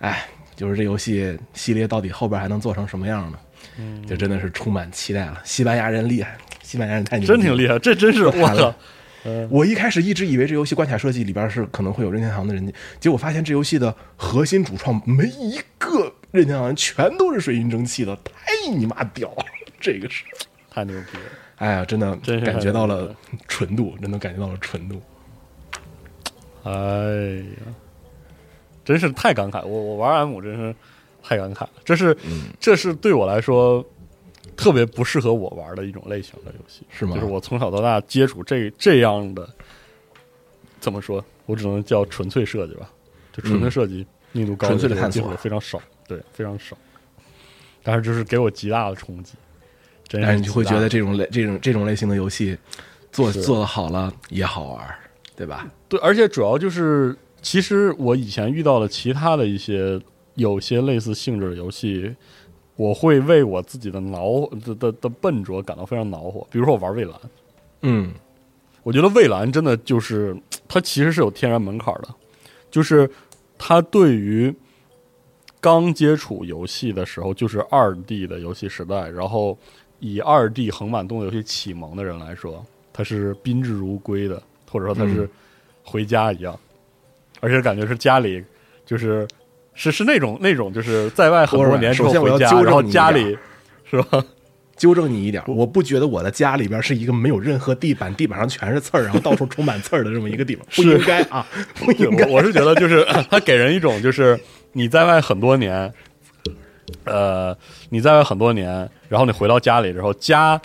[0.00, 3.38] 哎，就是这游戏系列到底后边还能做成什么样呢？
[3.78, 5.40] 嗯，就真的是充满期待了。
[5.44, 8.74] 西班牙人厉害，西班牙人太牛真挺厉害，这真是我操，
[9.48, 19.44] 我一开始一直以为这游戏关卡设计里边是可能会有任天堂的人家，结果发现这游戏的核心主创没一个任天堂人，全都是水银蒸汽的，太你妈屌了！
[19.80, 20.24] 这个是，
[20.70, 21.24] 太牛逼了，
[21.58, 23.14] 哎呀，真的感觉到了
[23.46, 25.00] 纯度，真的感觉到了纯度。
[26.64, 26.70] 哎
[27.66, 27.74] 呀，
[28.84, 30.74] 真是太感慨，我我玩 M 真是
[31.22, 33.84] 太感慨了，这是嗯这是对我来说
[34.56, 39.48] 特别不适合我玩的一种类型的游戏，是吗就是我从小到大接触这这样的，
[40.80, 41.24] 怎么说？
[41.46, 42.90] 我只能叫纯粹设计吧，
[43.32, 46.76] 就纯粹设计密度高，嗯纯粹的探索非常少，对，非常少。
[47.82, 49.32] 但是就是给我极大的冲击，
[50.08, 52.56] 真但是你就会觉得这种类这种这种类型的游戏
[53.12, 54.98] 做做的好了也好玩儿，
[55.36, 55.68] 对吧？
[55.88, 60.00] 对，而且主要就是，其实我以前遇到的其他的一些
[60.34, 62.14] 有些类似性质的游戏，
[62.76, 66.46] 我会为我自己的恼的的的笨拙感到非常恼火。
[66.50, 67.14] 比如说我玩蔚蓝，
[67.82, 68.14] 嗯
[68.82, 70.34] 我觉得蔚蓝真的就是
[70.66, 72.08] 它其实是有天然门槛的，
[72.70, 73.10] 就是
[73.58, 74.54] 它对于
[75.60, 79.58] 刚接触游戏的时候，就是二 D 的游戏时代，然后
[80.00, 85.28] 以二 D 横版动作游戏启蒙的人来说，他是宾至如归的，或者说他是嗯
[85.82, 86.58] 回家一样，
[87.40, 88.44] 而且感觉是家里
[88.84, 89.26] 就是
[89.74, 93.36] 是是那种那种就是在外很多年之后回家，然后你家里
[93.84, 94.24] 是吧？
[94.78, 101.44] 纠正你一点，我不觉得我的家里边是一个没有任何地板，地板上全是刺儿，然后到处充满刺儿的这么一个地方，不是应该啊，
[101.74, 102.24] 不应该。
[102.26, 104.38] 我我是觉得就是 它给人一种就是
[104.74, 105.92] 你在外很多年，
[107.04, 107.56] 呃，
[107.90, 110.60] 你在外很多年，然后你回到家里之后，家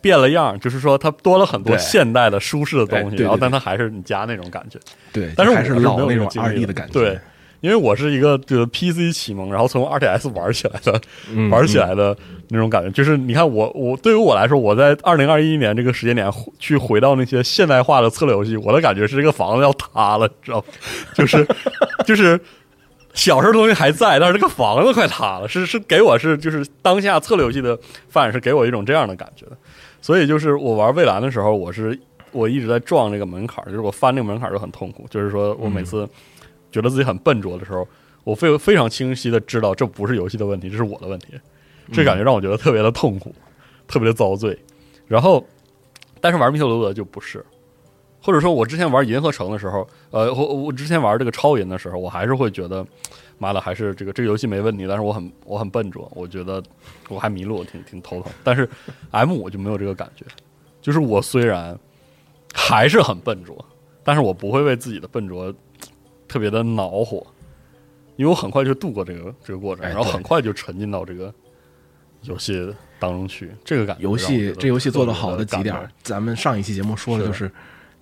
[0.00, 4.78] 变了样，就是说它多了很多现代的舒适的东西，然后但它还是你家那种感觉。
[5.12, 7.18] 对，但是我还是是没有老那种二 D 的感觉，对，
[7.60, 11.00] 因为我是一个就是 PC 启蒙，然后从 RTS 玩起来的，
[11.32, 12.16] 嗯玩起来的
[12.48, 12.90] 那种感觉。
[12.90, 20.64] 就是你看我我对于我来说，我在二零二一年这个时间点去回到那些现代化的策略游戏，我的感觉是这个房子要塌了，你知道吗？
[21.14, 21.46] 就是
[22.06, 22.38] 就是。
[23.16, 27.76] 小时候东西还在，但是这个房子快塌了，是是给我是就是当下策略游戏的
[28.08, 29.56] 发展是给我一种这样的感觉的，
[30.00, 31.98] 所以就是我玩蔚蓝的时候，我是
[32.30, 36.08] 我一直在撞这个门槛儿，就是我翻这个门槛儿就很痛苦，就是说我每次
[36.70, 37.88] 觉得自己很笨拙的时候，
[38.22, 41.28] 我非非常清晰的知道这不是游戏的问题，这是我的问题，
[41.92, 43.34] 这感觉让我觉得特别的痛苦，
[43.88, 44.56] 特别的遭罪。
[45.06, 45.42] 然后，
[46.20, 47.44] 但是玩密特罗德就不是，
[48.26, 52.84] 或者说我之前玩银河城的时候，呃，我我之前玩这个超银的时候，我还是会觉得，
[53.38, 56.60] 妈的，还是这个这个游戏没问题，但是我很我很笨拙，我觉得
[57.08, 58.32] 我还迷路，挺挺头疼。
[58.42, 58.68] 但是
[59.12, 60.24] M 我就没有这个感觉，
[60.82, 61.78] 就是我虽然
[62.52, 63.64] 还是很笨拙，
[64.02, 65.54] 但是我不会为自己的笨拙
[66.26, 67.24] 特别的恼火，
[68.16, 71.32] 因为我很快就度过这个这个过程，然后很快就沉浸到这个
[72.22, 77.28] 游戏当中去，这个感觉游戏这游戏做的好的几点，咱们上一期节目说的是。
[77.28, 77.52] 就是，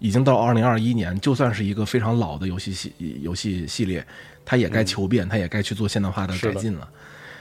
[0.04, 4.06] 已经到二零二一年，就算是一个非常老的游戏系游戏系列，
[4.44, 6.86] 它也该求变，它也该去做现代化的改进了。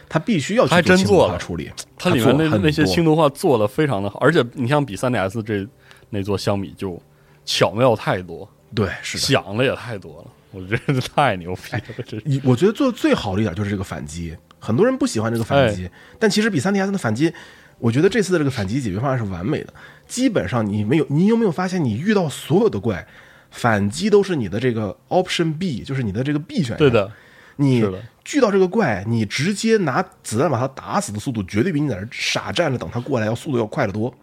[0.07, 1.34] 它必须要去做了。
[1.34, 2.94] 化处理，它里面那那些多。
[2.94, 5.68] 轻度化做的非常的好，而且你像比三 DS 这
[6.10, 6.98] 那座相比就
[7.44, 9.22] 巧妙太多，对是的。
[9.22, 17.34] 想的也太多了，我觉得这太牛逼哎了，我觉得做的最好的一点就是这个反击，很多人不喜欢这个反击，但其实比三 DS 的反击，
[17.79, 19.73] 我觉得这次的这个反击解决方案是完美的。
[20.07, 23.05] 基本上你没有，你有没有发现，你遇到所有的怪，
[23.51, 26.77] 反击都是你的这个 Option B，就是你的这个 B 选项。
[26.77, 27.11] 对的，
[27.55, 34.13] 你是的遇到这个怪，你直接拿子弹把它打死的速度，绝对比你在这傻站着等它过来要速度要快得多。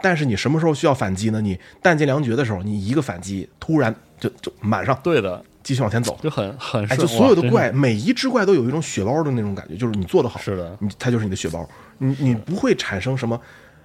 [0.00, 1.40] 但是你什么时候需要反击呢？
[1.40, 6.16] 你弹尽粮绝的时候，你一个反击，突然就就满上，对的，继续往前走。
[6.22, 11.68] 就很很就所有的怪，每一只怪都有一种血包的那种感觉，就是你做的好，是的你它就是你的血包，
[11.98, 13.40] 你你不会产生什么，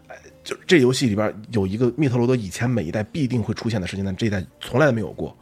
[0.08, 5.36] 哎，就这游戏里边有一个密特罗德以前每一代必定会出现的事情，但这一代从来都没有过，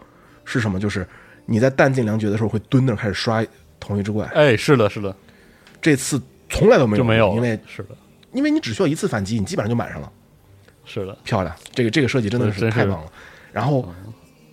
[0.45, 0.79] 是什么？
[0.79, 1.07] 就是
[1.45, 3.45] 你在弹尽粮绝的时候会蹲那儿开始刷
[3.79, 5.15] 同一只怪，哎，是的，是的，
[5.81, 7.89] 这次从来都没有，就没有，因为是的，
[8.31, 10.11] 因为你只需要一次反击，你基本上就满上了，
[10.85, 13.11] 是的，漂亮，这个这个设计真的是是太棒了。
[13.51, 13.93] 然后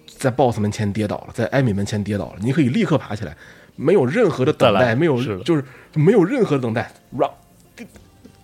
[0.07, 3.37] 在 BOSS 门前跌倒了，在艾米门前跌倒了，你可以立刻爬起来，
[3.77, 5.65] 没有任何的等待，没有就是
[5.95, 7.31] 没有任何的等待，让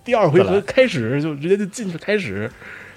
[0.05, 2.51] 第第二回合开始就直接就进去开始，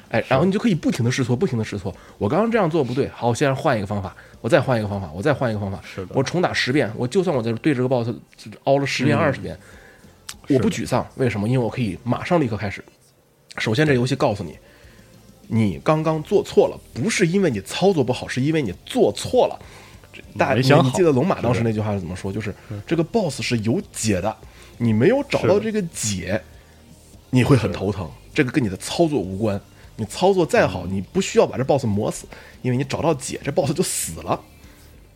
[0.09, 1.95] 哎，然后你就可以不停的试错，不停的试错。
[2.17, 6.07] 我刚刚这样做不对，好，我现在换一个方法，我再换一个方法，我再换一个方法，是的。
[6.13, 8.09] 我重打十遍，我就算我在这对这个 BOSS
[8.65, 9.57] 凹了十遍嗯二十遍，
[10.49, 11.47] 我不沮丧，为什么？
[11.47, 12.83] 因为我可以马上立刻开始。
[13.57, 14.57] 首先，这游戏告诉你，
[15.47, 19.59] 你刚刚做错了，不是因为你操作不好，是因为你做错了。
[20.37, 22.31] 大你没想你记得龙马当时那句话是怎么说？
[22.31, 22.53] 就是
[22.85, 24.35] 这个 BOSS 是有解的，
[24.77, 26.41] 你没有找到这个解，
[27.37, 28.09] 你会很头疼。
[28.33, 29.59] 这个跟你的操作无关。
[29.99, 32.27] 你操作再好，你不需要把这 BOSS 磨死，
[32.61, 34.39] 因为你找到解，这 BOSS 就死了。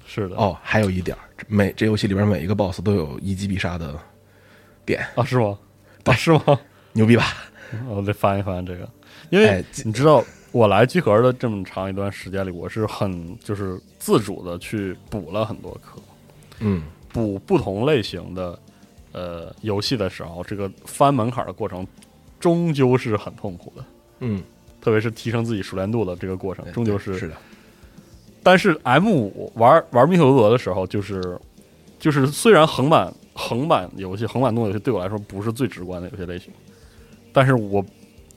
[0.08, 3.96] 是的，哦，还有一点儿，每这游戏里边每一个 BOSS 都有一击必杀的
[4.84, 5.58] 点，啊，是吗？
[6.06, 6.60] 啊，是吗？
[6.94, 7.26] 牛逼吧？
[7.88, 8.90] 我得翻一翻这个，
[9.30, 16.02] 因为你知道，我来集合的这么长一段时间里，我是很就是自主的去补了很多课，
[16.60, 16.82] 嗯，
[17.14, 18.60] 补不同类型的
[19.12, 21.86] 呃游戏的时候，这个翻门槛的过程
[22.42, 23.86] 终究是很痛苦的，
[24.20, 24.44] 嗯，
[24.82, 27.36] 特别是提升自己熟练度的这个过程，终究是是的，
[28.44, 31.40] 但是 M 五玩玩密特罗德的时候，就是
[32.00, 36.52] 就是虽然横版横版游戏、横版动作游戏对我来说不是最直观的游戏类型，
[37.32, 37.86] 但是我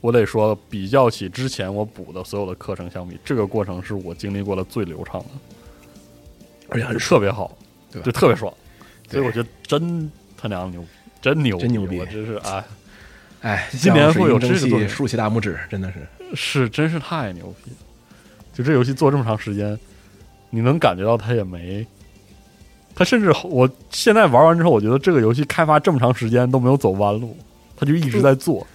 [0.00, 5.26] 我得说，比较起之前我补的所有的课程相比，这个过程是我经历过的最流畅的，
[6.68, 7.56] 而且很特别好，
[7.90, 8.52] 对就特别爽，
[9.08, 10.84] 所以我觉得真他娘牛，
[11.22, 12.62] 真牛，真牛逼我真是哎，
[13.44, 15.98] 哎，今年会有这个作品竖起大拇指，真的是
[16.34, 17.70] 是真是太牛逼！
[18.54, 19.78] 就这游戏做这么长时间，
[20.48, 21.86] 你能感觉到它也没，
[22.94, 27.36] 它甚至我现在玩完之后，我觉得这个游戏开发这么长时间都没有走弯路，
[27.76, 28.66] 它就一直在做。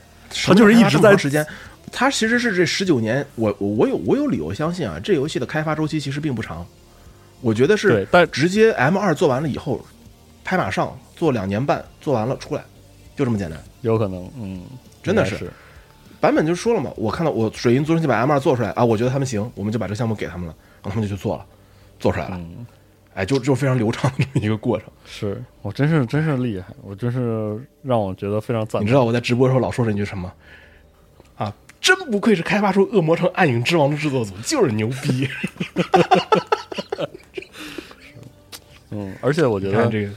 [0.46, 1.44] 他就是一直在时间。
[1.91, 6.64] 他其实是这十九年，我我我有我有理由相信啊，这游戏的开发周期其实并不长。
[7.41, 9.84] 我觉得是对，但直接 M 二做完了以后，
[10.44, 12.64] 拍马上做两年半，做完了出来，
[13.20, 13.62] 就这么简单。
[13.82, 14.62] 有可能，嗯，
[15.04, 15.52] 真的是
[16.22, 21.46] 版本就说了嘛，我看到我水银足球器把 M 二做出来啊，我觉得他们行，我们就把这个项目给他们了，然后他们就去做了，
[22.00, 22.66] 做出来了，嗯，
[23.16, 24.88] 哎，就就非常流畅的这么一个过程。
[25.06, 28.82] 是我真是真是厉害，我真是让我觉得非常赞。
[28.82, 30.32] 你知道我在直播的时候老说这句什么
[31.36, 31.54] 啊？
[31.82, 35.28] 真不愧是开发出《恶魔城暗影之王》的制作组，就是牛逼！
[38.91, 40.12] 嗯，而且我觉得这个，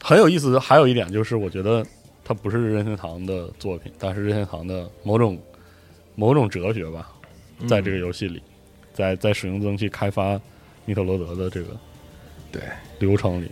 [0.00, 1.84] 很有意思的还有一点就是，我觉得
[2.28, 5.40] 它不是任天堂的作品，但是任天堂的某种
[6.14, 7.10] 某种哲学吧，
[7.66, 8.42] 在这个游戏里，
[8.92, 10.38] 在在使用蒸汽开发
[10.84, 11.68] 密特罗德的这个
[12.52, 12.60] 对，
[12.98, 13.50] 流程里，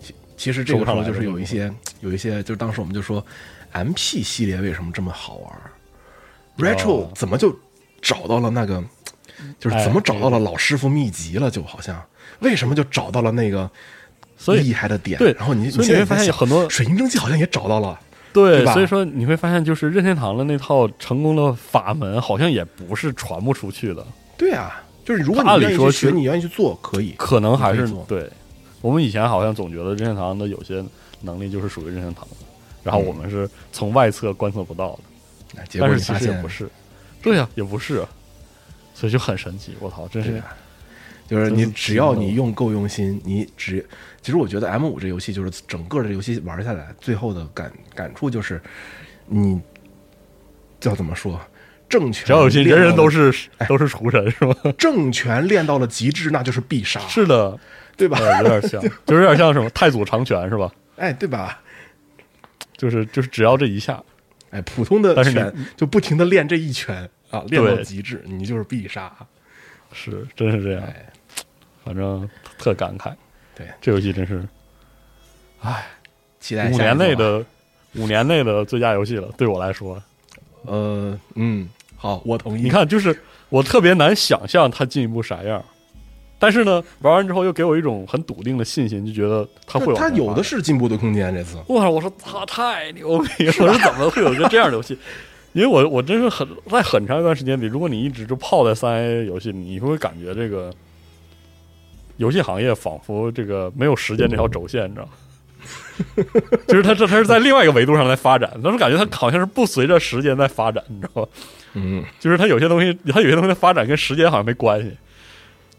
[0.00, 1.70] 其其实这个时候就是有一些
[2.00, 3.22] 有一些，就是当时我们就说
[3.72, 5.52] ，M P 系列为什么这么好玩
[6.56, 7.54] ？Retro 哦怎么就
[8.00, 8.82] 找到了那个，
[9.58, 11.50] 就是怎么找到了老师傅秘籍了？
[11.50, 12.02] 就好像
[12.40, 13.70] 为什么就找到了那个
[14.38, 15.18] 所以厉害的点？
[15.18, 18.00] 对然后你你会发现很多水银蒸汽好像也找到了，
[18.34, 24.04] 对对所以说你会发现，就是任天堂的那套成功的法门，好像也不是传不出去的，
[24.36, 27.14] 对啊，就是如果你按理说愿意去学，你愿意去做，可以。
[27.16, 28.28] 可能还是对。
[28.80, 30.84] 我们以前好像总觉得任天堂的有些
[31.22, 32.36] 能力就是属于任天堂的，
[32.82, 34.98] 然后我们是从外侧观测不到的。
[35.78, 36.68] 但是其你发现实也不是，
[37.22, 38.08] 对呀、也不是啊，
[38.92, 39.74] 所以就很神奇。
[39.78, 40.42] 我操，真是
[41.28, 43.88] 就是你只要你用够用心，你只
[44.24, 48.58] 其实我觉得 M 五这游戏就是整个的游戏玩下来，最后的感感触就是
[49.26, 49.60] 你
[50.80, 51.38] 叫怎么说，
[51.90, 54.56] 政权只要有心，人人都是是都是厨神是吗？
[54.78, 57.60] 政权练到了极致，那就是必杀，是的，
[57.98, 58.16] 对吧？
[58.18, 60.72] 呃，有点像， 就是有点像什么太祖长拳是吧？
[60.96, 61.60] 哎，对吧？
[62.78, 64.02] 就是就是只要这一下，
[64.48, 69.14] 哎，普通的拳就不停的练这一拳啊，练到对极致，你就是必杀。
[69.92, 70.82] 是真是这样。
[70.82, 71.12] 哎，
[71.84, 72.26] 反正
[72.56, 73.14] 特感慨，
[73.54, 74.42] 对，这游戏真是，
[75.60, 75.86] 唉，
[76.40, 77.44] 期待五年内的
[77.94, 80.02] 五年内的最佳游戏了，对我来说，
[80.66, 82.62] 呃嗯，好，我同意。
[82.62, 83.16] 你，看，就是
[83.48, 85.64] 我特别难想象它进一步啥样，
[86.38, 91.56] 但是呢，玩完之后又给我一种很笃定的信心，就觉得它会往他有的是进步的空间，这次。
[91.68, 91.88] 哇！
[91.88, 93.52] 我说他太牛逼了！
[93.60, 94.98] 我说怎么会有一个这样的游戏？
[95.52, 100.74] 因为我我真是很在很长一段时间里，如果你一直就泡在三 A 游戏里，你会感觉这个
[102.16, 105.12] 游戏行业仿佛这个没有时间这条轴线，你知道吗？
[106.68, 111.28] 就是它这它是在另外一个维度上来发展，但是感觉它好像是不随着时间在发展，你知道吗？
[111.74, 114.92] 嗯，就是它有些东西，它有些东西的发展跟时间好像没关系。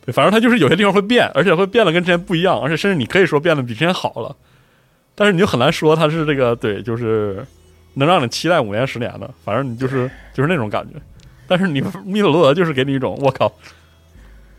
[0.06, 4.36] 对，反正它就是有些地方会变，而且会变得跟之前不一样，而且甚至你可以说变得比之前好了，
[5.14, 7.46] 但是你就很难说它是这个对，就是
[7.96, 11.00] 能让你期待五年十年的，反正你就是就是那种感觉。
[11.48, 13.52] 但是你密特罗德就是给你一种我靠，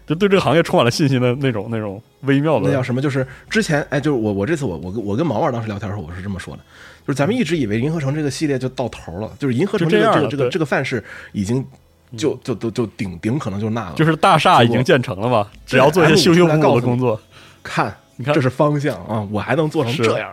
[0.06, 3.02] 就对这个行业充满了信心的那种那种微妙的那叫什么？
[3.02, 6.62] 就是之前哎，就是我我这次我我跟我跟毛毛当时聊天的时候，我是这么说的，
[7.06, 11.02] 就是咱们一直以为银河城这个系列就到头了，就是银河城这样了这个这个这个这个范式
[11.32, 11.64] 已经
[12.16, 17.20] 就就就就顶顶可能就那了，就是大厦已经建成了嘛，只要做一些修修补补的工作，
[17.62, 20.32] 看你看这是方向啊，我还能做成这样。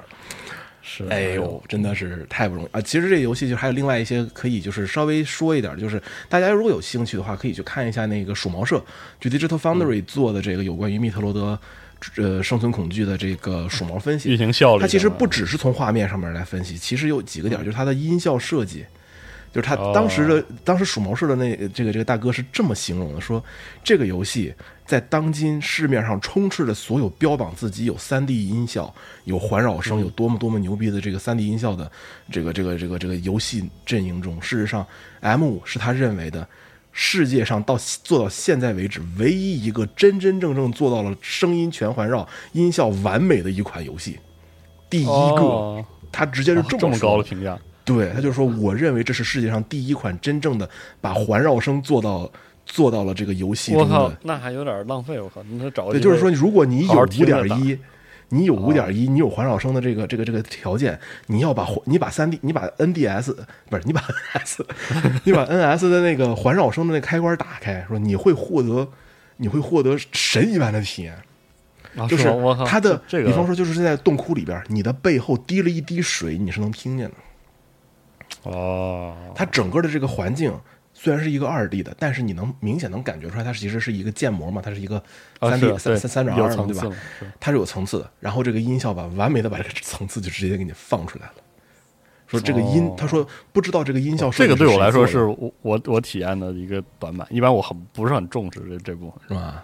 [0.95, 2.80] 是哎呦，真的是太不容易啊！
[2.80, 5.99] 其实这个游戏就还有另外一些可以，就是稍微说一点，就是
[6.30, 8.80] 大家如果有兴趣的话，可以去看一下那个鼠毛社，
[9.20, 11.57] 就 Digital Foundry 做的这个有关于密特罗德
[12.18, 14.38] 呃生存恐惧的这个鼠毛分析运。
[14.38, 18.86] 行效率，它其实不只是从画面上面来分析，其实有几个点，就是它的音效设计。
[19.54, 19.92] 就是他哦。
[19.94, 23.42] 当时的、当时数毛社的那这个这个大哥是这么形容的，说
[23.84, 24.54] 这个游戏
[24.86, 28.94] 在当今市面上充斥着所有标榜自己有 3D 音效、
[29.24, 31.90] 有环绕声、有多么多么牛逼的这个 3D 音效的
[32.32, 34.86] 这个这个这个这个游戏阵营中，事实上
[35.22, 36.46] M 五是他认为的
[36.92, 44.20] 世界上到做到现在为止唯一一个真真正正做到了声音全环绕、音效完美的一款游戏，
[44.90, 45.86] 第一个，哦。
[46.16, 47.24] 他直接是这么高的。
[47.24, 50.69] 评价，对，他就说，我认为这是世界上第一款真正的
[51.01, 52.31] 把环绕声做到
[52.65, 57.77] 做到了这个游戏我靠那还有点浪费，我靠，那找个对，就是说，如果你有五点一，
[58.30, 60.97] 你有五点一，你有环绕声的这个这个这个条件，
[61.27, 63.35] 你要把你把三 D 你把 NDS
[63.69, 64.64] 不是你把 NS
[65.26, 68.88] 你把 NS 的那个环绕声的那开关打开，说你会获得
[69.38, 71.14] 你会获得神一般的体验。
[71.95, 77.15] 啊就是吗我靠它的，比方说就是在洞窟里边，你的背后滴了一滴水，你是能听见的。
[78.44, 80.53] 哦，它整个的这个环境
[80.94, 85.02] 虽然是一个二 D 的，但是你能明显能感觉出来，它其实是一个建模嘛，它是一个
[85.40, 86.95] 三 D 三三三点二嘛，对吧
[87.40, 88.10] 它是有层次的。
[88.20, 91.34] 然后这个音效吧，完美的把这个层次就直接给你放出来了。
[92.28, 99.20] 说这个音，哦他说不知道这个音效这个对我来说是是我我我体验的一个短板，一般我很不是很重视这这部分。
[99.28, 99.64] 是吧？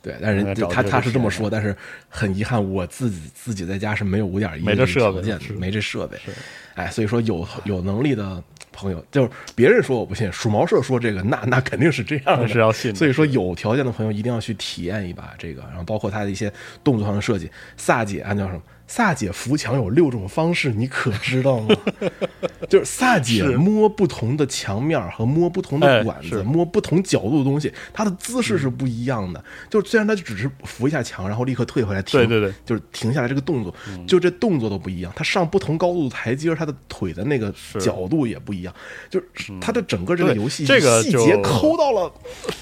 [0.00, 1.76] 对，但是应该找这个他他是这么说，但是
[2.08, 6.30] 很遗憾，我自己自己在家是没有五点一没这设备条件没这设备是，
[6.74, 8.42] 哎，所以说有有能力的
[8.72, 16.52] 朋友，就是别人说我不信，鼠毛社说这个，那那肯定是这样的，是要信的所以说有条件的朋友一定要去体验一把这个，然后包括它的一些
[16.84, 17.50] 动作上的设计。
[17.76, 18.62] 萨姐啊，叫什么？
[18.88, 21.76] 萨姐扶墙有六种方式，你可知道吗？
[22.68, 29.42] 就是萨姐摸不同的墙面和摸不同的哎管子，是摸不同角度的东西，她的姿势是不一样的。
[29.70, 33.74] 就是虽然她就只是扶一下墙，然后立刻退回来停，对对对，就是停下来这个动作，
[34.06, 35.12] 就这动作都不一样。
[35.14, 38.74] 她上不同高度的台阶，她的腿的那个角度也不一样。
[39.10, 42.10] 就是她的整个这个游戏这个细节抠到了，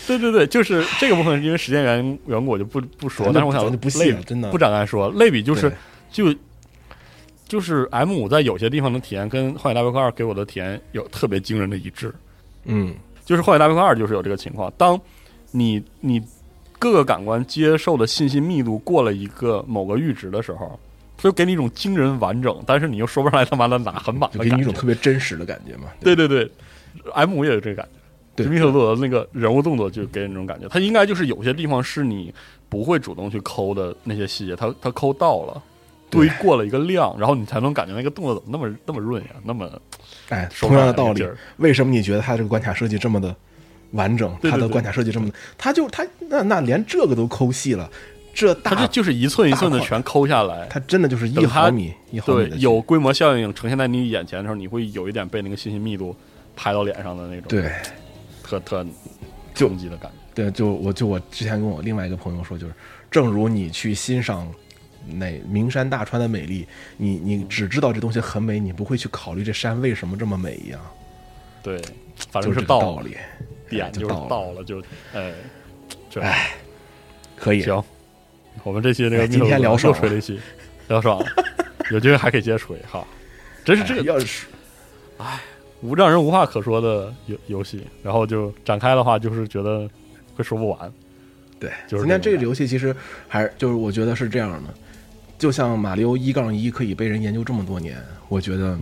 [0.06, 3.30] 对对对，就是这个部分，因为时间缘缘故，我就不不说。
[3.32, 5.08] 但是我想咱就不细了真的不展开说。
[5.12, 5.76] 类比就是对
[6.10, 6.34] 就
[7.46, 12.12] 就是 M 五在有些地方的体验跟《荒野大镖客二》给我的体验有特别惊人的一致。
[12.64, 15.00] 嗯，就是《荒野大镖客二》就是有这个情况，当
[15.52, 16.22] 你你
[16.78, 20.78] 各个感官接受的信息密度过了一个某个阈值的时候，
[21.16, 24.72] 它就给你一种惊人完整，但是你又说不上来他妈的哪很满就给你一种。
[24.72, 25.84] 特别真实的感觉嘛。
[26.00, 26.50] 对对对
[27.14, 27.92] ，M 五也有这个感觉。
[28.34, 32.34] 对密特多的那个人物动作就给人这种感觉，它应该就是有些地方是你
[32.68, 35.62] 不会主动去抠的那些细节，它它抠到了，
[36.10, 39.70] 堆过了一个量，然后你才能感觉那个动作怎么那么那么润呀，那么
[40.28, 41.26] 哎，同样的道理
[41.58, 43.34] 为什么你觉得它这个关卡设计这么的
[43.92, 44.36] 完整？
[44.42, 47.90] 它的关卡设计这么的，它就它那那连这个都抠细了，
[48.34, 50.66] 这大它就就是一寸一寸的全抠下来。
[50.70, 56.14] 它真的就是一毫米一毫米对的，有规模效应呈现在你眼前的时候，你会有一点被那个信息密度
[56.54, 57.70] 拍到脸上的那种，对。
[58.48, 58.86] 特特
[59.54, 60.18] 就冲击的感觉。
[60.32, 62.72] 对，就我就我之前跟我另外一个朋友说，就是
[63.10, 64.46] 正如你去欣赏
[65.06, 66.66] 那名山大川的美丽，
[66.96, 70.80] 你你只知道这东西很美，你不会去考虑这山为什么这么美一样，
[71.62, 71.80] 对，
[72.30, 73.16] 反正到了，道理。
[73.68, 74.80] 点就是到了到了，就
[75.12, 75.32] 哎，
[76.08, 76.52] 这哎，
[77.34, 77.82] 可以，行，
[78.62, 80.40] 我们这期这个哎今天聊又爽了吹了一期，
[80.86, 81.26] 聊爽了，
[81.90, 83.04] 有机会还可以接着吹哈。
[83.64, 84.46] 真是这个哎要是
[85.80, 89.90] 无让人无话可说的游游戏，然后就展开的话，就是觉得
[90.36, 90.92] 会说不完。
[91.58, 92.94] 对，就是今天这个游戏其实
[93.26, 94.74] 还是就是我觉得是这样的，
[95.38, 98.78] 就像马里奥一杠一可以被人研究这么多年，我觉得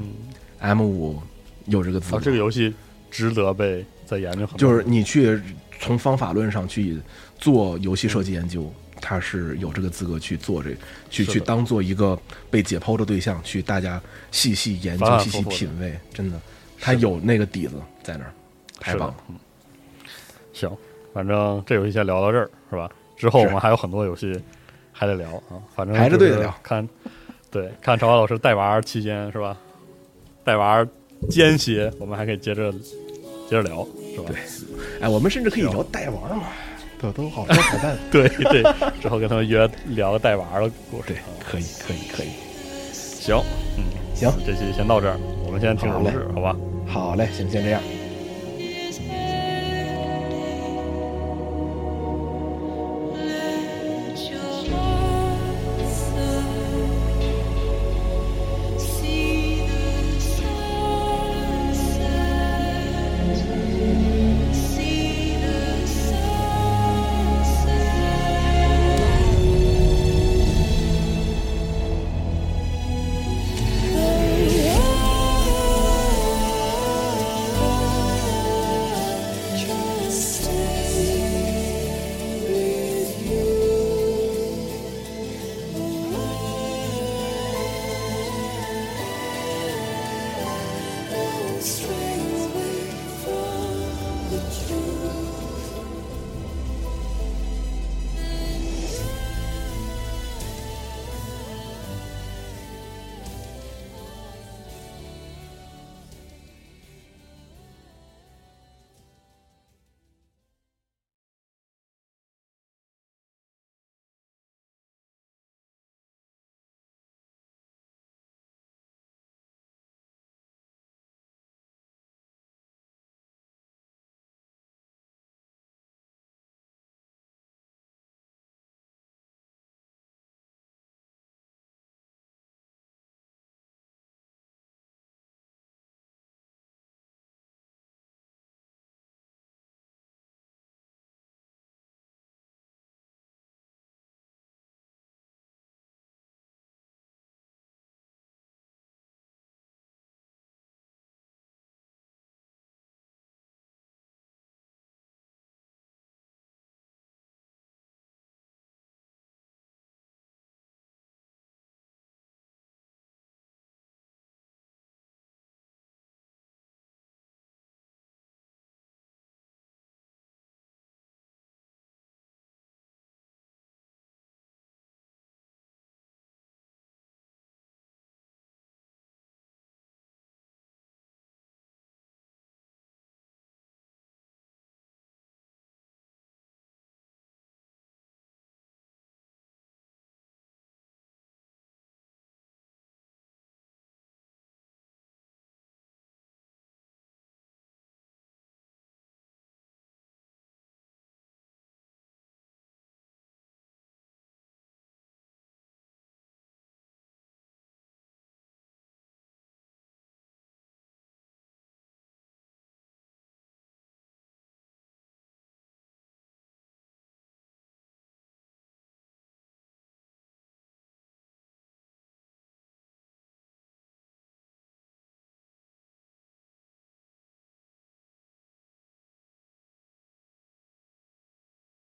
[0.60, 1.20] M 五
[1.66, 2.72] 有这个资格，啊，这个游戏
[3.10, 4.58] 值得被再研究很多。
[4.58, 5.40] 就是你去
[5.80, 6.98] 从方法论上去
[7.38, 10.76] 做游戏设计研究，他是有这个资格去做这，
[11.10, 12.18] 去去当做一个
[12.50, 14.00] 被解剖的对象，去大家
[14.30, 16.40] 细细研究、细细品味，真的，
[16.80, 18.32] 他有那个底子在那儿，
[18.78, 19.16] 太棒了。
[19.28, 19.36] 嗯，
[20.52, 20.70] 行，
[21.12, 22.90] 反正这游戏先聊到这儿是吧？
[23.16, 24.32] 之后我们还有很多游戏
[24.96, 26.88] 还得聊啊，反正就是排着队的聊看，
[27.50, 29.56] 对，看朝华老师带娃儿期间是吧？
[30.44, 30.88] 带娃儿
[31.28, 34.28] 间歇，我们还可以接着接着聊是吧？
[34.28, 34.36] 对
[35.00, 36.44] 哎，我们甚至可以聊带娃嘛，
[37.00, 37.98] 都都好说彩蛋。
[38.12, 38.62] 对对，
[39.02, 41.08] 之后跟他们约聊带娃儿的故事。
[41.08, 42.28] 对，可以，可以，可以。
[42.92, 43.42] 行，
[43.76, 43.84] 嗯，
[44.14, 46.56] 行，这期先到这儿，我们先听首好嘞故事，好吧？
[46.86, 47.80] 好嘞，行，先这样。